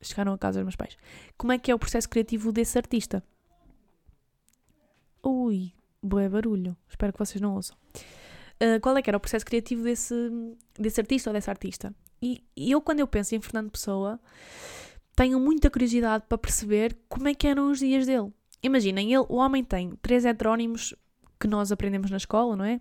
Chegaram 0.00 0.32
a 0.32 0.38
casa 0.38 0.60
dos 0.60 0.64
meus 0.64 0.76
pais. 0.76 0.96
Como 1.36 1.52
é 1.52 1.58
que 1.58 1.70
é 1.70 1.74
o 1.74 1.78
processo 1.78 2.08
criativo 2.08 2.50
desse 2.52 2.78
artista? 2.78 3.22
Ui, 5.22 5.74
boé 6.02 6.26
barulho. 6.26 6.74
Espero 6.88 7.12
que 7.12 7.18
vocês 7.18 7.38
não 7.38 7.54
ouçam. 7.54 7.76
Uh, 8.62 8.80
qual 8.80 8.96
é 8.96 9.02
que 9.02 9.10
era 9.10 9.18
o 9.18 9.20
processo 9.20 9.44
criativo 9.44 9.82
desse, 9.82 10.14
desse 10.78 11.00
artista 11.02 11.28
ou 11.28 11.34
dessa 11.34 11.50
artista? 11.50 11.94
E, 12.22 12.42
e 12.56 12.70
eu, 12.70 12.80
quando 12.80 13.00
eu 13.00 13.06
penso 13.06 13.34
em 13.34 13.40
Fernando 13.42 13.70
Pessoa, 13.70 14.18
tenho 15.16 15.38
muita 15.40 15.70
curiosidade 15.70 16.24
para 16.28 16.38
perceber 16.38 16.96
como 17.08 17.28
é 17.28 17.34
que 17.34 17.46
eram 17.46 17.70
os 17.70 17.78
dias 17.78 18.06
dele. 18.06 18.32
Imaginem, 18.62 19.12
ele, 19.12 19.26
o 19.28 19.36
homem 19.36 19.62
tem 19.62 19.92
três 20.00 20.24
heterónimos 20.24 20.94
que 21.38 21.46
nós 21.46 21.70
aprendemos 21.70 22.10
na 22.10 22.16
escola, 22.16 22.56
não 22.56 22.64
é? 22.64 22.80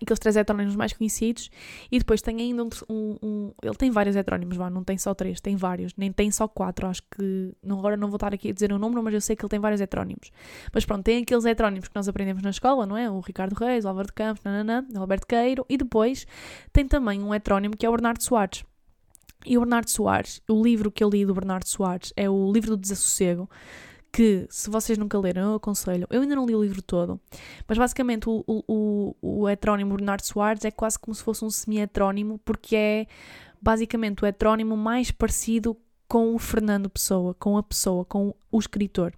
Aqueles 0.00 0.18
três 0.18 0.36
heterónimos 0.36 0.76
mais 0.76 0.92
conhecidos, 0.92 1.50
e 1.90 1.98
depois 1.98 2.20
tem 2.20 2.38
ainda 2.38 2.64
um, 2.64 2.68
um, 2.88 3.18
um 3.22 3.52
Ele 3.62 3.74
tem 3.74 3.90
vários 3.90 4.14
heterónimos, 4.14 4.58
não 4.58 4.84
tem 4.84 4.98
só 4.98 5.14
três, 5.14 5.40
tem 5.40 5.56
vários, 5.56 5.94
nem 5.96 6.12
tem 6.12 6.30
só 6.30 6.46
quatro. 6.46 6.86
Acho 6.86 7.02
que. 7.02 7.54
Agora 7.66 7.96
não 7.96 8.08
vou 8.08 8.16
estar 8.16 8.34
aqui 8.34 8.50
a 8.50 8.52
dizer 8.52 8.72
o 8.72 8.78
número, 8.78 9.02
mas 9.02 9.14
eu 9.14 9.20
sei 9.22 9.34
que 9.34 9.42
ele 9.42 9.48
tem 9.48 9.58
vários 9.58 9.80
heterónimos. 9.80 10.30
Mas 10.72 10.84
pronto, 10.84 11.02
tem 11.02 11.22
aqueles 11.22 11.46
heterónimos 11.46 11.88
que 11.88 11.94
nós 11.94 12.08
aprendemos 12.08 12.42
na 12.42 12.50
escola, 12.50 12.84
não 12.84 12.96
é? 12.96 13.10
O 13.10 13.20
Ricardo 13.20 13.54
Reis, 13.54 13.86
o 13.86 13.88
Álvaro 13.88 14.08
de 14.08 14.12
Campos, 14.12 14.44
nananã, 14.44 14.86
o 14.94 15.00
Alberto 15.00 15.26
Queiro, 15.26 15.64
e 15.66 15.78
depois 15.78 16.26
tem 16.72 16.86
também 16.86 17.22
um 17.22 17.34
heterónimo 17.34 17.74
que 17.74 17.86
é 17.86 17.88
o 17.88 17.92
Bernardo 17.92 18.22
Soares. 18.22 18.64
E 19.44 19.56
o 19.56 19.60
Bernardo 19.60 19.90
Soares, 19.90 20.40
o 20.48 20.62
livro 20.62 20.90
que 20.90 21.04
eu 21.04 21.08
li 21.08 21.24
do 21.24 21.34
Bernardo 21.34 21.68
Soares 21.68 22.12
é 22.16 22.28
o 22.28 22.50
livro 22.50 22.70
do 22.70 22.76
Desassossego, 22.76 23.48
que 24.12 24.46
se 24.48 24.70
vocês 24.70 24.96
nunca 24.96 25.18
leram, 25.18 25.50
eu 25.50 25.54
aconselho. 25.56 26.06
Eu 26.10 26.22
ainda 26.22 26.34
não 26.34 26.46
li 26.46 26.54
o 26.54 26.62
livro 26.62 26.80
todo, 26.80 27.20
mas 27.68 27.76
basicamente 27.76 28.28
o, 28.28 28.42
o, 28.46 29.14
o, 29.20 29.48
heterónimo 29.48 29.94
Bernardo 29.94 30.24
Soares 30.24 30.64
é 30.64 30.70
quase 30.70 30.98
como 30.98 31.14
se 31.14 31.22
fosse 31.22 31.44
um 31.44 31.50
semi-heterónimo, 31.50 32.40
porque 32.44 32.74
é 32.74 33.06
basicamente 33.60 34.24
o 34.24 34.26
heterónimo 34.26 34.76
mais 34.76 35.10
parecido 35.10 35.76
com 36.08 36.34
o 36.34 36.38
Fernando 36.38 36.88
Pessoa, 36.88 37.34
com 37.34 37.58
a 37.58 37.62
pessoa, 37.62 38.04
com 38.04 38.34
o 38.50 38.58
escritor. 38.58 39.12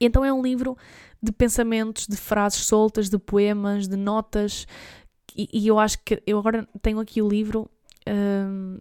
Então 0.00 0.24
é 0.24 0.32
um 0.32 0.42
livro 0.42 0.78
de 1.22 1.30
pensamentos, 1.30 2.06
de 2.06 2.16
frases 2.16 2.64
soltas, 2.64 3.10
de 3.10 3.18
poemas, 3.18 3.86
de 3.86 3.96
notas, 3.96 4.66
e, 5.36 5.48
e 5.52 5.66
eu 5.66 5.78
acho 5.78 5.98
que 6.04 6.22
eu 6.26 6.38
agora 6.38 6.66
tenho 6.80 7.00
aqui 7.00 7.20
o 7.20 7.28
livro 7.28 7.70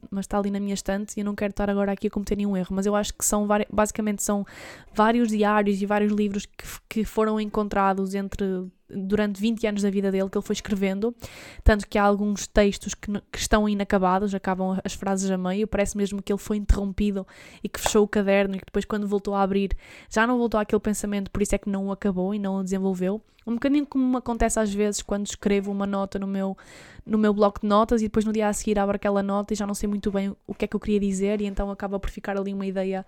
mas 0.09 0.25
está 0.25 0.37
ali 0.37 0.49
na 0.49 0.59
minha 0.59 0.73
estante 0.73 1.17
e 1.17 1.21
eu 1.21 1.25
não 1.25 1.35
quero 1.35 1.51
estar 1.51 1.69
agora 1.69 1.91
aqui 1.91 2.07
a 2.07 2.09
cometer 2.09 2.35
nenhum 2.35 2.55
erro. 2.55 2.69
Mas 2.71 2.85
eu 2.85 2.95
acho 2.95 3.13
que 3.13 3.25
são 3.25 3.47
basicamente 3.71 4.23
são 4.23 4.45
vários 4.93 5.29
diários 5.29 5.81
e 5.81 5.85
vários 5.85 6.11
livros 6.11 6.45
que, 6.45 6.65
que 6.87 7.03
foram 7.03 7.39
encontrados 7.39 8.13
entre 8.15 8.45
durante 8.89 9.39
20 9.39 9.67
anos 9.67 9.81
da 9.81 9.89
vida 9.89 10.11
dele 10.11 10.29
que 10.29 10.37
ele 10.37 10.45
foi 10.45 10.53
escrevendo, 10.53 11.15
tanto 11.63 11.87
que 11.87 11.97
há 11.97 12.03
alguns 12.03 12.47
textos 12.47 12.93
que, 12.93 13.11
que, 13.31 13.37
estão 13.37 13.67
inacabados, 13.67 14.33
acabam 14.33 14.79
as 14.83 14.93
frases 14.93 15.29
a 15.29 15.37
meio, 15.37 15.67
parece 15.67 15.95
mesmo 15.97 16.21
que 16.21 16.31
ele 16.31 16.39
foi 16.39 16.57
interrompido 16.57 17.25
e 17.63 17.69
que 17.69 17.79
fechou 17.79 18.03
o 18.03 18.07
caderno 18.07 18.55
e 18.55 18.59
que 18.59 18.65
depois 18.65 18.85
quando 18.85 19.07
voltou 19.07 19.35
a 19.35 19.41
abrir 19.41 19.71
já 20.09 20.25
não 20.25 20.37
voltou 20.37 20.59
àquele 20.59 20.79
pensamento, 20.79 21.31
por 21.31 21.41
isso 21.41 21.55
é 21.55 21.57
que 21.57 21.69
não 21.69 21.87
o 21.87 21.91
acabou 21.91 22.33
e 22.33 22.39
não 22.39 22.57
o 22.57 22.63
desenvolveu. 22.63 23.21
Um 23.47 23.53
bocadinho 23.53 23.85
como 23.85 24.17
acontece 24.17 24.59
às 24.59 24.71
vezes 24.71 25.01
quando 25.01 25.25
escrevo 25.25 25.71
uma 25.71 25.87
nota 25.87 26.19
no 26.19 26.27
meu, 26.27 26.57
no 27.05 27.17
meu 27.17 27.33
bloco 27.33 27.61
de 27.61 27.67
notas 27.67 28.01
e 28.01 28.05
depois 28.05 28.23
no 28.25 28.31
dia 28.31 28.47
a 28.47 28.53
seguir 28.53 28.77
abro 28.77 28.95
aquela 28.95 29.23
nota 29.23 29.53
e 29.53 29.55
já 29.55 29.65
não 29.65 29.73
sei 29.73 29.89
muito 29.89 30.11
bem 30.11 30.35
o 30.45 30.53
que 30.53 30.65
é 30.65 30.67
que 30.67 30.75
eu 30.75 30.79
queria 30.79 30.99
dizer 30.99 31.41
e 31.41 31.45
então 31.45 31.71
acaba 31.71 31.99
por 31.99 32.09
ficar 32.09 32.37
ali 32.37 32.53
uma 32.53 32.65
ideia, 32.65 33.05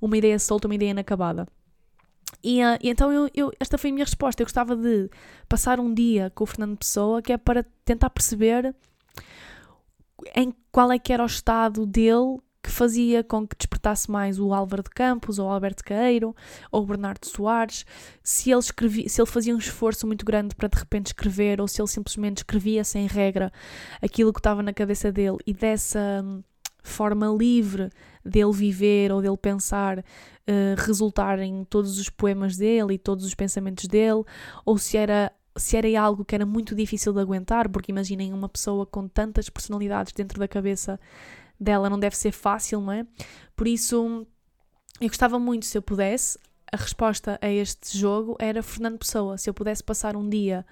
uma 0.00 0.16
ideia 0.16 0.38
solta, 0.38 0.68
uma 0.68 0.74
ideia 0.74 0.90
inacabada. 0.90 1.46
E, 2.42 2.62
uh, 2.62 2.78
e 2.82 2.90
então 2.90 3.12
eu, 3.12 3.28
eu, 3.34 3.52
esta 3.58 3.78
foi 3.78 3.90
a 3.90 3.92
minha 3.92 4.04
resposta. 4.04 4.42
Eu 4.42 4.46
gostava 4.46 4.76
de 4.76 5.10
passar 5.48 5.80
um 5.80 5.92
dia 5.92 6.30
com 6.34 6.44
o 6.44 6.46
Fernando 6.46 6.76
Pessoa, 6.76 7.22
que 7.22 7.32
é 7.32 7.36
para 7.36 7.64
tentar 7.84 8.10
perceber 8.10 8.74
em 10.34 10.52
qual 10.70 10.90
é 10.92 10.98
que 10.98 11.12
era 11.12 11.22
o 11.22 11.26
estado 11.26 11.86
dele 11.86 12.38
que 12.62 12.70
fazia 12.70 13.24
com 13.24 13.46
que 13.46 13.56
despertasse 13.56 14.10
mais 14.10 14.38
o 14.38 14.52
Álvaro 14.52 14.82
de 14.82 14.90
Campos, 14.90 15.38
ou 15.38 15.46
o 15.46 15.50
Alberto 15.50 15.82
Caeiro, 15.82 16.34
ou 16.70 16.82
o 16.82 16.86
Bernardo 16.86 17.24
Soares, 17.24 17.86
se 18.22 18.50
ele, 18.50 18.58
escrevia, 18.58 19.08
se 19.08 19.20
ele 19.20 19.30
fazia 19.30 19.54
um 19.54 19.58
esforço 19.58 20.06
muito 20.06 20.24
grande 20.24 20.54
para 20.54 20.68
de 20.68 20.76
repente 20.76 21.06
escrever, 21.06 21.60
ou 21.60 21.68
se 21.68 21.80
ele 21.80 21.88
simplesmente 21.88 22.38
escrevia 22.38 22.84
sem 22.84 23.06
regra 23.06 23.50
aquilo 24.02 24.32
que 24.32 24.40
estava 24.40 24.62
na 24.62 24.72
cabeça 24.72 25.10
dele 25.10 25.38
e 25.46 25.54
dessa 25.54 26.20
hum, 26.22 26.42
forma 26.82 27.26
livre 27.28 27.90
dele 28.24 28.52
viver 28.52 29.12
ou 29.12 29.22
dele 29.22 29.36
pensar 29.36 30.04
uh, 30.48 30.80
resultar 30.80 31.38
em 31.38 31.64
todos 31.64 31.98
os 31.98 32.08
poemas 32.08 32.56
dele 32.56 32.94
e 32.94 32.98
todos 32.98 33.24
os 33.24 33.34
pensamentos 33.34 33.86
dele, 33.86 34.24
ou 34.64 34.78
se 34.78 34.96
era 34.96 35.32
se 35.56 35.76
era 35.76 36.00
algo 36.00 36.24
que 36.24 36.36
era 36.36 36.46
muito 36.46 36.72
difícil 36.72 37.12
de 37.12 37.20
aguentar, 37.20 37.68
porque 37.68 37.90
imaginem 37.90 38.32
uma 38.32 38.48
pessoa 38.48 38.86
com 38.86 39.08
tantas 39.08 39.50
personalidades 39.50 40.12
dentro 40.12 40.38
da 40.38 40.46
cabeça 40.46 41.00
dela, 41.58 41.90
não 41.90 41.98
deve 41.98 42.16
ser 42.16 42.30
fácil, 42.30 42.80
não 42.80 42.92
é? 42.92 43.04
Por 43.56 43.66
isso, 43.66 44.24
eu 45.00 45.08
gostava 45.08 45.36
muito, 45.36 45.66
se 45.66 45.76
eu 45.76 45.82
pudesse, 45.82 46.38
a 46.72 46.76
resposta 46.76 47.38
a 47.42 47.48
este 47.48 47.96
jogo 47.98 48.36
era 48.38 48.62
Fernando 48.62 48.98
Pessoa. 48.98 49.38
Se 49.38 49.48
eu 49.48 49.54
pudesse 49.54 49.82
passar 49.82 50.16
um 50.16 50.28
dia 50.28 50.64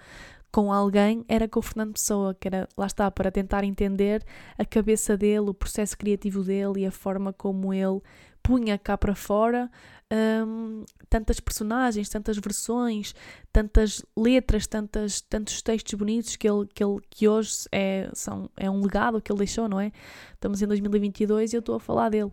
com 0.57 0.73
alguém 0.73 1.23
era 1.29 1.47
com 1.47 1.59
o 1.59 1.63
Fernando 1.63 1.93
Pessoa, 1.93 2.35
que 2.35 2.49
era, 2.49 2.67
lá 2.79 2.87
está, 2.87 3.11
para 3.11 3.31
tentar 3.31 3.63
entender 3.63 4.25
a 4.57 4.65
cabeça 4.65 5.15
dele, 5.15 5.51
o 5.51 5.53
processo 5.53 5.99
criativo 5.99 6.43
dele 6.43 6.81
e 6.81 6.87
a 6.87 6.91
forma 6.91 7.31
como 7.31 7.75
ele 7.75 8.01
punha 8.43 8.79
cá 8.79 8.97
para 8.97 9.15
fora 9.15 9.71
um, 10.11 10.83
tantas 11.11 11.41
personagens, 11.41 12.09
tantas 12.09 12.39
versões, 12.39 13.15
tantas 13.53 14.03
letras, 14.17 14.67
tantas, 14.67 15.21
tantos 15.21 15.61
textos 15.61 15.93
bonitos 15.93 16.37
que, 16.37 16.49
ele, 16.49 16.67
que, 16.73 16.83
ele, 16.83 17.01
que 17.11 17.29
hoje 17.29 17.69
é, 17.71 18.09
são, 18.15 18.49
é 18.57 18.71
um 18.71 18.81
legado 18.81 19.21
que 19.21 19.31
ele 19.31 19.41
deixou, 19.41 19.69
não 19.69 19.79
é? 19.79 19.93
Estamos 20.33 20.63
em 20.63 20.67
2022 20.67 21.53
e 21.53 21.57
eu 21.57 21.61
estou 21.61 21.75
a 21.75 21.81
falar 21.81 22.09
dele. 22.09 22.33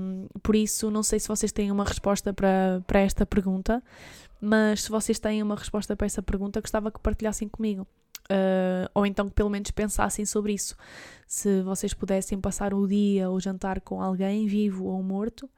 Um, 0.00 0.28
por 0.42 0.56
isso, 0.56 0.90
não 0.90 1.02
sei 1.02 1.20
se 1.20 1.28
vocês 1.28 1.52
têm 1.52 1.70
uma 1.70 1.84
resposta 1.84 2.32
para, 2.32 2.82
para 2.86 3.00
esta 3.00 3.26
pergunta, 3.26 3.82
mas 4.40 4.82
se 4.82 4.90
vocês 4.90 5.18
têm 5.18 5.42
uma 5.42 5.56
resposta 5.56 5.96
para 5.96 6.06
essa 6.06 6.22
pergunta, 6.22 6.60
gostava 6.60 6.90
que 6.90 7.00
partilhassem 7.00 7.48
comigo. 7.48 7.86
Uh, 8.30 8.84
ou 8.94 9.06
então 9.06 9.26
que 9.26 9.34
pelo 9.34 9.48
menos 9.48 9.70
pensassem 9.70 10.26
sobre 10.26 10.52
isso. 10.52 10.76
Se 11.26 11.62
vocês 11.62 11.94
pudessem 11.94 12.38
passar 12.38 12.74
o 12.74 12.86
dia 12.86 13.30
ou 13.30 13.40
jantar 13.40 13.80
com 13.80 14.02
alguém 14.02 14.46
vivo 14.46 14.84
ou 14.84 15.02
morto, 15.02 15.48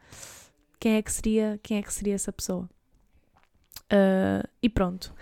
quem 0.79 0.95
é 0.95 1.03
que 1.03 1.13
seria, 1.13 1.59
quem 1.63 1.79
é 1.79 1.83
que 1.83 1.93
seria 1.93 2.15
essa 2.15 2.33
pessoa? 2.33 2.69
Uh, 3.93 4.47
e 4.63 4.69
pronto. 4.69 5.13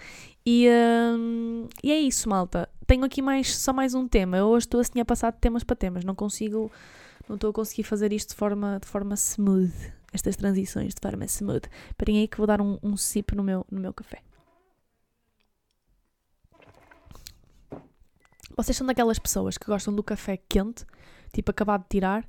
E, 0.44 0.68
uh, 0.68 1.68
e 1.82 1.90
é 1.90 1.98
isso, 1.98 2.28
malta. 2.28 2.68
Tenho 2.86 3.04
aqui 3.04 3.22
mais, 3.22 3.56
só 3.56 3.72
mais 3.72 3.94
um 3.94 4.06
tema. 4.06 4.36
Eu 4.36 4.46
hoje 4.46 4.66
estou 4.66 4.80
assim 4.80 5.00
a 5.00 5.04
passar 5.04 5.32
de 5.32 5.38
temas 5.38 5.64
para 5.64 5.74
temas. 5.74 6.04
Não 6.04 6.14
consigo, 6.14 6.70
não 7.26 7.36
estou 7.36 7.50
a 7.50 7.52
conseguir 7.52 7.82
fazer 7.82 8.12
isto 8.12 8.30
de 8.30 8.34
forma, 8.34 8.78
de 8.80 8.86
forma 8.86 9.14
smooth. 9.14 9.97
Estas 10.12 10.36
transições 10.36 10.94
de 10.94 11.00
forma 11.00 11.24
smooth. 11.26 11.68
Esperem 11.90 12.18
aí 12.18 12.28
que 12.28 12.38
vou 12.38 12.46
dar 12.46 12.60
um, 12.60 12.78
um 12.82 12.96
sip 12.96 13.34
no 13.34 13.42
meu, 13.42 13.66
no 13.70 13.80
meu 13.80 13.92
café. 13.92 14.22
Vocês 18.56 18.76
são 18.76 18.86
daquelas 18.86 19.18
pessoas 19.20 19.56
que 19.56 19.66
gostam 19.66 19.94
do 19.94 20.02
café 20.02 20.36
quente, 20.36 20.84
tipo 21.32 21.50
acabado 21.50 21.82
de 21.82 21.90
tirar, 21.90 22.28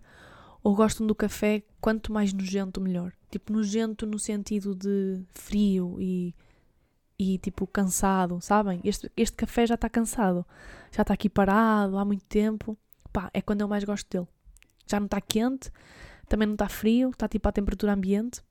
ou 0.63 0.75
gostam 0.75 1.07
do 1.07 1.15
café 1.15 1.63
quanto 1.81 2.13
mais 2.13 2.33
nojento, 2.33 2.79
melhor? 2.79 3.13
Tipo, 3.31 3.53
nojento 3.53 4.05
no 4.05 4.19
sentido 4.19 4.75
de 4.75 5.23
frio 5.29 5.97
e, 5.99 6.35
e 7.17 7.37
tipo, 7.39 7.65
cansado, 7.65 8.39
sabem? 8.41 8.79
Este, 8.83 9.11
este 9.15 9.37
café 9.37 9.65
já 9.65 9.75
está 9.75 9.89
cansado, 9.89 10.45
já 10.91 11.01
está 11.01 11.13
aqui 11.13 11.29
parado 11.29 11.97
há 11.97 12.05
muito 12.05 12.25
tempo. 12.25 12.77
Pá, 13.11 13.31
é 13.33 13.41
quando 13.41 13.61
eu 13.61 13.67
mais 13.67 13.83
gosto 13.83 14.07
dele. 14.09 14.27
Já 14.85 14.99
não 14.99 15.05
está 15.05 15.19
quente, 15.19 15.71
também 16.29 16.47
não 16.47 16.55
está 16.55 16.69
frio, 16.69 17.09
está 17.09 17.27
tipo 17.27 17.47
à 17.49 17.51
temperatura 17.51 17.93
ambiente. 17.93 18.41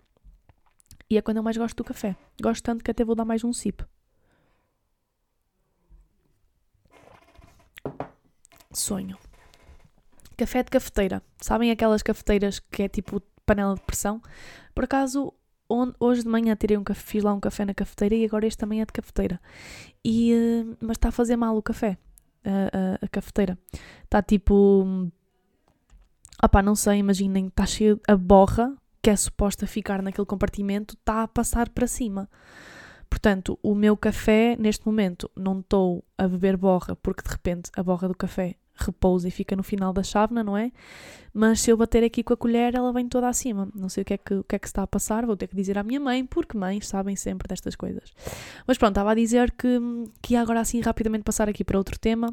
E 1.10 1.16
é 1.16 1.22
quando 1.22 1.38
eu 1.38 1.42
mais 1.42 1.56
gosto 1.56 1.76
do 1.76 1.84
café. 1.84 2.16
Gosto 2.42 2.62
tanto 2.62 2.84
que 2.84 2.90
até 2.90 3.04
vou 3.04 3.14
dar 3.14 3.24
mais 3.24 3.42
um 3.44 3.52
sip. 3.52 3.82
Sonho. 8.72 9.16
Café 10.36 10.62
de 10.62 10.70
cafeteira. 10.70 11.22
Sabem 11.40 11.70
aquelas 11.70 12.02
cafeteiras 12.02 12.60
que 12.60 12.82
é 12.82 12.88
tipo 12.88 13.22
panela 13.46 13.74
de 13.74 13.80
pressão? 13.80 14.20
Por 14.74 14.84
acaso, 14.84 15.32
hoje 15.98 16.22
de 16.22 16.28
manhã 16.28 16.54
tirei 16.54 16.76
um 16.76 16.84
café, 16.84 17.00
fiz 17.00 17.24
lá 17.24 17.32
um 17.32 17.40
café 17.40 17.64
na 17.64 17.74
cafeteira 17.74 18.14
e 18.14 18.24
agora 18.24 18.46
este 18.46 18.58
também 18.58 18.80
é 18.80 18.84
de 18.84 18.92
cafeteira. 18.92 19.40
E, 20.04 20.34
uh, 20.34 20.76
mas 20.80 20.96
está 20.96 21.08
a 21.08 21.12
fazer 21.12 21.36
mal 21.36 21.56
o 21.56 21.62
café, 21.62 21.98
a, 22.44 22.50
a, 23.02 23.06
a 23.06 23.08
cafeteira. 23.08 23.58
Está 24.04 24.22
tipo. 24.22 25.10
Opá, 26.42 26.62
não 26.62 26.74
sei, 26.74 26.98
imaginem, 26.98 27.46
está 27.46 27.66
cheio. 27.66 28.00
A 28.06 28.16
borra, 28.16 28.76
que 29.02 29.10
é 29.10 29.16
suposta 29.16 29.66
ficar 29.66 30.02
naquele 30.02 30.26
compartimento, 30.26 30.94
está 30.94 31.22
a 31.22 31.28
passar 31.28 31.68
para 31.68 31.86
cima. 31.86 32.28
Portanto, 33.10 33.58
o 33.62 33.74
meu 33.74 33.96
café, 33.96 34.56
neste 34.58 34.86
momento, 34.86 35.30
não 35.36 35.60
estou 35.60 36.04
a 36.16 36.28
beber 36.28 36.56
borra, 36.56 36.94
porque 36.96 37.22
de 37.22 37.30
repente 37.30 37.70
a 37.76 37.82
borra 37.82 38.06
do 38.06 38.14
café 38.14 38.56
repousa 38.78 39.26
e 39.26 39.30
fica 39.30 39.56
no 39.56 39.62
final 39.62 39.92
da 39.92 40.02
chávena, 40.02 40.44
não 40.44 40.56
é? 40.56 40.70
Mas 41.32 41.60
se 41.60 41.70
eu 41.70 41.76
bater 41.76 42.04
aqui 42.04 42.22
com 42.22 42.32
a 42.32 42.36
colher, 42.36 42.74
ela 42.74 42.92
vem 42.92 43.08
toda 43.08 43.28
acima. 43.28 43.68
Não 43.74 43.88
sei 43.88 44.02
o 44.02 44.04
que 44.04 44.14
é 44.14 44.18
que, 44.18 44.34
o 44.34 44.44
que, 44.44 44.54
é 44.54 44.58
que 44.58 44.66
está 44.66 44.82
a 44.82 44.86
passar, 44.86 45.26
vou 45.26 45.36
ter 45.36 45.48
que 45.48 45.56
dizer 45.56 45.76
à 45.76 45.82
minha 45.82 45.98
mãe, 45.98 46.24
porque 46.24 46.56
mães 46.56 46.86
sabem 46.86 47.16
sempre 47.16 47.48
destas 47.48 47.74
coisas. 47.74 48.12
Mas 48.66 48.78
pronto, 48.78 48.92
estava 48.92 49.10
a 49.10 49.14
dizer 49.14 49.50
que, 49.52 49.80
que 50.22 50.34
ia 50.34 50.40
agora 50.40 50.60
assim 50.60 50.80
rapidamente 50.80 51.24
passar 51.24 51.48
aqui 51.48 51.64
para 51.64 51.78
outro 51.78 51.98
tema, 51.98 52.32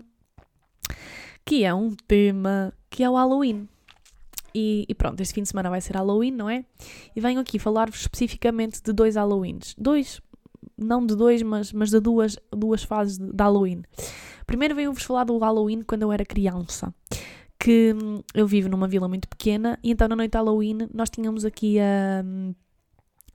que 1.44 1.64
é 1.64 1.74
um 1.74 1.96
tema 2.08 2.74
que 2.90 3.04
é 3.04 3.10
o 3.10 3.16
Halloween. 3.16 3.68
E, 4.58 4.86
e, 4.88 4.96
pronto, 4.96 5.20
este 5.20 5.34
fim 5.34 5.44
de 5.44 5.50
semana 5.50 5.70
vai 5.70 5.82
ser 5.82 5.98
Halloween, 5.98 6.32
não 6.32 6.50
é? 6.50 6.64
E 7.14 7.20
venho 7.20 7.42
aqui 7.42 7.60
falar-vos 7.60 8.00
especificamente 8.00 8.82
de 8.82 8.94
dois 8.94 9.18
Halloweens. 9.18 9.76
Dois, 9.78 10.22
não 10.78 11.06
de 11.06 11.14
dois, 11.14 11.42
mas, 11.42 11.74
mas 11.74 11.90
de 11.90 12.00
duas, 12.00 12.38
duas 12.52 12.82
fases 12.82 13.18
de, 13.18 13.34
de 13.34 13.44
Halloween. 13.44 13.84
Primeiro 14.48 14.74
venho-vos 14.74 15.04
falar 15.04 15.26
do 15.26 15.38
Halloween 15.38 15.82
quando 15.82 16.04
eu 16.04 16.12
era 16.12 16.24
criança. 16.24 16.96
Que 17.60 17.94
hum, 17.94 18.22
eu 18.34 18.48
vivo 18.48 18.70
numa 18.70 18.88
vila 18.88 19.10
muito 19.10 19.28
pequena 19.28 19.78
e 19.84 19.92
então 19.92 20.08
na 20.08 20.16
noite 20.16 20.32
de 20.32 20.38
Halloween 20.38 20.88
nós 20.94 21.10
tínhamos 21.10 21.44
aqui 21.44 21.78
a. 21.78 22.24
Hum, 22.24 22.56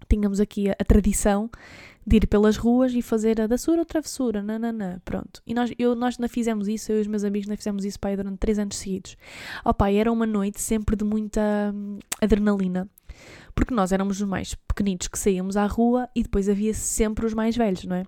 tínhamos 0.09 0.41
aqui 0.41 0.71
a, 0.71 0.77
a 0.79 0.85
tradição 0.85 1.51
de 2.11 2.17
ir 2.17 2.27
pelas 2.27 2.57
ruas 2.57 2.93
e 2.93 3.01
fazer 3.01 3.41
a 3.41 3.47
daçura 3.47 3.79
ou 3.79 3.85
travessura, 3.85 4.43
nananã, 4.43 5.01
pronto. 5.05 5.41
E 5.47 5.55
nós, 5.55 5.73
eu, 5.79 5.95
nós 5.95 6.19
não 6.19 6.29
fizemos 6.29 6.67
isso, 6.67 6.91
eu 6.91 6.99
e 6.99 7.01
os 7.03 7.07
meus 7.07 7.23
amigos 7.23 7.49
não 7.49 7.57
fizemos 7.57 7.85
isso 7.85 8.01
pai, 8.01 8.17
durante 8.17 8.39
três 8.39 8.59
anos 8.59 8.77
seguidos. 8.77 9.17
Oh 9.65 9.73
pai, 9.73 9.97
era 9.97 10.11
uma 10.11 10.27
noite 10.27 10.61
sempre 10.61 10.97
de 10.97 11.05
muita 11.05 11.41
hum, 11.73 12.01
adrenalina 12.21 12.89
porque 13.55 13.75
nós 13.75 13.93
éramos 13.93 14.21
os 14.21 14.27
mais 14.27 14.55
pequenitos 14.55 15.07
que 15.07 15.19
saíamos 15.19 15.57
à 15.57 15.67
rua 15.67 16.09
e 16.15 16.23
depois 16.23 16.49
havia 16.49 16.73
sempre 16.73 17.27
os 17.27 17.35
mais 17.35 17.57
velhos, 17.57 17.85
não 17.85 17.97
é? 17.97 18.05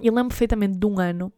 Eu 0.00 0.12
lembro 0.12 0.28
perfeitamente 0.28 0.76
de 0.76 0.86
um 0.86 0.98
ano 0.98 1.32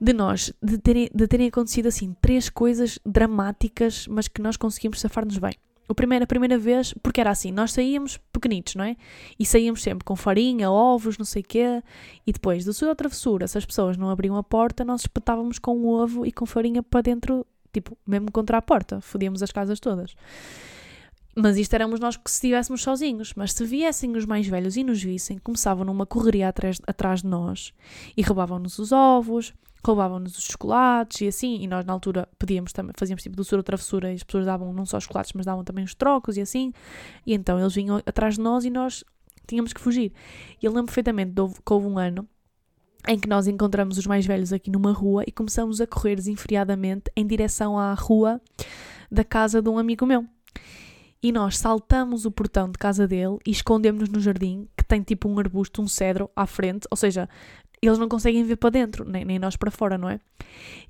de 0.00 0.12
nós, 0.12 0.52
de 0.62 0.78
terem, 0.78 1.08
de 1.14 1.26
terem 1.26 1.48
acontecido 1.48 1.86
assim 1.86 2.14
três 2.20 2.48
coisas 2.48 2.98
dramáticas, 3.06 4.06
mas 4.06 4.28
que 4.28 4.42
nós 4.42 4.56
conseguimos 4.56 5.00
safar-nos 5.00 5.38
bem. 5.38 5.54
O 5.88 5.94
primeiro, 5.94 6.24
a 6.24 6.26
primeira 6.26 6.58
vez, 6.58 6.92
porque 7.02 7.20
era 7.20 7.30
assim, 7.30 7.50
nós 7.50 7.72
saíamos 7.72 8.18
pequenitos, 8.32 8.74
não 8.74 8.84
é? 8.84 8.94
E 9.38 9.46
saíamos 9.46 9.82
sempre 9.82 10.04
com 10.04 10.14
farinha, 10.14 10.70
ovos, 10.70 11.16
não 11.16 11.24
sei 11.24 11.40
o 11.40 11.44
quê, 11.44 11.82
e 12.26 12.32
depois, 12.32 12.64
da 12.64 12.74
sua 12.74 12.94
travessura, 12.94 13.48
se 13.48 13.56
as 13.56 13.64
pessoas 13.64 13.96
não 13.96 14.10
abriam 14.10 14.36
a 14.36 14.42
porta, 14.42 14.84
nós 14.84 15.00
espetávamos 15.00 15.58
com 15.58 15.78
o 15.78 15.88
ovo 15.88 16.26
e 16.26 16.32
com 16.32 16.44
farinha 16.44 16.82
para 16.82 17.00
dentro, 17.00 17.46
tipo, 17.72 17.96
mesmo 18.06 18.30
contra 18.30 18.58
a 18.58 18.62
porta, 18.62 19.00
fodíamos 19.00 19.42
as 19.42 19.50
casas 19.50 19.80
todas. 19.80 20.14
Mas 21.40 21.56
isto 21.56 21.72
éramos 21.72 22.00
nós 22.00 22.16
que 22.16 22.28
se 22.28 22.36
estivéssemos 22.36 22.82
sozinhos. 22.82 23.32
Mas 23.36 23.52
se 23.52 23.64
viessem 23.64 24.16
os 24.16 24.26
mais 24.26 24.48
velhos 24.48 24.76
e 24.76 24.82
nos 24.82 25.00
vissem, 25.00 25.38
começavam 25.38 25.84
numa 25.84 26.04
correria 26.04 26.48
atrás, 26.48 26.80
atrás 26.84 27.22
de 27.22 27.28
nós 27.28 27.72
e 28.16 28.22
roubavam-nos 28.22 28.76
os 28.80 28.90
ovos, 28.90 29.54
roubavam-nos 29.84 30.36
os 30.36 30.44
chocolates 30.44 31.20
e 31.20 31.28
assim. 31.28 31.60
E 31.60 31.66
nós, 31.66 31.84
na 31.84 31.92
altura, 31.92 32.28
pedíamos 32.38 32.72
também, 32.72 32.92
fazíamos 32.96 33.22
tipo 33.22 33.36
doçura 33.36 33.60
ou 33.60 33.64
travessura 33.64 34.12
e 34.12 34.14
as 34.14 34.22
pessoas 34.22 34.46
davam 34.46 34.72
não 34.72 34.86
só 34.86 34.98
os 34.98 35.04
chocolates, 35.04 35.32
mas 35.34 35.46
davam 35.46 35.64
também 35.64 35.84
os 35.84 35.94
trocos 35.94 36.36
e 36.36 36.40
assim. 36.40 36.72
E 37.26 37.34
então 37.34 37.58
eles 37.58 37.74
vinham 37.74 37.96
atrás 38.04 38.34
de 38.34 38.40
nós 38.40 38.64
e 38.64 38.70
nós 38.70 39.04
tínhamos 39.46 39.72
que 39.72 39.80
fugir. 39.80 40.12
E 40.62 40.66
eu 40.66 40.72
lembro 40.72 40.86
perfeitamente 40.86 41.32
que 41.34 41.72
houve 41.72 41.86
um 41.86 41.98
ano 41.98 42.28
em 43.06 43.18
que 43.18 43.28
nós 43.28 43.46
encontramos 43.46 43.96
os 43.96 44.06
mais 44.06 44.26
velhos 44.26 44.52
aqui 44.52 44.70
numa 44.70 44.92
rua 44.92 45.24
e 45.26 45.32
começamos 45.32 45.80
a 45.80 45.86
correr 45.86 46.16
desenfreadamente 46.16 47.10
em 47.16 47.26
direção 47.26 47.78
à 47.78 47.94
rua 47.94 48.40
da 49.10 49.24
casa 49.24 49.62
de 49.62 49.68
um 49.68 49.78
amigo 49.78 50.04
meu 50.04 50.26
e 51.22 51.32
nós 51.32 51.58
saltamos 51.58 52.24
o 52.24 52.30
portão 52.30 52.70
de 52.70 52.78
casa 52.78 53.06
dele 53.06 53.38
e 53.46 53.50
escondemos-nos 53.50 54.08
no 54.08 54.20
jardim, 54.20 54.68
que 54.76 54.84
tem 54.84 55.02
tipo 55.02 55.28
um 55.28 55.38
arbusto, 55.38 55.82
um 55.82 55.88
cedro 55.88 56.30
à 56.34 56.46
frente, 56.46 56.86
ou 56.90 56.96
seja, 56.96 57.28
eles 57.82 57.98
não 57.98 58.08
conseguem 58.08 58.44
ver 58.44 58.56
para 58.56 58.70
dentro, 58.70 59.04
nem, 59.04 59.24
nem 59.24 59.38
nós 59.38 59.56
para 59.56 59.70
fora, 59.70 59.98
não 59.98 60.08
é? 60.08 60.20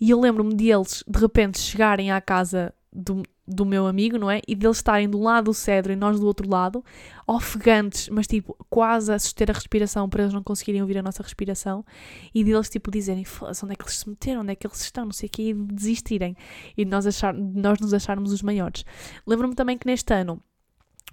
E 0.01 0.11
eu 0.11 0.21
lembro-me 0.21 0.55
de 0.55 0.71
eles 0.71 1.05
de 1.07 1.19
repente 1.19 1.59
chegarem 1.59 2.11
à 2.11 2.21
casa 2.21 2.73
do, 2.93 3.23
do 3.47 3.65
meu 3.65 3.87
amigo, 3.87 4.19
não 4.19 4.31
é? 4.31 4.41
E 4.47 4.55
deles 4.55 4.79
estarem 4.79 5.09
do 5.09 5.21
lado 5.21 5.47
do 5.47 5.55
cedro 5.55 5.93
e 5.93 5.97
nós 5.97 6.19
do 6.19 6.27
outro 6.27 6.49
lado, 6.49 6.85
ofegantes, 7.27 8.09
mas 8.09 8.27
tipo, 8.27 8.57
quase 8.69 9.13
a 9.13 9.19
suster 9.19 9.51
a 9.51 9.55
respiração 9.55 10.09
para 10.09 10.23
eles 10.23 10.35
não 10.35 10.43
conseguirem 10.43 10.81
ouvir 10.81 10.99
a 10.99 11.03
nossa 11.03 11.23
respiração, 11.23 11.85
e 12.35 12.43
deles 12.43 12.69
tipo 12.69 12.91
dizerem, 12.91 13.25
onde 13.63 13.73
é 13.73 13.77
que 13.77 13.83
eles 13.83 13.99
se 13.99 14.09
meteram, 14.09 14.41
onde 14.41 14.53
é 14.53 14.55
que 14.55 14.67
eles 14.67 14.81
estão, 14.81 15.05
não 15.05 15.13
sei 15.13 15.29
o 15.29 15.31
que, 15.31 15.51
e 15.51 15.55
desistirem, 15.55 16.37
e 16.77 16.85
nós, 16.85 17.07
achar, 17.07 17.35
nós 17.35 17.79
nos 17.81 17.95
acharmos 17.95 18.33
os 18.33 18.43
maiores. 18.43 18.85
Lembro-me 19.27 19.55
também 19.55 19.77
que 19.77 19.87
neste 19.87 20.13
ano, 20.13 20.43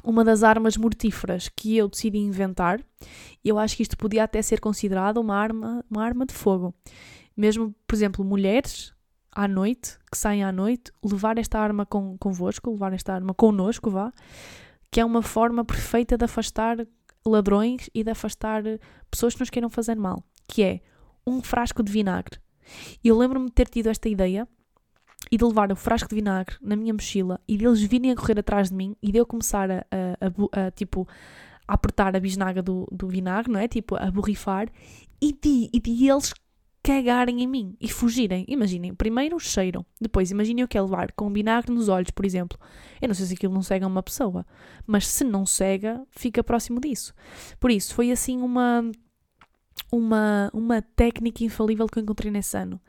uma 0.03 0.23
das 0.23 0.43
armas 0.43 0.77
mortíferas 0.77 1.49
que 1.49 1.77
eu 1.77 1.87
decidi 1.87 2.17
inventar, 2.17 2.79
eu 3.43 3.57
acho 3.57 3.75
que 3.75 3.83
isto 3.83 3.97
podia 3.97 4.23
até 4.23 4.41
ser 4.41 4.59
considerado 4.59 5.17
uma 5.17 5.35
arma, 5.35 5.83
uma 5.89 6.03
arma 6.03 6.25
de 6.25 6.33
fogo. 6.33 6.73
Mesmo, 7.35 7.73
por 7.87 7.95
exemplo, 7.95 8.23
mulheres 8.23 8.93
à 9.31 9.47
noite, 9.47 9.97
que 10.11 10.17
saem 10.17 10.43
à 10.43 10.51
noite, 10.51 10.91
levar 11.03 11.37
esta 11.37 11.59
arma 11.59 11.85
com, 11.85 12.17
convosco, 12.17 12.71
levar 12.71 12.93
esta 12.93 13.13
arma 13.13 13.33
connosco, 13.33 13.89
vá, 13.89 14.13
que 14.91 14.99
é 14.99 15.05
uma 15.05 15.21
forma 15.21 15.65
perfeita 15.65 16.17
de 16.17 16.23
afastar 16.23 16.77
ladrões 17.25 17.89
e 17.93 18.03
de 18.03 18.11
afastar 18.11 18.63
pessoas 19.11 19.33
que 19.33 19.41
nos 19.41 19.49
queiram 19.49 19.69
fazer 19.69 19.95
mal, 19.95 20.23
que 20.47 20.63
é 20.63 20.81
um 21.27 21.41
frasco 21.41 21.83
de 21.83 21.91
vinagre. 21.91 22.39
Eu 23.03 23.17
lembro-me 23.17 23.47
de 23.47 23.51
ter 23.51 23.67
tido 23.67 23.87
esta 23.87 24.07
ideia 24.07 24.47
e 25.31 25.37
de 25.37 25.43
levar 25.43 25.71
o 25.71 25.75
frasco 25.75 26.09
de 26.09 26.15
vinagre 26.15 26.55
na 26.61 26.75
minha 26.75 26.93
mochila 26.93 27.39
e 27.47 27.57
deles 27.57 27.81
virem 27.81 28.11
a 28.11 28.15
correr 28.15 28.39
atrás 28.39 28.69
de 28.69 28.75
mim 28.75 28.95
e 29.01 29.11
de 29.11 29.17
eu 29.17 29.25
começar 29.25 29.69
a, 29.71 29.85
a, 29.91 30.61
a, 30.61 30.67
a 30.67 30.71
tipo 30.71 31.07
a 31.67 31.73
apertar 31.73 32.15
a 32.15 32.19
bisnaga 32.19 32.61
do, 32.61 32.87
do 32.91 33.07
vinagre, 33.07 33.51
não 33.51 33.59
é? 33.59 33.67
Tipo, 33.67 33.95
a 33.95 34.11
borrifar 34.11 34.67
e 35.21 35.33
de, 35.33 35.69
e 35.73 35.79
de 35.79 36.07
eles 36.07 36.33
cagarem 36.83 37.41
em 37.41 37.47
mim 37.47 37.75
e 37.81 37.89
fugirem. 37.89 38.45
Imaginem, 38.47 38.93
primeiro 38.93 39.39
cheiram, 39.39 39.83
depois 39.99 40.29
imaginem 40.29 40.63
o 40.63 40.67
que 40.67 40.77
é 40.77 40.81
levar 40.81 41.11
com 41.13 41.33
vinagre 41.33 41.73
nos 41.73 41.89
olhos, 41.89 42.11
por 42.11 42.23
exemplo. 42.23 42.59
Eu 43.01 43.07
não 43.07 43.15
sei 43.15 43.25
se 43.25 43.33
aquilo 43.33 43.53
não 43.53 43.63
cega 43.63 43.87
uma 43.87 44.03
pessoa, 44.03 44.45
mas 44.85 45.07
se 45.07 45.23
não 45.23 45.45
cega, 45.45 46.05
fica 46.11 46.43
próximo 46.43 46.79
disso. 46.79 47.13
Por 47.59 47.71
isso, 47.71 47.95
foi 47.95 48.11
assim 48.11 48.39
uma 48.39 48.91
uma, 49.91 50.49
uma 50.53 50.81
técnica 50.81 51.43
infalível 51.43 51.87
que 51.87 51.99
eu 51.99 52.03
encontrei 52.03 52.31
nesse 52.31 52.57
ano. 52.57 52.79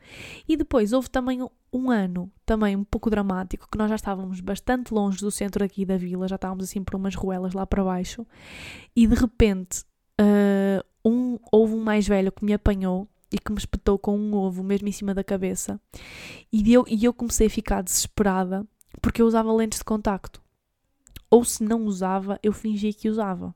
E 0.47 0.57
depois 0.57 0.93
houve 0.93 1.09
também 1.09 1.39
um 1.71 1.91
ano, 1.91 2.31
também 2.45 2.75
um 2.75 2.83
pouco 2.83 3.09
dramático, 3.09 3.67
que 3.69 3.77
nós 3.77 3.89
já 3.89 3.95
estávamos 3.95 4.39
bastante 4.39 4.93
longe 4.93 5.19
do 5.19 5.31
centro 5.31 5.63
aqui 5.63 5.85
da 5.85 5.97
vila, 5.97 6.27
já 6.27 6.35
estávamos 6.35 6.65
assim 6.65 6.83
por 6.83 6.95
umas 6.95 7.15
ruelas 7.15 7.53
lá 7.53 7.65
para 7.65 7.83
baixo, 7.83 8.25
e 8.95 9.05
de 9.05 9.15
repente 9.15 9.83
uh, 10.19 10.83
um, 11.05 11.37
houve 11.51 11.73
um 11.73 11.83
mais 11.83 12.07
velho 12.07 12.31
que 12.31 12.43
me 12.43 12.53
apanhou 12.53 13.07
e 13.31 13.37
que 13.37 13.51
me 13.51 13.57
espetou 13.57 13.99
com 13.99 14.17
um 14.17 14.33
ovo 14.33 14.63
mesmo 14.63 14.87
em 14.87 14.91
cima 14.91 15.13
da 15.13 15.23
cabeça, 15.23 15.79
e 16.51 16.73
eu, 16.73 16.85
e 16.87 17.03
eu 17.03 17.13
comecei 17.13 17.47
a 17.47 17.49
ficar 17.49 17.81
desesperada 17.81 18.65
porque 19.01 19.21
eu 19.21 19.27
usava 19.27 19.53
lentes 19.53 19.79
de 19.79 19.85
contacto. 19.85 20.41
Ou 21.29 21.43
se 21.43 21.61
não 21.61 21.83
usava, 21.83 22.39
eu 22.41 22.53
fingia 22.53 22.93
que 22.93 23.09
usava 23.09 23.53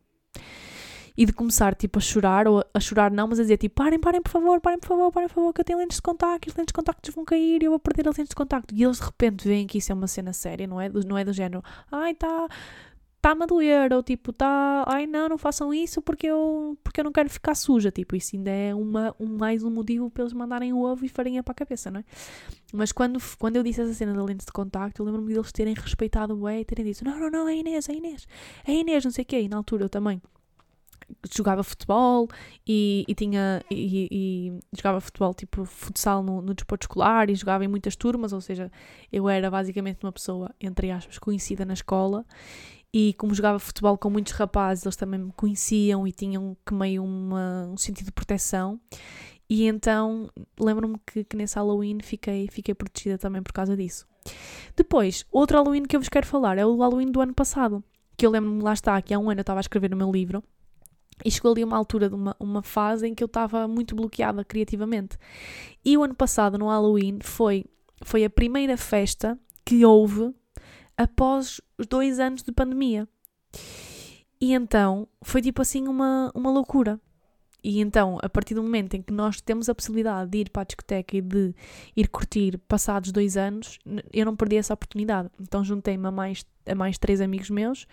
e 1.18 1.26
de 1.26 1.34
começar 1.34 1.76
tipo 1.76 2.00
a 2.00 2.02
chorar, 2.02 2.48
ou 2.48 2.64
a 2.74 2.80
chorar 2.80 3.12
não, 3.12 3.28
mas 3.28 3.40
a 3.40 3.44
dizer 3.44 3.58
tipo 3.58 3.76
parem, 3.76 4.00
parem 4.00 4.22
por 4.22 4.30
favor, 4.30 4.60
parem 4.62 4.80
por 4.80 4.88
favor, 4.88 5.12
parem 5.12 5.28
por 5.28 5.36
favor, 5.36 5.54
que 5.54 5.62
eu 5.62 5.66
tenho 5.66 5.80
lentes 5.80 5.98
de 5.98 6.02
contacto, 6.02 6.50
as 6.50 6.56
lentes 6.56 6.72
de 6.72 6.74
contacto 6.74 7.12
vão 7.12 7.26
cair 7.26 7.62
e 7.62 7.66
eu 7.66 7.72
vou 7.72 7.80
perder 7.80 8.08
as 8.08 8.18
lentes 8.18 8.30
de 8.30 8.36
contacto. 8.36 8.74
E 8.74 8.84
eles 8.84 8.98
de 8.98 9.06
repente 9.06 9.48
veem 9.48 9.68
que 9.68 9.78
isso 9.78 9.92
é 9.92 9.96
uma 9.96 10.08
cena 10.08 10.34
séria, 10.34 10.68
não 10.68 10.80
é? 10.80 10.90
Não 10.90 11.18
é 11.18 11.24
do 11.26 11.34
género, 11.34 11.64
ai 11.92 12.14
tá, 12.14 12.48
está-me 13.22 13.44
a 13.44 13.46
doer, 13.46 13.94
ou 13.94 14.02
tipo, 14.02 14.34
tá, 14.34 14.84
ai 14.88 15.06
não, 15.06 15.30
não 15.30 15.38
façam 15.38 15.72
isso 15.72 16.02
porque 16.02 16.26
eu, 16.26 16.76
porque 16.84 17.00
eu 17.00 17.04
não 17.04 17.12
quero 17.12 17.30
ficar 17.30 17.54
suja, 17.54 17.92
tipo, 17.92 18.16
isso 18.16 18.36
ainda 18.36 18.50
é 18.50 18.74
uma, 18.74 19.16
um, 19.20 19.38
mais 19.38 19.64
um 19.64 19.70
motivo 19.70 20.10
para 20.10 20.24
eles 20.24 20.34
mandarem 20.34 20.74
o 20.74 20.82
ovo 20.82 21.06
e 21.06 21.10
farinha 21.10 21.44
para 21.44 21.52
a 21.52 21.56
cabeça, 21.56 21.92
não 21.92 22.00
é? 22.00 22.04
Mas 22.74 22.92
quando, 22.92 23.20
quando 23.38 23.58
eu 23.58 23.64
disse 23.64 23.82
essa 23.82 23.94
cena 23.94 24.14
da 24.14 24.24
lente 24.24 24.44
de 24.44 24.52
contacto, 24.52 25.02
eu 25.02 25.06
lembro-me 25.06 25.34
deles 25.34 25.52
terem 25.52 25.76
respeitado 25.76 26.36
o 26.36 26.50
e 26.50 26.66
terem 26.66 26.84
dito, 26.84 27.06
não, 27.06 27.20
não, 27.20 27.30
não, 27.30 27.48
é 27.48 27.56
Inês, 27.56 27.88
é 27.88 27.94
Inês, 27.94 28.28
é 28.66 28.74
Inês, 28.74 29.06
não 29.06 29.12
sei 29.12 29.22
o 29.22 29.26
quê, 29.26 29.42
e 29.42 29.48
na 29.48 29.58
altura 29.58 29.86
eu 29.86 29.90
também 29.90 30.20
jogava 31.34 31.64
futebol 31.64 32.28
e, 32.68 33.06
e 33.08 33.16
tinha 33.16 33.64
e, 33.70 34.08
e, 34.12 34.60
jogava 34.76 35.00
futebol 35.02 35.34
tipo 35.34 35.66
futsal 35.66 36.24
no, 36.24 36.42
no 36.42 36.54
desporto 36.54 36.86
escolar 36.86 37.30
e 37.30 37.36
jogava 37.36 37.66
em 37.66 37.68
muitas 37.68 37.96
turmas, 37.96 38.34
ou 38.34 38.42
seja, 38.42 38.72
eu 39.12 39.28
era 39.30 39.50
basicamente 39.50 40.00
uma 40.04 40.12
pessoa, 40.12 40.54
entre 40.60 40.92
aspas, 40.92 41.18
conhecida 41.18 41.66
na 41.66 41.74
escola 41.74 42.26
e 42.94 43.14
como 43.14 43.34
jogava 43.34 43.58
futebol 43.58 43.98
com 43.98 44.10
muitos 44.10 44.34
rapazes, 44.34 44.86
eles 44.86 44.98
também 44.98 45.20
me 45.20 45.32
conheciam 45.32 46.06
e 46.06 46.12
tinham 46.12 46.58
que 46.66 46.74
meio 46.74 47.04
uma, 47.04 47.68
um 47.72 47.78
sentido 47.78 48.08
de 48.08 48.12
proteção. 48.12 48.80
E 49.50 49.66
então 49.66 50.30
lembro-me 50.60 50.98
que, 51.06 51.24
que, 51.24 51.38
nesse 51.38 51.56
Halloween 51.56 52.00
fiquei, 52.02 52.48
fiquei 52.50 52.74
protegida 52.74 53.18
também 53.18 53.42
por 53.42 53.54
causa 53.54 53.76
disso. 53.78 54.06
Depois, 54.76 55.26
outro 55.32 55.58
Halloween 55.58 55.84
que 55.84 55.96
eu 55.96 56.00
vos 56.00 56.10
quero 56.10 56.28
falar 56.28 56.58
é 56.58 56.66
o 56.66 56.78
Halloween 56.78 57.12
do 57.12 57.22
ano 57.22 57.34
passado. 57.34 57.84
Que 58.18 58.26
eu 58.26 58.30
lembro-me, 58.30 58.62
lá 58.62 58.74
está, 58.74 59.02
que 59.02 59.14
há 59.14 59.20
um 59.20 59.30
ano 59.30 59.40
eu 59.40 59.42
estava 59.42 59.60
a 59.60 59.62
escrever 59.62 59.94
o 59.94 59.98
meu 59.98 60.12
livro 60.12 60.44
e 61.24 61.32
chegou 61.32 61.52
ali 61.52 61.64
uma 61.64 61.78
altura 61.78 62.10
de 62.10 62.16
uma, 62.16 62.36
uma 62.40 62.64
fase 62.64 63.08
em 63.08 63.16
que 63.16 63.24
eu 63.24 63.28
estava 63.28 63.68
muito 63.68 63.96
bloqueada 63.96 64.44
criativamente. 64.44 65.18
E 65.84 65.98
o 65.98 66.04
ano 66.04 66.16
passado, 66.16 66.58
no 66.58 66.68
Halloween, 66.68 67.20
foi, 67.22 67.66
foi 68.04 68.24
a 68.26 68.30
primeira 68.30 68.78
festa 68.78 69.38
que 69.66 69.86
houve 69.86 70.34
após 70.98 71.62
os 71.78 71.88
dois 71.88 72.20
anos 72.20 72.44
de 72.44 72.52
pandemia. 72.52 73.08
E 74.40 74.54
então 74.54 75.08
foi 75.22 75.42
tipo 75.42 75.62
assim 75.62 75.88
uma, 75.88 76.32
uma 76.34 76.52
loucura. 76.52 77.00
E 77.64 77.80
então, 77.80 78.18
a 78.24 78.30
partir 78.30 78.56
do 78.56 78.64
momento 78.64 78.96
em 78.96 79.04
que 79.04 79.14
nós 79.14 79.40
temos 79.40 79.70
a 79.70 79.76
possibilidade 79.76 80.32
de 80.32 80.40
ir 80.40 80.50
para 80.50 80.64
a 80.64 80.66
discoteca 80.66 81.16
e 81.16 81.22
de 81.22 81.54
ir 81.96 82.08
curtir 82.08 82.58
passados 82.68 83.12
dois 83.12 83.38
anos, 83.38 83.78
eu 84.12 84.26
não 84.26 84.36
perdi 84.36 84.58
essa 84.58 84.74
oportunidade. 84.74 85.30
Então 85.40 85.64
juntei-me 85.64 86.08
a 86.08 86.12
mais, 86.12 86.44
a 86.66 86.74
mais 86.74 86.98
três 86.98 87.22
amigos 87.22 87.52
meus. 87.52 87.86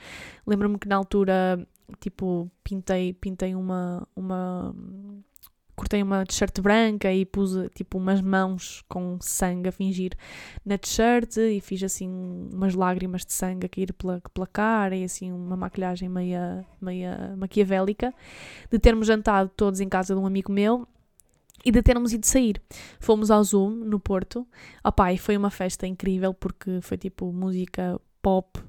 Lembro-me 0.46 0.78
que 0.78 0.88
na 0.88 0.96
altura 0.96 1.66
tipo, 2.00 2.50
pintei, 2.62 3.12
pintei 3.12 3.54
uma, 3.54 4.06
uma 4.14 4.74
cortei 5.78 6.02
uma 6.02 6.26
t-shirt 6.26 6.60
branca 6.60 7.12
e 7.12 7.24
pus 7.24 7.52
tipo 7.74 7.98
umas 7.98 8.20
mãos 8.20 8.82
com 8.88 9.16
sangue 9.20 9.68
a 9.68 9.72
fingir 9.72 10.12
na 10.64 10.76
t-shirt 10.76 11.36
e 11.36 11.60
fiz 11.60 11.82
assim 11.84 12.08
umas 12.52 12.74
lágrimas 12.74 13.24
de 13.24 13.32
sangue 13.32 13.66
a 13.66 13.68
cair 13.68 13.92
pela, 13.92 14.20
pela 14.34 14.46
cara 14.46 14.96
e 14.96 15.04
assim 15.04 15.30
uma 15.32 15.56
maquilhagem 15.56 16.08
meia, 16.08 16.66
meia 16.80 17.34
maquiavélica 17.36 18.12
de 18.68 18.78
termos 18.78 19.06
jantado 19.06 19.50
todos 19.56 19.78
em 19.78 19.88
casa 19.88 20.14
de 20.14 20.20
um 20.20 20.26
amigo 20.26 20.50
meu 20.50 20.86
e 21.64 21.70
de 21.70 21.82
termos 21.82 22.12
ido 22.12 22.26
sair. 22.26 22.60
Fomos 23.00 23.30
ao 23.30 23.42
Zoom 23.42 23.70
no 23.70 23.98
Porto. 23.98 24.46
Opa, 24.82 25.12
e 25.12 25.18
foi 25.18 25.36
uma 25.36 25.50
festa 25.50 25.86
incrível 25.86 26.32
porque 26.34 26.80
foi 26.80 26.96
tipo 26.96 27.32
música 27.32 28.00
pop 28.20 28.60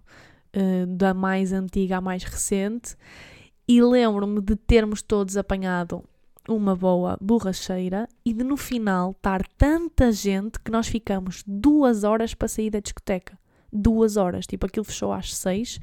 uh, 0.55 0.85
da 0.87 1.13
mais 1.13 1.51
antiga 1.53 1.97
à 1.97 2.01
mais 2.01 2.23
recente, 2.23 2.95
e 3.67 3.81
lembro-me 3.81 4.41
de 4.41 4.55
termos 4.55 5.01
todos 5.01 5.37
apanhado 5.37 6.03
uma 6.47 6.75
boa 6.75 7.17
borracheira 7.21 8.07
e 8.25 8.33
de 8.33 8.43
no 8.43 8.57
final 8.57 9.11
estar 9.11 9.45
tanta 9.57 10.11
gente 10.11 10.59
que 10.59 10.71
nós 10.71 10.87
ficamos 10.87 11.43
duas 11.45 12.03
horas 12.03 12.33
para 12.33 12.47
sair 12.47 12.71
da 12.71 12.79
discoteca. 12.79 13.37
Duas 13.71 14.17
horas, 14.17 14.47
tipo 14.47 14.65
aquilo 14.65 14.83
fechou 14.83 15.13
às 15.13 15.35
seis 15.35 15.79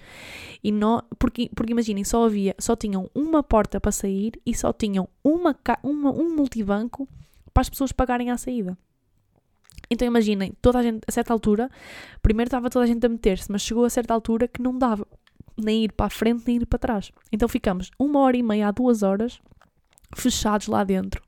e 0.62 0.72
porque, 1.16 1.48
porque 1.54 1.72
imaginem, 1.72 2.02
só 2.02 2.24
havia, 2.24 2.52
só 2.58 2.74
tinham 2.74 3.08
uma 3.14 3.44
porta 3.44 3.80
para 3.80 3.92
sair 3.92 4.32
e 4.44 4.52
só 4.52 4.72
tinham 4.72 5.08
uma, 5.22 5.56
uma, 5.84 6.10
um 6.10 6.34
multibanco 6.34 7.08
para 7.54 7.60
as 7.60 7.70
pessoas 7.70 7.92
pagarem 7.92 8.32
a 8.32 8.36
saída. 8.36 8.76
Então 9.90 10.06
imaginem, 10.06 10.52
toda 10.60 10.78
a 10.78 10.82
gente, 10.82 11.02
a 11.06 11.12
certa 11.12 11.32
altura, 11.32 11.70
primeiro 12.22 12.48
estava 12.48 12.68
toda 12.68 12.84
a 12.84 12.88
gente 12.88 13.04
a 13.04 13.08
meter-se, 13.08 13.50
mas 13.50 13.62
chegou 13.62 13.84
a 13.84 13.90
certa 13.90 14.12
altura 14.12 14.48
que 14.48 14.60
não 14.60 14.76
dava 14.76 15.06
nem 15.56 15.84
ir 15.84 15.92
para 15.92 16.06
a 16.06 16.10
frente 16.10 16.44
nem 16.46 16.56
ir 16.56 16.66
para 16.66 16.78
trás. 16.78 17.12
Então 17.32 17.48
ficamos 17.48 17.90
uma 17.98 18.20
hora 18.20 18.36
e 18.36 18.42
meia 18.42 18.68
a 18.68 18.70
duas 18.70 19.02
horas 19.02 19.40
fechados 20.14 20.66
lá 20.66 20.84
dentro. 20.84 21.22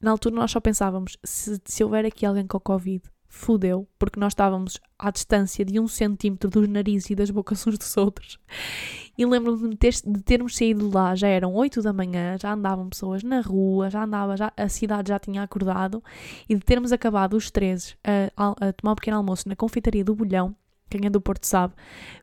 Na 0.00 0.12
altura 0.12 0.34
nós 0.34 0.50
só 0.50 0.60
pensávamos, 0.60 1.18
se, 1.22 1.60
se 1.64 1.84
houver 1.84 2.06
aqui 2.06 2.24
alguém 2.24 2.46
com 2.46 2.58
Covid, 2.58 3.02
fudeu, 3.30 3.88
porque 3.96 4.18
nós 4.18 4.32
estávamos 4.32 4.78
à 4.98 5.10
distância 5.10 5.64
de 5.64 5.78
um 5.78 5.86
centímetro 5.86 6.50
dos 6.50 6.68
narizes 6.68 7.10
e 7.10 7.14
das 7.14 7.30
bocas 7.30 7.64
uns 7.64 7.78
dos 7.78 7.96
outros. 7.96 8.38
E 9.16 9.24
lembro-me 9.24 9.70
de, 9.70 9.76
ter, 9.76 9.94
de, 10.04 10.20
termos 10.22 10.56
saído 10.56 10.90
lá, 10.92 11.14
já 11.14 11.28
eram 11.28 11.54
8 11.54 11.80
da 11.80 11.92
manhã, 11.92 12.36
já 12.38 12.52
andavam 12.52 12.88
pessoas 12.88 13.22
na 13.22 13.40
rua, 13.40 13.88
já 13.88 14.04
andava, 14.04 14.36
já, 14.36 14.52
a 14.56 14.68
cidade 14.68 15.10
já 15.10 15.18
tinha 15.18 15.42
acordado, 15.42 16.02
e 16.48 16.54
de 16.56 16.60
termos 16.60 16.92
acabado 16.92 17.34
os 17.34 17.50
três 17.50 17.96
a, 18.04 18.30
a, 18.36 18.68
a 18.68 18.72
tomar 18.72 18.92
um 18.92 18.96
pequeno 18.96 19.16
almoço 19.16 19.48
na 19.48 19.54
confeitaria 19.54 20.04
do 20.04 20.14
Bolhão, 20.14 20.54
quem 20.90 21.06
é 21.06 21.10
do 21.10 21.20
Porto 21.20 21.44
sabe, 21.44 21.72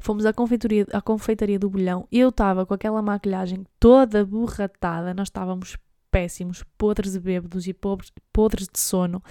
fomos 0.01 0.25
à 0.25 0.33
confeitaria, 0.33 0.85
à 0.91 1.01
confeitaria 1.01 1.57
do 1.57 1.69
Bolhão, 1.69 2.05
eu 2.11 2.29
estava 2.29 2.65
com 2.65 2.73
aquela 2.73 3.01
maquilhagem 3.01 3.65
toda 3.79 4.25
borratada, 4.25 5.13
nós 5.13 5.29
estávamos 5.29 5.77
péssimos, 6.11 6.63
podres 6.77 7.13
de 7.13 7.19
bêbados 7.19 7.67
e 7.67 7.73
podres, 7.73 8.11
podres 8.31 8.67
de 8.67 8.79
sono 8.79 9.21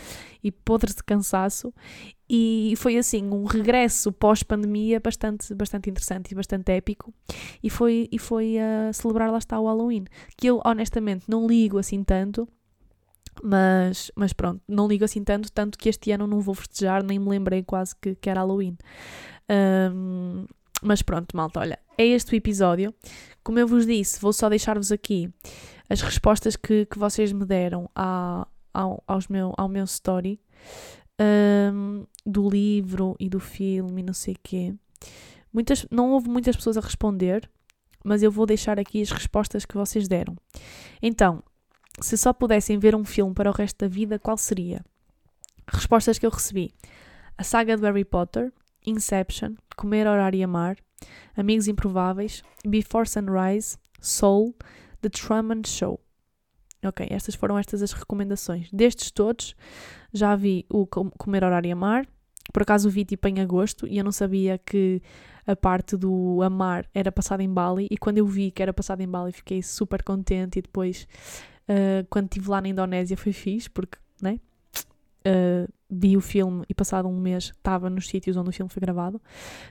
e 0.42 0.50
podres 0.50 0.94
de 0.94 1.02
cansaço. 1.02 1.72
E 2.28 2.74
foi 2.76 2.96
assim 2.96 3.24
um 3.30 3.44
regresso 3.44 4.12
pós-pandemia 4.12 5.00
bastante, 5.00 5.54
bastante 5.54 5.90
interessante 5.90 6.32
e 6.32 6.34
bastante 6.34 6.72
épico. 6.72 7.12
E 7.62 7.70
foi, 7.70 8.08
e 8.10 8.18
foi 8.18 8.56
a 8.58 8.92
celebrar 8.92 9.30
lá 9.30 9.38
está 9.38 9.58
o 9.58 9.66
Halloween, 9.66 10.04
que 10.36 10.48
eu 10.48 10.60
honestamente 10.64 11.24
não 11.28 11.46
ligo 11.46 11.78
assim 11.78 12.02
tanto. 12.02 12.48
Mas, 13.42 14.10
mas 14.16 14.32
pronto, 14.32 14.62
não 14.66 14.88
ligo 14.88 15.04
assim 15.04 15.22
tanto, 15.22 15.52
tanto 15.52 15.76
que 15.76 15.90
este 15.90 16.10
ano 16.10 16.26
não 16.26 16.40
vou 16.40 16.54
festejar, 16.54 17.02
nem 17.02 17.18
me 17.18 17.28
lembrei 17.28 17.62
quase 17.62 17.94
que, 18.00 18.14
que 18.14 18.30
era 18.30 18.40
Halloween. 18.40 18.78
Um, 19.92 20.46
mas 20.82 21.02
pronto, 21.02 21.36
malta, 21.36 21.60
olha, 21.60 21.78
é 21.98 22.06
este 22.06 22.34
o 22.34 22.36
episódio. 22.36 22.94
Como 23.42 23.58
eu 23.58 23.66
vos 23.66 23.86
disse, 23.86 24.20
vou 24.20 24.32
só 24.32 24.48
deixar-vos 24.48 24.90
aqui 24.90 25.30
as 25.88 26.00
respostas 26.00 26.56
que, 26.56 26.86
que 26.86 26.98
vocês 26.98 27.32
me 27.32 27.44
deram 27.44 27.90
ao, 27.94 29.02
aos 29.06 29.28
meu, 29.28 29.52
ao 29.56 29.68
meu 29.68 29.84
story 29.84 30.40
um, 31.20 32.06
do 32.24 32.48
livro 32.48 33.16
e 33.18 33.28
do 33.28 33.40
filme 33.40 34.02
e 34.02 34.04
não 34.04 34.14
sei 34.14 34.34
o 34.34 34.38
quê. 34.42 34.74
Muitas, 35.52 35.86
não 35.90 36.12
houve 36.12 36.28
muitas 36.28 36.56
pessoas 36.56 36.76
a 36.76 36.80
responder, 36.80 37.48
mas 38.04 38.22
eu 38.22 38.30
vou 38.30 38.46
deixar 38.46 38.78
aqui 38.78 39.00
as 39.00 39.10
respostas 39.10 39.64
que 39.64 39.76
vocês 39.76 40.06
deram. 40.06 40.36
Então, 41.00 41.42
se 42.00 42.16
só 42.16 42.32
pudessem 42.32 42.78
ver 42.78 42.94
um 42.94 43.04
filme 43.04 43.34
para 43.34 43.50
o 43.50 43.54
resto 43.54 43.78
da 43.78 43.88
vida, 43.88 44.18
qual 44.18 44.36
seria? 44.36 44.84
Respostas 45.66 46.18
que 46.18 46.26
eu 46.26 46.30
recebi: 46.30 46.72
A 47.38 47.42
saga 47.42 47.76
do 47.76 47.84
Harry 47.86 48.04
Potter, 48.04 48.52
Inception, 48.86 49.54
Comer, 49.76 50.06
Orar 50.06 50.34
e 50.34 50.42
Amar, 50.42 50.76
Amigos 51.36 51.68
Improváveis, 51.68 52.42
Before 52.66 53.08
Sunrise, 53.08 53.78
Soul, 54.00 54.54
The 55.00 55.08
Truman 55.08 55.62
Show. 55.66 56.00
Ok, 56.84 57.06
estas 57.10 57.34
foram 57.34 57.58
estas 57.58 57.82
as 57.82 57.92
recomendações. 57.92 58.70
Destes 58.72 59.10
todos, 59.10 59.56
já 60.12 60.36
vi 60.36 60.66
o 60.68 60.86
Comer, 60.86 61.44
Orar 61.44 61.64
e 61.64 61.72
Amar. 61.72 62.06
Por 62.52 62.62
acaso 62.62 62.88
vi 62.88 63.04
tipo 63.04 63.26
em 63.26 63.40
agosto 63.40 63.86
e 63.86 63.98
eu 63.98 64.04
não 64.04 64.12
sabia 64.12 64.56
que 64.58 65.02
a 65.46 65.56
parte 65.56 65.96
do 65.96 66.40
amar 66.42 66.88
era 66.94 67.10
passada 67.10 67.42
em 67.42 67.52
Bali. 67.52 67.86
E 67.90 67.96
quando 67.96 68.18
eu 68.18 68.26
vi 68.26 68.50
que 68.50 68.62
era 68.62 68.72
passada 68.72 69.02
em 69.02 69.08
Bali, 69.08 69.32
fiquei 69.32 69.62
super 69.62 70.02
contente. 70.02 70.58
E 70.58 70.62
depois, 70.62 71.08
uh, 71.68 72.06
quando 72.08 72.26
estive 72.26 72.48
lá 72.48 72.60
na 72.60 72.68
Indonésia, 72.68 73.16
foi 73.16 73.32
fixe, 73.32 73.68
porque 73.68 73.98
né? 74.20 74.40
Uh, 75.26 75.70
vi 75.90 76.16
o 76.16 76.20
filme 76.20 76.64
e 76.68 76.74
passado 76.74 77.08
um 77.08 77.20
mês 77.20 77.44
estava 77.44 77.90
nos 77.90 78.08
sítios 78.08 78.36
onde 78.36 78.50
o 78.50 78.52
filme 78.52 78.70
foi 78.70 78.80
gravado. 78.80 79.20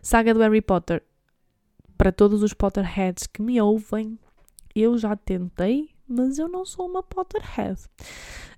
Saga 0.01 0.33
do 0.33 0.41
Harry 0.41 0.61
Potter. 0.61 1.03
Para 1.97 2.11
todos 2.11 2.43
os 2.43 2.53
Potterheads 2.53 3.25
que 3.25 3.41
me 3.41 3.61
ouvem, 3.61 4.19
eu 4.75 4.97
já 4.97 5.15
tentei, 5.15 5.89
mas 6.07 6.37
eu 6.37 6.47
não 6.47 6.65
sou 6.65 6.87
uma 6.87 7.01
Potterhead. 7.01 7.81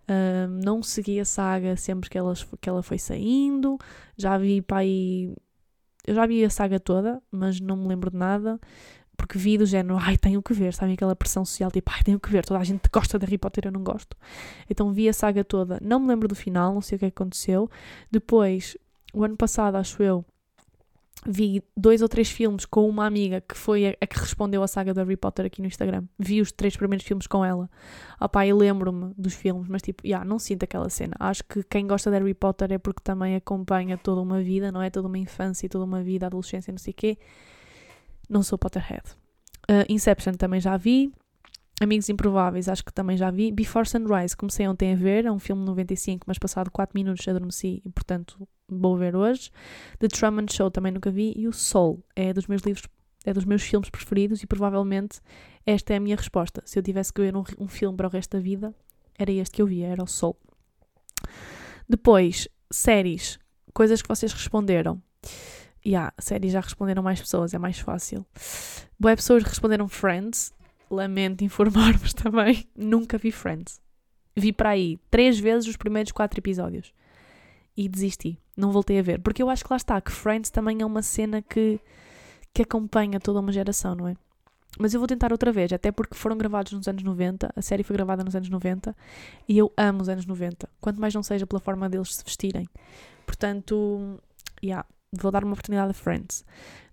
Uh, 0.09 0.47
não 0.63 0.81
segui 0.81 1.19
a 1.19 1.25
saga 1.25 1.75
sempre 1.75 2.09
que 2.09 2.17
ela, 2.17 2.33
que 2.59 2.69
ela 2.69 2.81
foi 2.81 2.97
saindo. 2.97 3.77
Já 4.15 4.37
vi 4.37 4.63
aí. 4.71 5.33
Eu 6.05 6.15
já 6.15 6.25
vi 6.25 6.43
a 6.43 6.49
saga 6.49 6.79
toda, 6.79 7.21
mas 7.29 7.59
não 7.59 7.75
me 7.75 7.87
lembro 7.87 8.09
de 8.09 8.17
nada. 8.17 8.59
Porque 9.17 9.37
vi 9.37 9.57
do 9.57 9.65
género, 9.65 9.97
ai, 9.97 10.15
tenho 10.15 10.41
que 10.43 10.53
ver, 10.53 10.73
sabem 10.73 10.93
aquela 10.93 11.15
pressão 11.15 11.43
social, 11.43 11.71
tipo, 11.71 11.91
ai, 11.91 12.03
tenho 12.03 12.19
que 12.19 12.29
ver, 12.29 12.45
toda 12.45 12.59
a 12.59 12.63
gente 12.63 12.87
gosta 12.93 13.17
de 13.17 13.25
Harry 13.25 13.37
Potter, 13.37 13.65
eu 13.65 13.71
não 13.71 13.83
gosto. 13.83 14.15
Então 14.69 14.93
vi 14.93 15.09
a 15.09 15.13
saga 15.13 15.43
toda, 15.43 15.79
não 15.81 15.99
me 15.99 16.07
lembro 16.07 16.27
do 16.27 16.35
final, 16.35 16.71
não 16.71 16.81
sei 16.81 16.97
o 16.97 16.99
que 16.99 17.05
aconteceu. 17.07 17.67
Depois, 18.11 18.77
o 19.11 19.23
ano 19.23 19.35
passado, 19.35 19.75
acho 19.75 20.03
eu, 20.03 20.23
vi 21.25 21.63
dois 21.75 22.01
ou 22.01 22.07
três 22.07 22.29
filmes 22.29 22.65
com 22.65 22.87
uma 22.87 23.05
amiga 23.05 23.41
que 23.41 23.57
foi 23.57 23.87
a, 23.87 23.97
a, 23.99 24.07
que 24.07 24.19
respondeu 24.19 24.61
à 24.61 24.67
saga 24.67 24.93
do 24.93 24.99
Harry 24.99 25.17
Potter 25.17 25.45
aqui 25.45 25.61
no 25.61 25.67
Instagram. 25.67 26.03
Vi 26.17 26.41
os 26.41 26.51
três 26.51 26.77
primeiros 26.77 27.05
filmes 27.05 27.27
com 27.27 27.43
ela. 27.43 27.69
Opá, 28.19 28.45
e 28.45 28.53
lembro-me 28.53 29.13
dos 29.17 29.33
filmes, 29.33 29.67
mas 29.67 29.81
tipo, 29.81 30.05
yeah, 30.05 30.25
não 30.25 30.39
sinto 30.39 30.63
aquela 30.63 30.89
cena. 30.89 31.15
Acho 31.19 31.43
que 31.43 31.63
quem 31.63 31.87
gosta 31.87 32.09
de 32.09 32.17
Harry 32.17 32.33
Potter 32.33 32.71
é 32.71 32.77
porque 32.77 33.01
também 33.03 33.35
acompanha 33.35 33.97
toda 33.97 34.21
uma 34.21 34.41
vida, 34.41 34.71
não 34.71 34.81
é? 34.81 34.89
Toda 34.89 35.07
uma 35.07 35.17
infância 35.17 35.65
e 35.65 35.69
toda 35.69 35.85
uma 35.85 36.01
vida, 36.01 36.27
adolescência, 36.27 36.71
não 36.71 36.79
sei 36.79 36.91
o 36.91 36.95
quê. 36.95 37.17
Não 38.29 38.43
sou 38.43 38.57
Potterhead. 38.57 39.03
Uh, 39.69 39.85
Inception 39.89 40.33
também 40.33 40.59
já 40.59 40.77
vi. 40.77 41.11
Amigos 41.79 42.09
Improváveis, 42.09 42.67
acho 42.67 42.83
que 42.83 42.91
também 42.91 43.15
já 43.15 43.29
vi. 43.29 43.51
Before 43.51 43.87
Sunrise, 43.87 44.35
comecei 44.35 44.67
ontem 44.67 44.93
a 44.93 44.95
ver, 44.95 45.25
é 45.25 45.31
um 45.31 45.37
filme 45.37 45.61
de 45.61 45.67
95, 45.67 46.25
mas 46.27 46.39
passado 46.39 46.71
4 46.71 46.91
minutos 46.95 47.27
adormeci 47.27 47.83
e, 47.85 47.89
portanto, 47.89 48.47
vou 48.69 48.97
ver 48.97 49.15
hoje. 49.15 49.51
The 49.99 50.07
Truman 50.07 50.45
Show 50.49 50.69
também 50.69 50.91
nunca 50.91 51.09
vi. 51.09 51.33
E 51.35 51.47
o 51.47 51.53
Soul 51.53 52.03
é 52.15 52.33
dos 52.33 52.47
meus 52.47 52.61
livros, 52.61 52.87
é 53.25 53.33
dos 53.33 53.45
meus 53.45 53.63
filmes 53.63 53.89
preferidos 53.89 54.43
e 54.43 54.47
provavelmente 54.47 55.21
esta 55.65 55.93
é 55.93 55.97
a 55.97 55.99
minha 55.99 56.15
resposta. 56.15 56.61
Se 56.65 56.77
eu 56.79 56.83
tivesse 56.83 57.11
que 57.11 57.21
ver 57.21 57.35
um, 57.35 57.43
um 57.59 57.67
filme 57.67 57.95
para 57.95 58.07
o 58.07 58.11
resto 58.11 58.37
da 58.37 58.43
vida, 58.43 58.75
era 59.17 59.31
este 59.31 59.55
que 59.55 59.61
eu 59.61 59.67
via, 59.67 59.87
era 59.87 60.03
o 60.03 60.07
Soul. 60.07 60.37
Depois, 61.87 62.47
séries, 62.69 63.39
coisas 63.73 64.01
que 64.01 64.07
vocês 64.07 64.31
responderam. 64.33 65.01
E 65.83 65.91
yeah, 65.91 66.13
séries 66.19 66.51
já 66.51 66.59
responderam 66.59 67.01
mais 67.01 67.19
pessoas, 67.19 67.53
é 67.53 67.57
mais 67.57 67.79
fácil. 67.79 68.25
Boas 68.99 69.15
pessoas 69.15 69.43
responderam 69.43 69.87
Friends. 69.87 70.53
Lamento 70.89 71.43
informar-vos 71.43 72.13
também. 72.15 72.67
Nunca 72.75 73.17
vi 73.17 73.31
Friends. 73.31 73.79
Vi 74.35 74.51
para 74.51 74.71
aí 74.71 74.99
três 75.09 75.39
vezes 75.39 75.67
os 75.67 75.77
primeiros 75.77 76.11
quatro 76.11 76.39
episódios. 76.39 76.93
E 77.75 77.87
desisti. 77.87 78.39
Não 78.57 78.71
voltei 78.71 78.97
a 78.99 79.01
ver. 79.03 79.21
Porque 79.21 79.41
eu 79.41 79.49
acho 79.49 79.63
que 79.63 79.71
lá 79.71 79.77
está, 79.77 80.01
que 80.01 80.11
Friends 80.11 80.49
também 80.49 80.81
é 80.81 80.85
uma 80.85 81.03
cena 81.03 81.41
que, 81.41 81.79
que 82.53 82.63
acompanha 82.63 83.19
toda 83.19 83.39
uma 83.39 83.51
geração, 83.51 83.95
não 83.95 84.07
é? 84.07 84.15
Mas 84.79 84.93
eu 84.93 84.99
vou 84.99 85.07
tentar 85.07 85.31
outra 85.31 85.51
vez, 85.51 85.71
até 85.73 85.91
porque 85.91 86.15
foram 86.15 86.37
gravados 86.37 86.71
nos 86.71 86.87
anos 86.87 87.01
90, 87.01 87.51
a 87.55 87.61
série 87.61 87.83
foi 87.83 87.95
gravada 87.95 88.23
nos 88.23 88.35
anos 88.35 88.47
90 88.47 88.95
e 89.47 89.57
eu 89.57 89.71
amo 89.75 90.01
os 90.01 90.09
anos 90.09 90.25
90, 90.25 90.69
quanto 90.79 91.01
mais 91.01 91.13
não 91.15 91.23
seja 91.23 91.47
pela 91.47 91.59
forma 91.59 91.89
deles 91.89 92.15
se 92.15 92.23
vestirem. 92.23 92.67
Portanto, 93.25 94.19
yeah, 94.63 94.85
vou 95.11 95.31
dar 95.31 95.43
uma 95.43 95.53
oportunidade 95.53 95.91
a 95.91 95.93
Friends. 95.93 96.45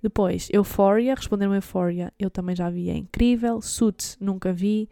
Depois, 0.02 0.48
Euphoria, 0.50 1.14
responderam 1.14 1.54
Euphoria, 1.54 2.12
eu 2.18 2.30
também 2.30 2.56
já 2.56 2.70
vi, 2.70 2.88
é 2.88 2.96
incrível. 2.96 3.60
Suits, 3.60 4.16
nunca 4.20 4.52
vi. 4.52 4.88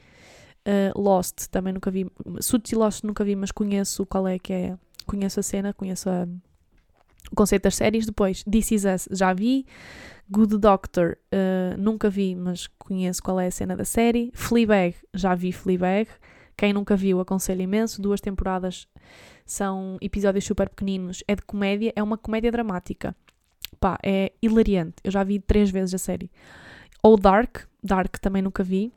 Uh, 0.67 1.01
Lost, 1.01 1.49
também 1.51 1.73
nunca 1.73 1.91
vi. 1.91 2.07
Suits 2.41 2.73
e 2.73 2.75
Lost 2.75 3.05
nunca 3.05 3.25
vi, 3.25 3.35
mas 3.35 3.51
conheço 3.51 4.07
qual 4.07 4.29
é 4.29 4.39
que 4.39 4.53
é. 4.53 4.79
Conheço 5.07 5.41
a 5.41 5.43
cena, 5.43 5.73
conheço 5.73 6.09
a, 6.09 6.27
o 7.31 7.35
conceito 7.35 7.65
das 7.65 7.77
séries. 7.77 8.07
Depois, 8.07 8.43
This 8.45 8.73
Is 8.73 8.85
Us, 8.85 9.09
já 9.13 9.33
vi. 9.33 9.67
Good 10.31 10.57
Doctor, 10.59 11.19
uh, 11.33 11.77
nunca 11.79 12.09
vi, 12.09 12.35
mas 12.35 12.67
conheço 12.79 13.23
qual 13.23 13.39
é 13.39 13.49
a 13.49 13.51
cena 13.51 13.77
da 13.77 13.85
série. 13.85 14.31
Fleabag, 14.33 14.97
já 15.13 15.35
vi 15.35 15.53
Fleabag. 15.53 16.09
Quem 16.57 16.73
nunca 16.73 16.97
viu, 16.97 17.21
aconselho 17.21 17.63
imenso. 17.63 18.01
Duas 18.01 18.21
temporadas 18.21 18.87
são 19.45 19.99
episódios 20.01 20.45
super 20.45 20.69
pequeninos. 20.69 21.23
É 21.29 21.35
de 21.35 21.43
comédia, 21.43 21.93
é 21.95 22.03
uma 22.03 22.17
comédia 22.17 22.51
dramática. 22.51 23.15
Pá, 23.79 23.99
é 24.03 24.33
hilariante. 24.41 24.95
Eu 25.05 25.11
já 25.11 25.23
vi 25.23 25.39
três 25.39 25.71
vezes 25.71 25.95
a 25.95 25.99
série. 25.99 26.31
Ou 27.03 27.17
Dark, 27.17 27.65
Dark 27.83 28.17
também 28.19 28.41
nunca 28.41 28.63
vi, 28.63 28.93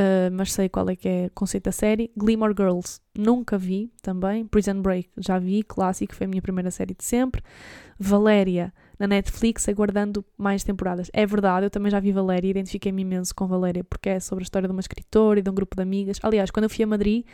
uh, 0.00 0.32
mas 0.32 0.52
sei 0.52 0.68
qual 0.68 0.88
é 0.88 0.96
que 0.96 1.08
é 1.08 1.26
o 1.26 1.30
conceito 1.30 1.64
da 1.64 1.72
série. 1.72 2.10
Glimmer 2.16 2.50
Girls, 2.56 3.00
nunca 3.16 3.58
vi 3.58 3.92
também. 4.02 4.46
Prison 4.46 4.80
Break, 4.80 5.10
já 5.18 5.38
vi, 5.38 5.62
clássico, 5.62 6.14
foi 6.14 6.26
a 6.26 6.28
minha 6.28 6.42
primeira 6.42 6.70
série 6.70 6.94
de 6.94 7.04
sempre. 7.04 7.42
Valéria, 7.98 8.72
na 8.98 9.06
Netflix, 9.06 9.68
aguardando 9.68 10.24
mais 10.36 10.64
temporadas. 10.64 11.10
É 11.12 11.26
verdade, 11.26 11.66
eu 11.66 11.70
também 11.70 11.90
já 11.90 12.00
vi 12.00 12.12
Valéria, 12.12 12.48
identifiquei-me 12.48 13.02
imenso 13.02 13.34
com 13.34 13.46
Valéria, 13.46 13.84
porque 13.84 14.08
é 14.08 14.20
sobre 14.20 14.42
a 14.42 14.44
história 14.44 14.66
de 14.66 14.72
uma 14.72 14.80
escritora 14.80 15.40
e 15.40 15.42
de 15.42 15.50
um 15.50 15.54
grupo 15.54 15.76
de 15.76 15.82
amigas. 15.82 16.18
Aliás, 16.22 16.50
quando 16.50 16.64
eu 16.64 16.70
fui 16.70 16.84
a 16.84 16.86
Madrid, 16.86 17.24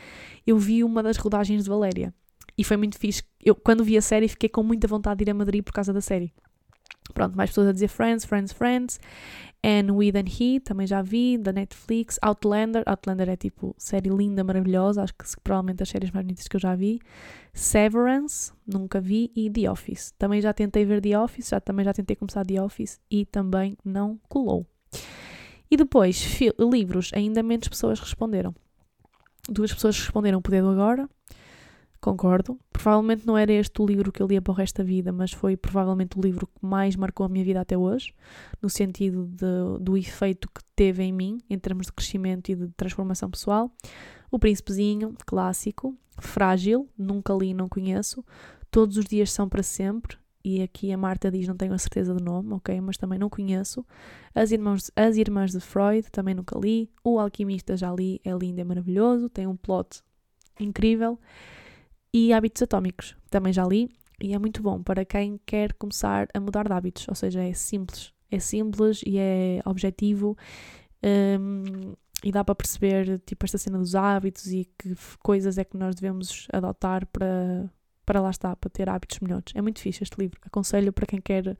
eu 0.47 0.59
vi 0.59 0.83
uma 0.83 1.03
das 1.03 1.17
rodagens 1.17 1.65
de 1.65 1.71
Valéria. 1.71 2.13
E 2.59 2.65
foi 2.65 2.77
muito 2.77 2.99
fixe. 2.99 3.23
Eu, 3.45 3.55
quando 3.55 3.85
vi 3.85 3.97
a 3.97 4.03
série, 4.03 4.29
fiquei 4.29 4.49
com 4.49 4.63
muita 4.63 4.89
vontade 4.89 5.25
de 5.25 5.29
ir 5.29 5.31
a 5.31 5.35
Madrid 5.35 5.63
por 5.63 5.73
causa 5.73 5.93
da 5.93 6.01
série. 6.01 6.33
Pronto, 7.13 7.37
mais 7.37 7.51
pessoas 7.51 7.69
a 7.69 7.73
dizer 7.73 7.89
Friends, 7.89 8.25
Friends, 8.25 8.53
Friends. 8.53 9.01
And 9.67 9.93
With 9.93 10.13
and 10.15 10.29
He, 10.29 10.61
também 10.61 10.87
já 10.87 11.03
vi, 11.03 11.37
da 11.37 11.53
Netflix. 11.53 12.21
Outlander, 12.23 12.85
Outlander 12.87 13.29
é 13.29 13.37
tipo 13.37 13.75
série 13.77 14.09
linda, 14.11 14.45
maravilhosa, 14.45 15.03
acho 15.03 15.13
que 15.13 15.25
provavelmente 15.43 15.79
das 15.79 15.89
séries 15.89 16.13
mais 16.13 16.25
bonitas 16.25 16.47
que 16.47 16.55
eu 16.55 16.61
já 16.61 16.77
vi. 16.77 17.01
Severance, 17.53 18.53
nunca 18.65 19.01
vi. 19.01 19.33
E 19.35 19.51
The 19.51 19.69
Office. 19.69 20.13
Também 20.17 20.41
já 20.41 20.53
tentei 20.53 20.85
ver 20.85 21.01
The 21.01 21.19
Office, 21.19 21.49
já, 21.49 21.61
também 21.61 21.85
já 21.85 21.93
tentei 21.93 22.15
começar 22.15 22.47
The 22.47 22.63
Office 22.63 23.01
e 23.11 23.27
também 23.27 23.77
não 23.85 24.21
colou. 24.29 24.65
E 25.69 25.77
depois, 25.77 26.39
livros, 26.61 27.11
ainda 27.13 27.43
menos 27.43 27.67
pessoas 27.67 27.99
responderam. 27.99 28.55
Duas 29.49 29.75
pessoas 29.75 29.99
responderam 29.99 30.41
Poder 30.41 30.63
do 30.63 30.71
Agora 30.71 31.09
Concordo. 32.07 32.57
Provavelmente 32.73 33.27
não 33.27 33.37
era 33.37 33.53
este 33.53 33.83
o 33.83 33.85
livro 33.85 34.13
que 34.13 34.23
eu 34.23 34.29
lia 34.29 34.41
para 34.41 34.53
o 34.53 34.55
resto 34.55 34.77
da 34.77 34.85
vida, 34.85 35.11
mas 35.11 35.33
foi 35.33 35.57
provavelmente 35.57 36.17
o 36.17 36.21
livro 36.21 36.47
que 36.47 36.65
mais 36.65 36.95
marcou 36.95 37.27
a 37.27 37.29
minha 37.29 37.45
vida 37.45 37.61
até 37.61 37.77
hoje, 37.77 38.15
no 38.63 38.71
sentido 38.71 39.27
de, 39.27 39.83
do 39.83 39.97
efeito 39.97 40.49
que 40.49 40.63
teve 40.77 41.03
em 41.03 41.13
mim, 41.13 41.41
em 41.51 41.59
termos 41.59 41.87
de 41.87 41.93
crescimento 41.93 42.49
e 42.49 42.55
de 42.55 42.69
transformação 42.77 43.29
pessoal. 43.29 43.73
O 44.31 44.39
Príncipezinho, 44.39 45.17
clássico. 45.27 45.97
Frágil, 46.21 46.89
nunca 46.97 47.35
li, 47.35 47.53
não 47.53 47.69
conheço. 47.69 48.25
Todos 48.71 48.97
os 48.97 49.07
dias 49.07 49.33
são 49.33 49.49
para 49.49 49.65
sempre. 49.65 50.17
E 50.45 50.63
aqui 50.63 50.93
a 50.93 50.97
Marta 50.97 51.29
diz, 51.29 51.49
não 51.49 51.57
tenho 51.57 51.73
a 51.73 51.79
certeza 51.79 52.15
do 52.15 52.23
nome, 52.23 52.53
ok, 52.53 52.81
mas 52.83 52.97
também 52.97 53.19
não 53.19 53.29
conheço. 53.29 53.85
As 54.33 54.53
Irmãs, 54.53 54.93
As 54.95 55.17
Irmãs 55.17 55.51
de 55.51 55.59
Freud, 55.59 56.09
também 56.13 56.37
nunca 56.37 56.57
li. 56.57 56.89
O 57.03 57.19
Alquimista 57.19 57.77
já 57.77 57.93
li, 57.93 58.21
é 58.25 58.31
lindo, 58.31 58.61
é 58.61 58.65
maravilhoso, 58.65 59.29
tem 59.29 59.49
um 59.49 59.57
plot 59.57 60.05
incrível. 60.61 61.19
E 62.19 62.33
Hábitos 62.33 62.63
Atómicos, 62.63 63.15
também 63.29 63.53
já 63.53 63.63
li, 63.63 63.91
e 64.23 64.33
é 64.33 64.39
muito 64.39 64.63
bom 64.63 64.83
para 64.83 65.05
quem 65.05 65.39
quer 65.45 65.75
começar 65.75 66.27
a 66.33 66.41
mudar 66.41 66.67
de 66.67 66.73
hábitos, 66.73 67.07
ou 67.07 67.15
seja, 67.15 67.43
é 67.43 67.53
simples, 67.53 68.11
é 68.31 68.39
simples 68.39 69.03
e 69.07 69.19
é 69.19 69.61
objetivo 69.67 70.35
um, 71.05 71.93
e 72.25 72.33
dá 72.33 72.43
para 72.43 72.55
perceber 72.55 73.21
tipo 73.27 73.45
esta 73.45 73.59
cena 73.59 73.77
dos 73.77 73.95
hábitos 73.95 74.47
e 74.47 74.67
que 74.79 74.95
coisas 75.23 75.59
é 75.59 75.65
que 75.65 75.77
nós 75.77 75.95
devemos 75.95 76.49
adotar 76.51 77.07
para, 77.09 77.71
para 78.07 78.23
lá 78.23 78.31
está, 78.31 78.57
para 78.57 78.71
ter 78.71 78.89
hábitos 78.89 79.21
melhores. 79.21 79.53
É 79.55 79.61
muito 79.61 79.79
fixe 79.79 80.03
este 80.03 80.19
livro, 80.19 80.41
aconselho 80.43 80.95
para 80.95 81.05
quem 81.05 81.21
quer, 81.21 81.55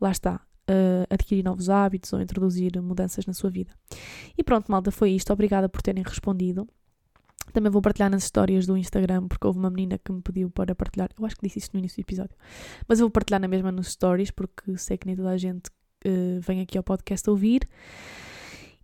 lá 0.00 0.10
está, 0.10 0.40
uh, 0.70 1.06
adquirir 1.10 1.42
novos 1.42 1.68
hábitos 1.68 2.10
ou 2.14 2.20
introduzir 2.22 2.80
mudanças 2.80 3.26
na 3.26 3.34
sua 3.34 3.50
vida. 3.50 3.74
E 4.38 4.42
pronto, 4.42 4.72
malta, 4.72 4.90
foi 4.90 5.10
isto. 5.10 5.30
Obrigada 5.34 5.68
por 5.68 5.82
terem 5.82 6.02
respondido. 6.02 6.66
Também 7.52 7.70
vou 7.70 7.82
partilhar 7.82 8.10
nas 8.10 8.24
histórias 8.24 8.66
do 8.66 8.76
Instagram, 8.76 9.28
porque 9.28 9.46
houve 9.46 9.58
uma 9.58 9.70
menina 9.70 9.98
que 9.98 10.12
me 10.12 10.22
pediu 10.22 10.50
para 10.50 10.74
partilhar. 10.74 11.10
Eu 11.18 11.24
acho 11.26 11.36
que 11.36 11.46
disse 11.46 11.58
isto 11.58 11.72
no 11.72 11.78
início 11.78 11.96
do 11.96 12.06
episódio. 12.06 12.36
Mas 12.88 12.98
eu 12.98 13.04
vou 13.04 13.10
partilhar 13.10 13.40
na 13.40 13.48
mesma 13.48 13.70
nos 13.70 13.88
stories, 13.88 14.30
porque 14.30 14.76
sei 14.76 14.96
que 14.96 15.06
nem 15.06 15.16
toda 15.16 15.30
a 15.30 15.36
gente 15.36 15.68
uh, 16.06 16.40
vem 16.40 16.60
aqui 16.60 16.76
ao 16.78 16.84
podcast 16.84 17.28
ouvir. 17.28 17.68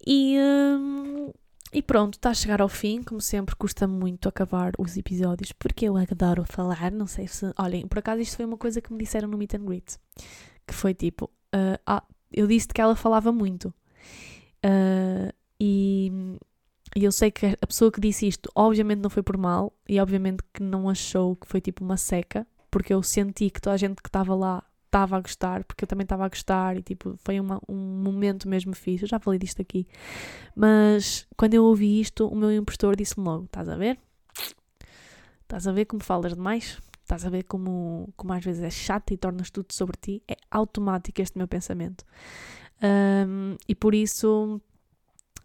E, 0.07 0.37
um, 0.39 1.33
e 1.73 1.83
pronto, 1.83 2.15
está 2.15 2.31
a 2.31 2.35
chegar 2.35 2.61
ao 2.61 2.69
fim. 2.69 3.03
Como 3.03 3.21
sempre, 3.21 3.57
custa 3.57 3.87
muito 3.87 4.29
acabar 4.29 4.73
os 4.79 4.97
episódios, 4.97 5.53
porque 5.53 5.87
eu 5.87 5.97
adoro 5.97 6.45
falar. 6.45 6.91
Não 6.91 7.07
sei 7.07 7.27
se. 7.27 7.53
Olhem, 7.59 7.87
por 7.87 7.99
acaso 7.99 8.21
isto 8.21 8.37
foi 8.37 8.45
uma 8.45 8.57
coisa 8.57 8.81
que 8.81 8.93
me 8.93 8.99
disseram 8.99 9.29
no 9.29 9.39
Meet 9.39 9.55
and 9.55 9.65
Greet. 9.65 9.97
Que 10.67 10.75
foi 10.75 10.95
tipo. 10.95 11.27
Uh, 11.55 11.79
ah, 11.87 12.05
eu 12.33 12.47
disse 12.47 12.69
que 12.69 12.81
ela 12.81 12.95
falava 12.95 13.33
muito. 13.33 13.73
Uh, 14.65 15.33
e 15.61 16.39
e 16.97 17.05
eu 17.05 17.13
sei 17.13 17.31
que 17.31 17.57
a 17.61 17.67
pessoa 17.67 17.93
que 17.93 18.01
disse 18.01 18.27
isto, 18.27 18.51
obviamente 18.55 19.01
não 19.01 19.11
foi 19.11 19.23
por 19.23 19.37
mal, 19.37 19.73
e 19.89 20.01
obviamente 20.01 20.43
que 20.53 20.63
não 20.63 20.89
achou 20.89 21.37
que 21.37 21.47
foi 21.47 21.61
tipo 21.61 21.85
uma 21.85 21.97
seca, 21.97 22.47
porque 22.71 22.93
eu 22.93 23.03
senti 23.03 23.51
que 23.51 23.61
toda 23.61 23.75
a 23.75 23.79
gente 23.79 24.03
que 24.03 24.09
estava 24.09 24.35
lá 24.35 24.63
estava 24.87 25.17
a 25.17 25.21
gostar, 25.21 25.65
porque 25.65 25.85
eu 25.85 25.89
também 25.89 26.05
estava 26.05 26.25
a 26.25 26.29
gostar, 26.29 26.77
e 26.77 26.83
tipo, 26.83 27.15
foi 27.19 27.39
uma, 27.39 27.61
um 27.69 27.77
momento 27.77 28.49
mesmo 28.49 28.75
fixe. 28.75 29.05
Eu 29.05 29.09
já 29.09 29.19
falei 29.19 29.39
disto 29.39 29.61
aqui, 29.61 29.87
mas 30.55 31.27
quando 31.37 31.55
eu 31.55 31.65
ouvi 31.65 32.01
isto, 32.01 32.27
o 32.27 32.35
meu 32.35 32.51
impostor 32.53 32.97
disse-me 32.97 33.25
logo: 33.25 33.45
estás 33.45 33.69
a 33.69 33.77
ver? 33.77 33.99
Estás 35.43 35.67
a 35.67 35.73
ver 35.73 35.87
como 35.87 36.03
falas 36.03 36.35
demais? 36.35 36.79
Estás 37.03 37.25
a 37.25 37.31
ver 37.31 37.45
como, 37.45 38.13
como 38.17 38.33
às 38.35 38.45
vezes 38.45 38.63
é 38.63 38.71
chato 38.71 39.13
e 39.13 39.17
tornas 39.17 39.51
tudo 39.51 39.73
sobre 39.73 39.97
ti? 39.99 40.23
É 40.29 40.37
automático 40.51 41.23
este 41.23 41.39
meu 41.39 41.49
pensamento. 41.49 42.05
Um, 42.83 43.57
e 43.67 43.75
por 43.75 43.95
isso. 43.95 44.61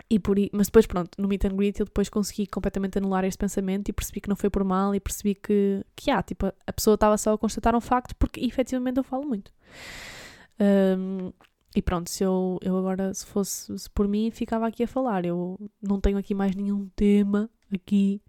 E 0.09 0.19
por, 0.19 0.37
mas 0.51 0.67
depois, 0.67 0.85
pronto, 0.85 1.09
no 1.17 1.27
meet 1.27 1.45
and 1.45 1.55
greet 1.55 1.79
eu 1.79 1.85
depois 1.85 2.09
consegui 2.09 2.47
completamente 2.47 2.97
anular 2.97 3.23
este 3.25 3.37
pensamento 3.37 3.89
e 3.89 3.93
percebi 3.93 4.21
que 4.21 4.29
não 4.29 4.35
foi 4.35 4.49
por 4.49 4.63
mal 4.63 4.93
e 4.95 4.99
percebi 4.99 5.35
que, 5.35 5.83
que 5.95 6.09
há, 6.11 6.21
tipo, 6.21 6.45
a 6.45 6.73
pessoa 6.73 6.95
estava 6.95 7.17
só 7.17 7.33
a 7.33 7.37
constatar 7.37 7.75
um 7.75 7.81
facto 7.81 8.15
porque 8.15 8.39
efetivamente 8.43 8.97
eu 8.97 9.03
falo 9.03 9.25
muito. 9.25 9.51
Um, 10.59 11.31
e 11.75 11.81
pronto, 11.81 12.09
se 12.09 12.23
eu, 12.23 12.59
eu 12.61 12.77
agora, 12.77 13.13
se 13.13 13.25
fosse 13.25 13.77
se 13.77 13.89
por 13.89 14.07
mim, 14.07 14.29
ficava 14.31 14.67
aqui 14.67 14.83
a 14.83 14.87
falar. 14.87 15.25
Eu 15.25 15.59
não 15.81 15.99
tenho 15.99 16.17
aqui 16.17 16.33
mais 16.35 16.55
nenhum 16.55 16.87
tema 16.95 17.49
aqui 17.73 18.21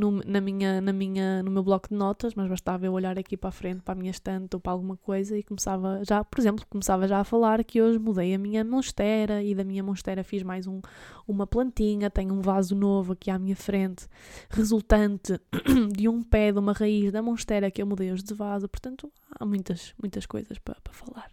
no, 0.00 0.22
na 0.24 0.40
minha, 0.40 0.80
na 0.80 0.92
minha, 0.92 1.42
no 1.42 1.50
meu 1.50 1.62
bloco 1.62 1.88
de 1.88 1.94
notas, 1.94 2.34
mas 2.34 2.48
bastava 2.48 2.86
eu 2.86 2.92
olhar 2.92 3.18
aqui 3.18 3.36
para 3.36 3.50
a 3.50 3.52
frente, 3.52 3.82
para 3.82 3.92
a 3.92 3.96
minha 3.96 4.10
estante 4.10 4.54
ou 4.54 4.60
para 4.60 4.72
alguma 4.72 4.96
coisa 4.96 5.36
e 5.36 5.42
começava 5.42 6.02
já, 6.04 6.24
por 6.24 6.40
exemplo, 6.40 6.64
começava 6.68 7.06
já 7.06 7.20
a 7.20 7.24
falar 7.24 7.62
que 7.62 7.82
hoje 7.82 7.98
mudei 7.98 8.34
a 8.34 8.38
minha 8.38 8.64
monstera 8.64 9.42
e 9.42 9.54
da 9.54 9.62
minha 9.62 9.82
monstera 9.82 10.24
fiz 10.24 10.42
mais 10.42 10.66
um, 10.66 10.80
uma 11.28 11.46
plantinha, 11.46 12.10
tenho 12.10 12.34
um 12.34 12.40
vaso 12.40 12.74
novo 12.74 13.12
aqui 13.12 13.30
à 13.30 13.38
minha 13.38 13.56
frente, 13.56 14.06
resultante 14.48 15.38
de 15.94 16.08
um 16.08 16.22
pé 16.22 16.50
de 16.50 16.58
uma 16.58 16.72
raiz 16.72 17.12
da 17.12 17.22
monstera 17.22 17.70
que 17.70 17.82
eu 17.82 17.86
mudei 17.86 18.12
hoje 18.12 18.22
de 18.22 18.34
vaso, 18.34 18.68
portanto 18.68 19.12
há 19.38 19.44
muitas, 19.44 19.94
muitas 20.00 20.26
coisas 20.26 20.58
para, 20.58 20.76
para 20.82 20.92
falar 20.92 21.30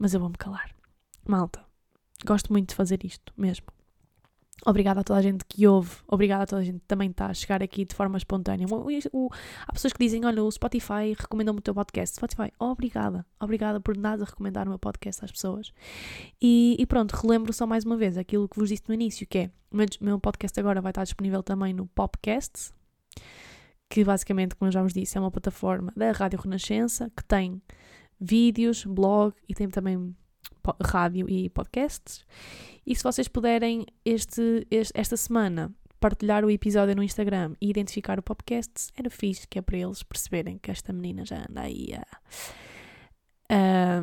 mas 0.00 0.14
eu 0.14 0.20
vou-me 0.20 0.36
calar. 0.36 0.74
Malta, 1.28 1.62
gosto 2.24 2.50
muito 2.50 2.70
de 2.70 2.74
fazer 2.74 3.04
isto 3.04 3.32
mesmo. 3.36 3.66
Obrigada 4.64 5.00
a 5.00 5.04
toda 5.04 5.18
a 5.18 5.22
gente 5.22 5.42
que 5.46 5.66
ouve, 5.66 5.96
obrigada 6.06 6.42
a 6.42 6.46
toda 6.46 6.60
a 6.60 6.64
gente 6.64 6.80
que 6.80 6.86
também 6.86 7.10
está 7.10 7.26
a 7.26 7.34
chegar 7.34 7.62
aqui 7.62 7.84
de 7.86 7.94
forma 7.94 8.18
espontânea. 8.18 8.66
O, 8.70 8.88
o, 9.12 9.30
há 9.66 9.72
pessoas 9.72 9.92
que 9.92 9.98
dizem: 9.98 10.24
Olha, 10.24 10.44
o 10.44 10.50
Spotify 10.50 11.14
recomenda-me 11.18 11.58
o 11.58 11.62
teu 11.62 11.74
podcast. 11.74 12.16
Spotify, 12.16 12.52
obrigada, 12.58 13.24
obrigada 13.40 13.80
por 13.80 13.96
nada 13.96 14.24
recomendar 14.24 14.66
o 14.66 14.70
meu 14.70 14.78
podcast 14.78 15.24
às 15.24 15.32
pessoas. 15.32 15.72
E, 16.40 16.76
e, 16.78 16.86
pronto, 16.86 17.12
relembro 17.12 17.52
só 17.52 17.66
mais 17.66 17.84
uma 17.84 17.96
vez 17.96 18.18
aquilo 18.18 18.48
que 18.48 18.58
vos 18.58 18.68
disse 18.68 18.82
no 18.86 18.94
início: 18.94 19.26
que 19.26 19.38
é 19.38 19.50
o 19.70 19.76
meu, 19.76 19.86
meu 20.00 20.20
podcast 20.20 20.58
agora 20.60 20.82
vai 20.82 20.90
estar 20.90 21.04
disponível 21.04 21.42
também 21.42 21.72
no 21.72 21.86
Popcast, 21.86 22.72
que 23.88 24.04
basicamente, 24.04 24.54
como 24.54 24.68
eu 24.68 24.72
já 24.72 24.82
vos 24.82 24.92
disse, 24.92 25.16
é 25.16 25.20
uma 25.20 25.30
plataforma 25.30 25.90
da 25.96 26.12
Rádio 26.12 26.38
Renascença 26.38 27.10
que 27.16 27.24
tem 27.24 27.62
vídeos, 28.20 28.84
blog 28.84 29.32
e 29.48 29.54
tem 29.54 29.70
também 29.70 30.14
rádio 30.82 31.28
e 31.28 31.48
podcasts. 31.50 32.24
E 32.86 32.94
se 32.94 33.02
vocês 33.02 33.28
puderem 33.28 33.86
este, 34.04 34.66
este, 34.70 34.92
esta 34.94 35.16
semana 35.16 35.72
partilhar 36.00 36.44
o 36.44 36.50
episódio 36.50 36.96
no 36.96 37.02
Instagram 37.02 37.54
e 37.60 37.68
identificar 37.68 38.18
o 38.18 38.22
podcast, 38.22 38.88
era 38.96 39.10
fixe, 39.10 39.46
que 39.46 39.58
é 39.58 39.62
para 39.62 39.76
eles 39.76 40.02
perceberem 40.02 40.58
que 40.58 40.70
esta 40.70 40.92
menina 40.92 41.24
já 41.24 41.44
anda 41.48 41.60
aí 41.60 41.90
a, 41.94 42.06
a, 43.50 44.02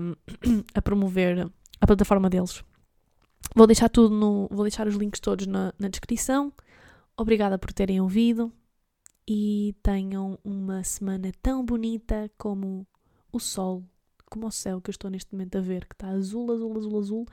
a 0.76 0.82
promover 0.82 1.50
a 1.82 1.88
plataforma 1.88 2.30
deles. 2.30 2.64
Vou 3.56 3.66
deixar 3.66 3.90
tudo 3.90 4.14
no. 4.14 4.48
Vou 4.52 4.64
deixar 4.64 4.88
os 4.88 4.96
links 4.96 5.20
todos 5.20 5.48
na, 5.48 5.74
na 5.80 5.88
descrição. 5.88 6.54
Obrigada 7.18 7.58
por 7.58 7.74
terem 7.74 8.00
ouvido 8.00 8.54
e 9.28 9.76
tenham 9.82 10.38
uma 10.44 10.84
semana 10.84 11.32
tão 11.42 11.66
bonita 11.66 12.30
como 12.38 12.88
o 13.32 13.40
sol 13.40 13.84
como 14.30 14.48
o 14.48 14.52
céu 14.52 14.82
que 14.82 14.90
eu 14.90 14.92
estou 14.92 15.10
neste 15.10 15.32
momento 15.34 15.58
a 15.58 15.62
ver, 15.62 15.86
que 15.86 15.96
está 15.96 16.10
azul, 16.10 16.52
azul, 16.52 16.78
azul, 16.78 17.00
azul. 17.00 17.26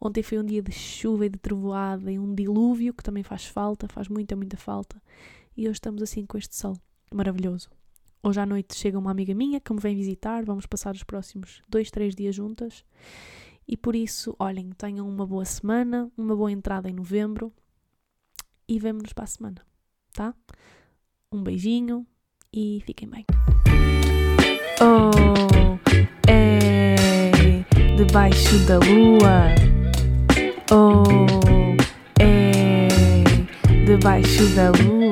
Ontem 0.00 0.22
foi 0.22 0.38
um 0.38 0.44
dia 0.44 0.62
de 0.62 0.72
chuva 0.72 1.26
e 1.26 1.28
de 1.28 1.38
trovoada 1.38 2.10
e 2.10 2.18
um 2.18 2.34
dilúvio 2.34 2.94
que 2.94 3.02
também 3.02 3.22
faz 3.22 3.46
falta, 3.46 3.88
faz 3.88 4.08
muita, 4.08 4.36
muita 4.36 4.56
falta. 4.56 5.00
E 5.56 5.62
hoje 5.62 5.76
estamos 5.76 6.02
assim 6.02 6.24
com 6.24 6.38
este 6.38 6.54
sol 6.56 6.76
maravilhoso. 7.12 7.70
Hoje 8.22 8.40
à 8.40 8.46
noite 8.46 8.74
chega 8.74 8.98
uma 8.98 9.10
amiga 9.10 9.34
minha 9.34 9.60
que 9.60 9.72
me 9.72 9.80
vem 9.80 9.94
visitar, 9.94 10.44
vamos 10.44 10.66
passar 10.66 10.94
os 10.94 11.04
próximos 11.04 11.62
dois, 11.68 11.90
três 11.90 12.14
dias 12.14 12.34
juntas. 12.34 12.84
E 13.68 13.76
por 13.76 13.96
isso, 13.96 14.34
olhem, 14.38 14.70
tenham 14.70 15.08
uma 15.08 15.26
boa 15.26 15.44
semana, 15.44 16.10
uma 16.16 16.36
boa 16.36 16.52
entrada 16.52 16.88
em 16.88 16.92
novembro 16.92 17.52
e 18.68 18.78
vemo-nos 18.78 19.12
para 19.12 19.24
a 19.24 19.28
semana, 19.28 19.66
tá? 20.12 20.34
Um 21.32 21.42
beijinho 21.42 22.06
e 22.52 22.82
fiquem 22.84 23.08
bem. 23.08 23.24
Oh! 24.80 25.55
Debaixo 27.96 28.58
da 28.66 28.78
lua. 28.78 29.54
Oh, 30.70 31.04
é 32.18 32.88
debaixo 33.86 34.46
da 34.54 34.70
lua. 34.70 35.05